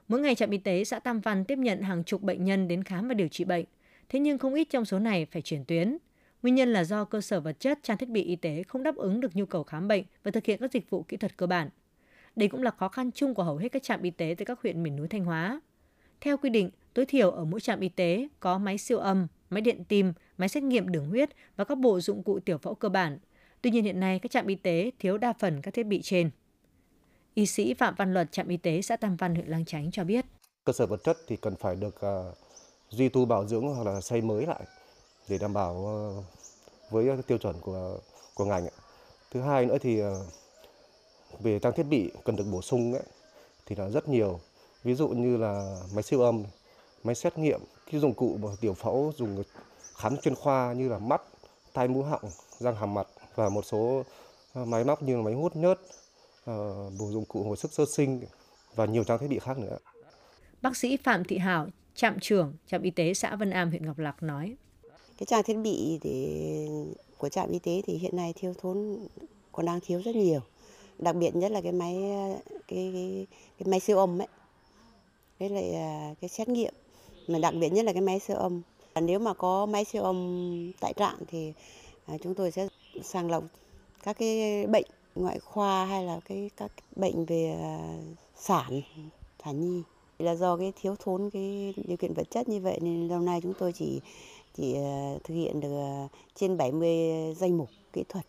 Mỗi 0.07 0.21
ngày 0.21 0.35
trạm 0.35 0.49
y 0.49 0.57
tế 0.57 0.83
xã 0.83 0.99
Tam 0.99 1.19
Văn 1.19 1.45
tiếp 1.45 1.57
nhận 1.57 1.81
hàng 1.81 2.03
chục 2.03 2.21
bệnh 2.21 2.43
nhân 2.43 2.67
đến 2.67 2.83
khám 2.83 3.07
và 3.07 3.13
điều 3.13 3.27
trị 3.27 3.43
bệnh. 3.43 3.65
Thế 4.09 4.19
nhưng 4.19 4.37
không 4.37 4.53
ít 4.53 4.67
trong 4.69 4.85
số 4.85 4.99
này 4.99 5.25
phải 5.31 5.41
chuyển 5.41 5.65
tuyến. 5.65 5.97
Nguyên 6.43 6.55
nhân 6.55 6.73
là 6.73 6.83
do 6.83 7.05
cơ 7.05 7.21
sở 7.21 7.39
vật 7.39 7.59
chất, 7.59 7.79
trang 7.83 7.97
thiết 7.97 8.09
bị 8.09 8.23
y 8.23 8.35
tế 8.35 8.63
không 8.63 8.83
đáp 8.83 8.95
ứng 8.95 9.19
được 9.19 9.35
nhu 9.35 9.45
cầu 9.45 9.63
khám 9.63 9.87
bệnh 9.87 10.03
và 10.23 10.31
thực 10.31 10.45
hiện 10.45 10.59
các 10.61 10.71
dịch 10.71 10.89
vụ 10.89 11.03
kỹ 11.03 11.17
thuật 11.17 11.37
cơ 11.37 11.47
bản. 11.47 11.69
Đây 12.35 12.49
cũng 12.49 12.63
là 12.63 12.71
khó 12.71 12.87
khăn 12.87 13.11
chung 13.11 13.33
của 13.33 13.43
hầu 13.43 13.57
hết 13.57 13.69
các 13.71 13.83
trạm 13.83 14.01
y 14.01 14.09
tế 14.09 14.35
tại 14.37 14.45
các 14.45 14.61
huyện 14.61 14.83
miền 14.83 14.95
núi 14.95 15.07
Thanh 15.07 15.25
Hóa. 15.25 15.61
Theo 16.21 16.37
quy 16.37 16.49
định, 16.49 16.69
tối 16.93 17.05
thiểu 17.05 17.31
ở 17.31 17.45
mỗi 17.45 17.59
trạm 17.59 17.79
y 17.79 17.89
tế 17.89 18.27
có 18.39 18.57
máy 18.57 18.77
siêu 18.77 18.97
âm, 18.97 19.27
máy 19.49 19.61
điện 19.61 19.83
tim, 19.85 20.13
máy 20.37 20.49
xét 20.49 20.63
nghiệm 20.63 20.91
đường 20.91 21.09
huyết 21.09 21.29
và 21.55 21.63
các 21.63 21.77
bộ 21.77 21.99
dụng 21.99 22.23
cụ 22.23 22.39
tiểu 22.39 22.57
phẫu 22.57 22.75
cơ 22.75 22.89
bản. 22.89 23.19
Tuy 23.61 23.71
nhiên 23.71 23.83
hiện 23.83 23.99
nay 23.99 24.19
các 24.19 24.31
trạm 24.31 24.47
y 24.47 24.55
tế 24.55 24.91
thiếu 24.99 25.17
đa 25.17 25.33
phần 25.33 25.61
các 25.61 25.73
thiết 25.73 25.83
bị 25.83 26.01
trên. 26.01 26.29
Y 27.33 27.45
sĩ 27.45 27.73
Phạm 27.73 27.95
Văn 27.97 28.13
Luật, 28.13 28.31
trạm 28.31 28.47
y 28.47 28.57
tế 28.57 28.81
xã 28.81 28.95
Tam 28.95 29.15
Văn, 29.15 29.35
huyện 29.35 29.47
Lang 29.47 29.65
Chánh 29.65 29.91
cho 29.91 30.03
biết. 30.03 30.25
Cơ 30.63 30.73
sở 30.73 30.85
vật 30.85 31.03
chất 31.03 31.17
thì 31.27 31.35
cần 31.35 31.55
phải 31.55 31.75
được 31.75 31.95
uh, 31.95 32.37
duy 32.89 33.09
tu 33.09 33.25
bảo 33.25 33.47
dưỡng 33.47 33.63
hoặc 33.63 33.93
là 33.93 34.01
xây 34.01 34.21
mới 34.21 34.45
lại 34.45 34.61
để 35.31 35.37
đảm 35.37 35.53
bảo 35.53 35.85
ờ, 35.85 36.23
với 36.89 37.07
ờ, 37.07 37.21
tiêu 37.27 37.37
chuẩn 37.37 37.55
của 37.61 37.99
của 38.35 38.45
ngành. 38.45 38.67
Thứ 39.31 39.41
hai 39.41 39.65
nữa 39.65 39.77
thì 39.81 39.99
ờ, 39.99 40.25
về 41.39 41.59
trang 41.59 41.73
thiết 41.75 41.83
bị 41.83 42.11
cần 42.25 42.35
được 42.35 42.43
bổ 42.51 42.61
sung 42.61 42.93
ấy, 42.93 43.03
thì 43.65 43.75
là 43.75 43.89
rất 43.89 44.09
nhiều. 44.09 44.39
Ví 44.83 44.95
dụ 44.95 45.07
như 45.07 45.37
là 45.37 45.77
máy 45.93 46.03
siêu 46.03 46.21
âm, 46.21 46.43
máy 47.03 47.15
xét 47.15 47.37
nghiệm, 47.37 47.61
cái 47.91 48.01
dụng 48.01 48.13
cụ 48.13 48.39
tiểu 48.61 48.73
phẫu 48.73 49.13
dùng 49.17 49.43
khám 49.95 50.17
chuyên 50.17 50.35
khoa 50.35 50.73
như 50.73 50.89
là 50.89 50.97
mắt, 50.99 51.21
tai 51.73 51.87
mũi 51.87 52.03
họng, 52.03 52.31
răng 52.59 52.75
hàm 52.75 52.93
mặt 52.93 53.07
và 53.35 53.49
một 53.49 53.65
số 53.65 54.03
máy 54.53 54.83
móc 54.83 55.03
như 55.03 55.15
là 55.15 55.21
máy 55.21 55.33
hút 55.33 55.55
nhớt, 55.55 55.79
bộ 56.99 57.11
dụng 57.11 57.25
cụ 57.25 57.43
hồi 57.43 57.57
sức 57.57 57.73
sơ 57.73 57.85
sinh 57.85 58.21
và 58.75 58.85
nhiều 58.85 59.03
trang 59.03 59.17
thiết 59.19 59.27
bị 59.27 59.39
khác 59.39 59.57
nữa. 59.57 59.77
Bác 60.61 60.77
sĩ 60.77 60.97
Phạm 60.97 61.23
Thị 61.23 61.37
Hảo, 61.37 61.67
trạm 61.95 62.19
trưởng 62.19 62.53
trạm 62.67 62.81
y 62.81 62.91
tế 62.91 63.13
xã 63.13 63.35
Vân 63.35 63.49
Am 63.49 63.69
huyện 63.69 63.85
Ngọc 63.85 63.97
Lặc 63.99 64.23
nói: 64.23 64.55
cái 65.21 65.25
trang 65.25 65.43
thiết 65.43 65.53
bị 65.53 65.99
để 66.03 66.67
của 67.17 67.29
trạm 67.29 67.51
y 67.51 67.59
tế 67.59 67.81
thì 67.85 67.97
hiện 67.97 68.15
nay 68.15 68.33
thiếu 68.33 68.53
thốn 68.61 69.07
còn 69.51 69.65
đang 69.65 69.79
thiếu 69.79 70.01
rất 70.05 70.15
nhiều. 70.15 70.39
Đặc 70.99 71.15
biệt 71.15 71.35
nhất 71.35 71.51
là 71.51 71.61
cái 71.61 71.71
máy 71.71 71.95
cái 72.67 72.91
cái, 72.93 73.27
cái 73.59 73.67
máy 73.67 73.79
siêu 73.79 73.97
âm 73.97 74.21
ấy. 74.21 74.27
Với 75.39 75.49
lại 75.49 75.73
à, 75.73 76.15
cái 76.21 76.29
xét 76.29 76.49
nghiệm 76.49 76.73
mà 77.27 77.39
đặc 77.39 77.53
biệt 77.59 77.69
nhất 77.69 77.85
là 77.85 77.93
cái 77.93 78.01
máy 78.01 78.19
siêu 78.19 78.37
âm. 78.37 78.61
Nếu 79.01 79.19
mà 79.19 79.33
có 79.33 79.65
máy 79.65 79.85
siêu 79.85 80.03
âm 80.03 80.71
tại 80.79 80.93
trạm 80.93 81.15
thì 81.27 81.53
à, 82.05 82.17
chúng 82.23 82.35
tôi 82.35 82.51
sẽ 82.51 82.67
sàng 83.03 83.31
lọc 83.31 83.43
các 84.03 84.17
cái 84.19 84.65
bệnh 84.67 84.85
ngoại 85.15 85.39
khoa 85.39 85.85
hay 85.85 86.05
là 86.05 86.19
cái 86.25 86.49
các 86.57 86.71
bệnh 86.95 87.25
về 87.25 87.57
à, 87.61 87.97
sản 88.35 88.81
sản 89.43 89.61
nhi 89.61 89.83
là 90.19 90.35
do 90.35 90.57
cái 90.57 90.73
thiếu 90.81 90.95
thốn 90.99 91.29
cái 91.29 91.73
điều 91.87 91.97
kiện 91.97 92.13
vật 92.13 92.27
chất 92.31 92.49
như 92.49 92.59
vậy 92.59 92.79
nên 92.81 93.07
lâu 93.07 93.19
nay 93.19 93.39
chúng 93.43 93.53
tôi 93.59 93.73
chỉ 93.73 94.01
chỉ 94.53 94.73
ờ, 94.75 95.19
thực 95.23 95.33
hiện 95.33 95.59
được 95.59 95.77
ờ, 95.77 96.07
trên 96.35 96.57
70 96.57 96.89
danh 97.35 97.57
mục 97.57 97.69
kỹ 97.93 98.03
thuật. 98.09 98.25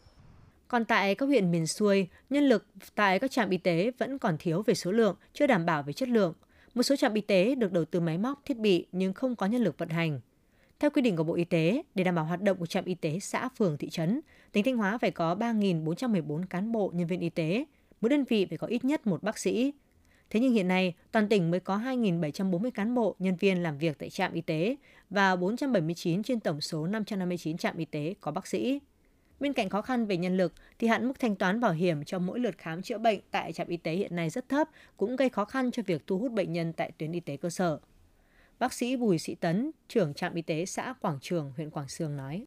Còn 0.69 0.85
tại 0.85 1.15
các 1.15 1.27
huyện 1.27 1.51
miền 1.51 1.67
xuôi, 1.67 2.09
nhân 2.31 2.45
lực 2.45 2.67
tại 2.95 3.19
các 3.19 3.31
trạm 3.31 3.51
y 3.51 3.57
tế 3.57 3.91
vẫn 3.99 4.19
còn 4.19 4.37
thiếu 4.39 4.63
về 4.63 4.75
số 4.75 4.93
lượng, 4.93 5.17
chưa 5.33 5.47
đảm 5.47 5.67
bảo 5.67 5.83
về 5.83 5.93
chất 5.93 6.09
lượng. 6.09 6.35
Một 6.75 6.83
số 6.83 6.97
trạm 6.97 7.15
y 7.15 7.21
tế 7.21 7.55
được 7.55 7.73
đầu 7.73 7.85
tư 7.85 8.01
máy 8.01 8.19
móc, 8.19 8.43
thiết 8.45 8.59
bị 8.59 8.87
nhưng 8.93 9.13
không 9.13 9.37
có 9.37 9.47
nhân 9.47 9.63
lực 9.63 9.79
vận 9.79 9.89
hành. 9.89 10.21
Theo 10.81 10.91
quy 10.91 11.03
định 11.03 11.17
của 11.17 11.25
Bộ 11.25 11.35
Y 11.35 11.45
tế, 11.45 11.83
để 11.95 12.05
đảm 12.05 12.15
bảo 12.15 12.25
hoạt 12.25 12.43
động 12.43 12.57
của 12.57 12.67
trạm 12.67 12.85
y 12.85 12.95
tế 12.95 13.19
xã, 13.19 13.49
phường, 13.59 13.79
thị 13.79 13.91
trấn, 13.91 14.21
tỉnh 14.53 14.65
Thanh 14.65 14.77
Hóa 14.77 14.99
phải 14.99 15.11
có 15.11 15.35
3.414 15.35 16.43
cán 16.51 16.73
bộ 16.73 16.91
nhân 16.95 17.07
viên 17.07 17.21
y 17.21 17.29
tế, 17.29 17.65
mỗi 18.01 18.09
đơn 18.09 18.25
vị 18.25 18.47
phải 18.47 18.59
có 18.59 18.67
ít 18.67 18.85
nhất 18.85 19.07
một 19.07 19.23
bác 19.23 19.39
sĩ. 19.39 19.73
Thế 20.33 20.41
nhưng 20.41 20.53
hiện 20.53 20.69
nay, 20.69 20.95
toàn 21.11 21.29
tỉnh 21.29 21.51
mới 21.51 21.61
có 21.61 21.77
2.740 21.79 22.71
cán 22.71 22.95
bộ 22.95 23.17
nhân 23.19 23.37
viên 23.37 23.63
làm 23.63 23.79
việc 23.79 23.99
tại 23.99 24.11
trạm 24.11 24.33
y 24.33 24.41
tế 24.41 24.77
và 25.11 25.37
479 25.37 26.23
trên 26.23 26.41
tổng 26.41 26.61
số 26.61 26.87
559 26.87 27.57
trạm 27.57 27.77
y 27.77 27.85
tế 27.85 28.15
có 28.21 28.31
bác 28.31 28.47
sĩ. 28.47 28.81
Bên 29.41 29.53
cạnh 29.53 29.69
khó 29.69 29.83
khăn 29.83 30.07
về 30.07 30.17
nhân 30.17 30.37
lực 30.37 30.53
thì 30.79 30.87
hạn 30.87 31.09
mức 31.09 31.21
thanh 31.21 31.37
toán 31.37 31.61
bảo 31.61 31.73
hiểm 31.73 32.05
cho 32.05 32.19
mỗi 32.19 32.41
lượt 32.41 32.59
khám 32.59 32.83
chữa 32.83 32.99
bệnh 32.99 33.21
tại 33.31 33.53
trạm 33.53 33.69
y 33.69 33.77
tế 33.77 33.93
hiện 33.93 34.17
nay 34.17 34.31
rất 34.31 34.49
thấp, 34.49 34.69
cũng 34.97 35.17
gây 35.17 35.29
khó 35.29 35.45
khăn 35.45 35.71
cho 35.71 35.83
việc 35.87 36.07
thu 36.07 36.19
hút 36.19 36.33
bệnh 36.33 36.53
nhân 36.53 36.73
tại 36.73 36.93
tuyến 36.99 37.13
y 37.13 37.21
tế 37.21 37.37
cơ 37.37 37.51
sở. 37.51 37.79
Bác 38.59 38.73
sĩ 38.73 38.97
Bùi 38.97 39.19
Sĩ 39.19 39.35
Tấn, 39.35 39.71
trưởng 39.89 40.15
trạm 40.15 40.35
y 40.35 40.43
tế 40.43 40.67
xã 40.67 40.95
Quảng 41.01 41.19
Trường, 41.21 41.53
huyện 41.57 41.71
Quảng 41.71 41.89
Sương 41.89 42.17
nói. 42.17 42.45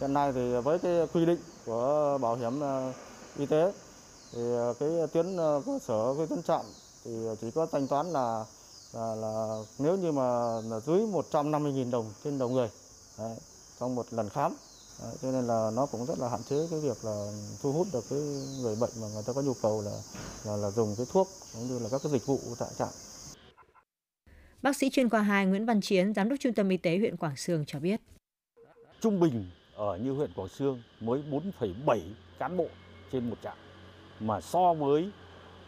Hiện 0.00 0.12
nay 0.12 0.32
thì 0.34 0.54
với 0.64 0.78
cái 0.78 1.06
quy 1.12 1.26
định 1.26 1.40
của 1.66 2.18
bảo 2.22 2.36
hiểm 2.36 2.60
ờ, 2.60 2.92
y 3.38 3.46
tế 3.46 3.72
thì 4.32 4.40
ờ, 4.40 4.74
cái 4.80 4.88
tuyến 5.12 5.36
ờ, 5.36 5.62
cơ 5.66 5.78
sở 5.82 6.14
cái 6.18 6.26
tuyến 6.26 6.42
trạm 6.42 6.64
thì 7.08 7.36
chỉ 7.40 7.50
có 7.50 7.66
thanh 7.66 7.88
toán 7.88 8.06
là 8.06 8.44
là, 8.94 9.14
là 9.14 9.62
nếu 9.78 9.96
như 9.96 10.12
mà 10.12 10.60
là 10.60 10.80
dưới 10.80 11.00
150.000 11.00 11.90
đồng 11.90 12.12
trên 12.24 12.38
đầu 12.38 12.48
người 12.48 12.68
đấy, 13.18 13.36
trong 13.80 13.94
một 13.94 14.06
lần 14.10 14.28
khám 14.28 14.54
đấy, 15.02 15.16
cho 15.22 15.32
nên 15.32 15.46
là 15.46 15.70
nó 15.74 15.86
cũng 15.86 16.06
rất 16.06 16.18
là 16.18 16.28
hạn 16.28 16.40
chế 16.50 16.56
cái 16.70 16.80
việc 16.80 17.04
là 17.04 17.30
thu 17.62 17.72
hút 17.72 17.86
được 17.92 18.04
cái 18.10 18.18
người 18.62 18.76
bệnh 18.80 18.90
mà 19.00 19.06
người 19.14 19.22
ta 19.26 19.32
có 19.32 19.42
nhu 19.42 19.54
cầu 19.62 19.82
là 19.82 19.90
là, 20.46 20.56
là 20.56 20.70
dùng 20.70 20.94
cái 20.96 21.06
thuốc 21.12 21.28
cũng 21.54 21.68
như 21.68 21.78
là 21.78 21.88
các 21.90 22.00
cái 22.02 22.12
dịch 22.12 22.26
vụ 22.26 22.38
tại 22.58 22.68
trạm. 22.78 22.88
Bác 24.62 24.76
sĩ 24.76 24.90
chuyên 24.90 25.10
khoa 25.10 25.20
2 25.20 25.46
Nguyễn 25.46 25.66
Văn 25.66 25.80
Chiến, 25.80 26.14
giám 26.14 26.28
đốc 26.28 26.38
trung 26.40 26.54
tâm 26.54 26.68
y 26.68 26.76
tế 26.76 26.98
huyện 26.98 27.16
Quảng 27.16 27.36
Sương 27.36 27.64
cho 27.66 27.78
biết. 27.78 28.00
Trung 29.00 29.20
bình 29.20 29.50
ở 29.74 29.96
như 29.96 30.12
huyện 30.12 30.32
Quảng 30.36 30.48
Sương 30.48 30.82
mới 31.00 31.22
4,7 31.30 32.00
cán 32.38 32.56
bộ 32.56 32.66
trên 33.12 33.30
một 33.30 33.36
trạm 33.42 33.56
mà 34.20 34.40
so 34.40 34.74
với 34.74 35.10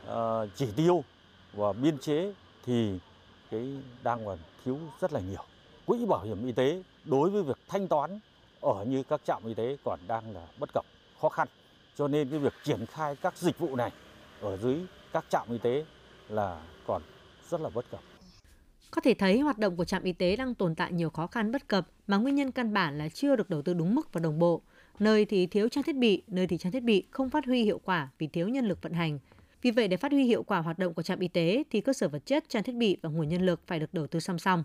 uh, 0.08 0.48
chỉ 0.56 0.66
tiêu 0.76 1.04
và 1.52 1.72
biên 1.72 1.98
chế 1.98 2.32
thì 2.64 2.98
cái 3.50 3.68
đang 4.02 4.24
còn 4.24 4.38
thiếu 4.64 4.78
rất 5.00 5.12
là 5.12 5.20
nhiều. 5.20 5.42
Quỹ 5.86 6.06
bảo 6.06 6.22
hiểm 6.22 6.46
y 6.46 6.52
tế 6.52 6.82
đối 7.04 7.30
với 7.30 7.42
việc 7.42 7.58
thanh 7.68 7.88
toán 7.88 8.18
ở 8.60 8.84
như 8.84 9.02
các 9.02 9.20
trạm 9.24 9.42
y 9.46 9.54
tế 9.54 9.76
còn 9.84 10.00
đang 10.06 10.34
là 10.34 10.46
bất 10.58 10.70
cập, 10.74 10.84
khó 11.20 11.28
khăn. 11.28 11.48
Cho 11.96 12.08
nên 12.08 12.30
cái 12.30 12.38
việc 12.38 12.52
triển 12.64 12.86
khai 12.86 13.16
các 13.16 13.36
dịch 13.36 13.58
vụ 13.58 13.76
này 13.76 13.92
ở 14.40 14.56
dưới 14.56 14.76
các 15.12 15.24
trạm 15.28 15.48
y 15.50 15.58
tế 15.58 15.84
là 16.28 16.62
còn 16.86 17.02
rất 17.50 17.60
là 17.60 17.70
bất 17.70 17.90
cập. 17.90 18.00
Có 18.90 19.00
thể 19.00 19.14
thấy 19.14 19.40
hoạt 19.40 19.58
động 19.58 19.76
của 19.76 19.84
trạm 19.84 20.02
y 20.02 20.12
tế 20.12 20.36
đang 20.36 20.54
tồn 20.54 20.74
tại 20.74 20.92
nhiều 20.92 21.10
khó 21.10 21.26
khăn 21.26 21.52
bất 21.52 21.68
cập 21.68 21.86
mà 22.06 22.16
nguyên 22.16 22.34
nhân 22.34 22.52
căn 22.52 22.72
bản 22.72 22.98
là 22.98 23.08
chưa 23.08 23.36
được 23.36 23.50
đầu 23.50 23.62
tư 23.62 23.74
đúng 23.74 23.94
mức 23.94 24.12
và 24.12 24.20
đồng 24.20 24.38
bộ. 24.38 24.62
Nơi 24.98 25.24
thì 25.24 25.46
thiếu 25.46 25.68
trang 25.68 25.84
thiết 25.84 25.96
bị, 25.96 26.22
nơi 26.26 26.46
thì 26.46 26.58
trang 26.58 26.72
thiết 26.72 26.82
bị 26.82 27.06
không 27.10 27.30
phát 27.30 27.46
huy 27.46 27.62
hiệu 27.62 27.80
quả 27.84 28.08
vì 28.18 28.26
thiếu 28.26 28.48
nhân 28.48 28.68
lực 28.68 28.82
vận 28.82 28.92
hành. 28.92 29.18
Vì 29.62 29.70
vậy 29.70 29.88
để 29.88 29.96
phát 29.96 30.12
huy 30.12 30.24
hiệu 30.24 30.42
quả 30.42 30.58
hoạt 30.58 30.78
động 30.78 30.94
của 30.94 31.02
trạm 31.02 31.18
y 31.18 31.28
tế 31.28 31.62
thì 31.70 31.80
cơ 31.80 31.92
sở 31.92 32.08
vật 32.08 32.26
chất, 32.26 32.44
trang 32.48 32.62
thiết 32.62 32.74
bị 32.74 32.96
và 33.02 33.08
nguồn 33.08 33.28
nhân 33.28 33.46
lực 33.46 33.60
phải 33.66 33.80
được 33.80 33.94
đầu 33.94 34.06
tư 34.06 34.20
song 34.20 34.38
song. 34.38 34.64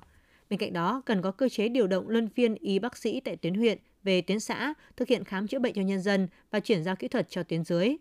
Bên 0.49 0.59
cạnh 0.59 0.73
đó, 0.73 1.01
cần 1.05 1.21
có 1.21 1.31
cơ 1.31 1.49
chế 1.49 1.69
điều 1.69 1.87
động 1.87 2.09
luân 2.09 2.29
phiên 2.29 2.55
y 2.55 2.79
bác 2.79 2.97
sĩ 2.97 3.19
tại 3.19 3.35
tuyến 3.35 3.53
huyện 3.53 3.77
về 4.03 4.21
tuyến 4.21 4.39
xã, 4.39 4.73
thực 4.97 5.07
hiện 5.07 5.23
khám 5.23 5.47
chữa 5.47 5.59
bệnh 5.59 5.73
cho 5.73 5.81
nhân 5.81 6.01
dân 6.01 6.27
và 6.51 6.59
chuyển 6.59 6.83
giao 6.83 6.95
kỹ 6.95 7.07
thuật 7.07 7.29
cho 7.29 7.43
tuyến 7.43 7.63
dưới, 7.63 7.95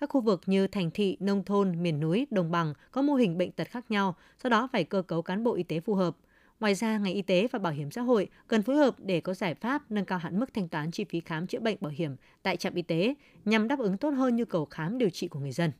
các 0.00 0.10
khu 0.10 0.20
vực 0.20 0.40
như 0.46 0.66
thành 0.66 0.90
thị, 0.90 1.16
nông 1.20 1.44
thôn, 1.44 1.82
miền 1.82 2.00
núi, 2.00 2.26
đồng 2.30 2.50
bằng 2.50 2.74
có 2.90 3.02
mô 3.02 3.14
hình 3.14 3.38
bệnh 3.38 3.52
tật 3.52 3.68
khác 3.68 3.90
nhau, 3.90 4.14
do 4.42 4.50
đó 4.50 4.68
phải 4.72 4.84
cơ 4.84 5.02
cấu 5.02 5.22
cán 5.22 5.44
bộ 5.44 5.54
y 5.54 5.62
tế 5.62 5.80
phù 5.80 5.94
hợp. 5.94 6.16
Ngoài 6.60 6.74
ra, 6.74 6.98
ngành 6.98 7.14
y 7.14 7.22
tế 7.22 7.48
và 7.52 7.58
bảo 7.58 7.72
hiểm 7.72 7.90
xã 7.90 8.00
hội 8.00 8.28
cần 8.46 8.62
phối 8.62 8.76
hợp 8.76 8.94
để 8.98 9.20
có 9.20 9.34
giải 9.34 9.54
pháp 9.54 9.90
nâng 9.90 10.04
cao 10.04 10.18
hạn 10.18 10.40
mức 10.40 10.54
thanh 10.54 10.68
toán 10.68 10.90
chi 10.90 11.04
phí 11.04 11.20
khám 11.20 11.46
chữa 11.46 11.60
bệnh 11.60 11.76
bảo 11.80 11.92
hiểm 11.96 12.16
tại 12.42 12.56
trạm 12.56 12.74
y 12.74 12.82
tế 12.82 13.14
nhằm 13.44 13.68
đáp 13.68 13.78
ứng 13.78 13.96
tốt 13.96 14.10
hơn 14.10 14.36
nhu 14.36 14.44
cầu 14.44 14.64
khám 14.64 14.98
điều 14.98 15.10
trị 15.10 15.28
của 15.28 15.38
người 15.38 15.52
dân. 15.52 15.70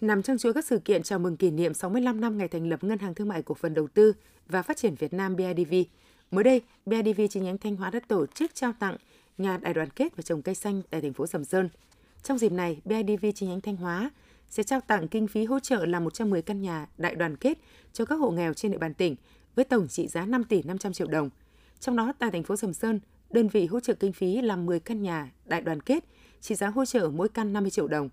Nằm 0.00 0.22
trong 0.22 0.38
chuỗi 0.38 0.52
các 0.54 0.64
sự 0.64 0.78
kiện 0.78 1.02
chào 1.02 1.18
mừng 1.18 1.36
kỷ 1.36 1.50
niệm 1.50 1.74
65 1.74 2.20
năm 2.20 2.38
ngày 2.38 2.48
thành 2.48 2.68
lập 2.68 2.84
Ngân 2.84 2.98
hàng 2.98 3.14
Thương 3.14 3.28
mại 3.28 3.42
Cổ 3.42 3.54
phần 3.54 3.74
Đầu 3.74 3.88
tư 3.88 4.12
và 4.46 4.62
Phát 4.62 4.76
triển 4.76 4.94
Việt 4.94 5.12
Nam 5.12 5.36
BIDV, 5.36 5.74
mới 6.30 6.44
đây, 6.44 6.62
BIDV 6.86 7.20
chi 7.30 7.40
nhánh 7.40 7.58
Thanh 7.58 7.76
Hóa 7.76 7.90
đã 7.90 8.00
tổ 8.08 8.26
chức 8.26 8.54
trao 8.54 8.72
tặng 8.80 8.96
nhà 9.38 9.56
đại 9.56 9.74
đoàn 9.74 9.88
kết 9.90 10.16
và 10.16 10.22
trồng 10.22 10.42
cây 10.42 10.54
xanh 10.54 10.82
tại 10.90 11.00
thành 11.00 11.12
phố 11.12 11.26
Sầm 11.26 11.44
Sơn– 11.44 11.68
trong 12.22 12.38
dịp 12.38 12.52
này, 12.52 12.80
BIDV 12.84 13.26
chi 13.34 13.46
nhánh 13.46 13.60
Thanh 13.60 13.76
Hóa 13.76 14.10
sẽ 14.50 14.62
trao 14.62 14.80
tặng 14.80 15.08
kinh 15.08 15.28
phí 15.28 15.44
hỗ 15.44 15.60
trợ 15.60 15.86
là 15.86 16.00
110 16.00 16.42
căn 16.42 16.60
nhà 16.60 16.86
đại 16.98 17.14
đoàn 17.14 17.36
kết 17.36 17.58
cho 17.92 18.04
các 18.04 18.14
hộ 18.14 18.30
nghèo 18.30 18.54
trên 18.54 18.72
địa 18.72 18.78
bàn 18.78 18.94
tỉnh 18.94 19.16
với 19.54 19.64
tổng 19.64 19.88
trị 19.88 20.08
giá 20.08 20.26
5 20.26 20.44
tỷ 20.44 20.62
500 20.62 20.92
triệu 20.92 21.06
đồng. 21.06 21.30
Trong 21.80 21.96
đó, 21.96 22.12
tại 22.18 22.30
thành 22.30 22.42
phố 22.42 22.56
Sầm 22.56 22.72
Sơn, 22.72 23.00
đơn 23.30 23.48
vị 23.48 23.66
hỗ 23.66 23.80
trợ 23.80 23.94
kinh 23.94 24.12
phí 24.12 24.40
làm 24.40 24.66
10 24.66 24.80
căn 24.80 25.02
nhà 25.02 25.30
đại 25.44 25.60
đoàn 25.60 25.80
kết, 25.80 26.04
trị 26.40 26.54
giá 26.54 26.68
hỗ 26.68 26.84
trợ 26.84 27.10
mỗi 27.14 27.28
căn 27.28 27.52
50 27.52 27.70
triệu 27.70 27.88
đồng. 27.88 28.08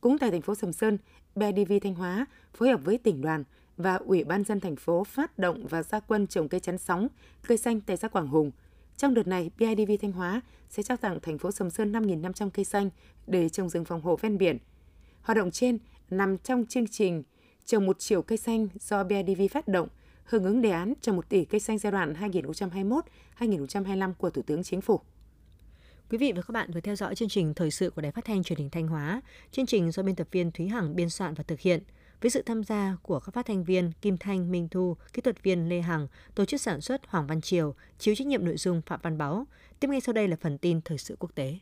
Cũng 0.00 0.18
tại 0.18 0.30
thành 0.30 0.42
phố 0.42 0.54
Sầm 0.54 0.72
Sơn, 0.72 0.98
BIDV 1.34 1.72
Thanh 1.82 1.94
Hóa 1.94 2.26
phối 2.54 2.68
hợp 2.68 2.80
với 2.84 2.98
tỉnh 2.98 3.20
đoàn 3.20 3.44
và 3.76 3.94
Ủy 3.94 4.24
ban 4.24 4.44
dân 4.44 4.60
thành 4.60 4.76
phố 4.76 5.04
phát 5.04 5.38
động 5.38 5.66
và 5.66 5.82
gia 5.82 6.00
quân 6.00 6.26
trồng 6.26 6.48
cây 6.48 6.60
chắn 6.60 6.78
sóng, 6.78 7.08
cây 7.48 7.58
xanh 7.58 7.80
tại 7.80 7.96
xã 7.96 8.08
Quảng 8.08 8.28
Hùng– 8.28 8.50
trong 8.98 9.14
đợt 9.14 9.26
này, 9.26 9.50
BIDV 9.58 9.92
Thanh 10.00 10.12
Hóa 10.12 10.40
sẽ 10.70 10.82
trao 10.82 10.96
tặng 10.96 11.18
thành 11.22 11.38
phố 11.38 11.50
Sầm 11.50 11.70
Sơn 11.70 11.92
5.500 11.92 12.50
cây 12.50 12.64
xanh 12.64 12.90
để 13.26 13.48
trồng 13.48 13.68
rừng 13.68 13.84
phòng 13.84 14.02
hộ 14.02 14.16
ven 14.16 14.38
biển. 14.38 14.58
Hoạt 15.22 15.36
động 15.36 15.50
trên 15.50 15.78
nằm 16.10 16.38
trong 16.38 16.66
chương 16.66 16.86
trình 16.86 17.22
trồng 17.64 17.86
một 17.86 17.98
triệu 17.98 18.22
cây 18.22 18.38
xanh 18.38 18.68
do 18.80 19.04
BIDV 19.04 19.42
phát 19.50 19.68
động, 19.68 19.88
hưởng 20.24 20.44
ứng 20.44 20.62
đề 20.62 20.70
án 20.70 20.92
trồng 21.00 21.16
một 21.16 21.28
tỷ 21.28 21.44
cây 21.44 21.60
xanh 21.60 21.78
giai 21.78 21.92
đoạn 21.92 22.14
2021-2025 23.38 24.12
của 24.14 24.30
Thủ 24.30 24.42
tướng 24.42 24.62
Chính 24.62 24.80
phủ. 24.80 25.00
Quý 26.10 26.18
vị 26.18 26.32
và 26.36 26.42
các 26.42 26.52
bạn 26.52 26.70
vừa 26.70 26.80
theo 26.80 26.96
dõi 26.96 27.14
chương 27.14 27.28
trình 27.28 27.54
thời 27.54 27.70
sự 27.70 27.90
của 27.90 28.02
Đài 28.02 28.12
Phát 28.12 28.24
thanh 28.24 28.42
Truyền 28.42 28.58
hình 28.58 28.70
Thanh 28.70 28.88
Hóa. 28.88 29.20
Chương 29.52 29.66
trình 29.66 29.90
do 29.90 30.02
biên 30.02 30.16
tập 30.16 30.28
viên 30.30 30.50
Thúy 30.50 30.68
Hằng 30.68 30.96
biên 30.96 31.10
soạn 31.10 31.34
và 31.34 31.44
thực 31.44 31.60
hiện 31.60 31.82
với 32.20 32.30
sự 32.30 32.42
tham 32.42 32.64
gia 32.64 32.96
của 33.02 33.20
các 33.20 33.34
phát 33.34 33.46
thanh 33.46 33.64
viên 33.64 33.92
Kim 34.02 34.16
Thanh, 34.18 34.50
Minh 34.50 34.68
Thu, 34.68 34.96
kỹ 35.12 35.22
thuật 35.22 35.42
viên 35.42 35.68
Lê 35.68 35.80
Hằng, 35.80 36.08
tổ 36.34 36.44
chức 36.44 36.60
sản 36.60 36.80
xuất 36.80 37.06
Hoàng 37.06 37.26
Văn 37.26 37.40
Triều, 37.40 37.74
chịu 37.98 38.14
trách 38.14 38.26
nhiệm 38.26 38.44
nội 38.44 38.56
dung 38.56 38.82
Phạm 38.86 39.00
Văn 39.02 39.18
Báo. 39.18 39.46
Tiếp 39.80 39.88
ngay 39.88 40.00
sau 40.00 40.12
đây 40.12 40.28
là 40.28 40.36
phần 40.40 40.58
tin 40.58 40.80
thời 40.80 40.98
sự 40.98 41.16
quốc 41.18 41.34
tế. 41.34 41.58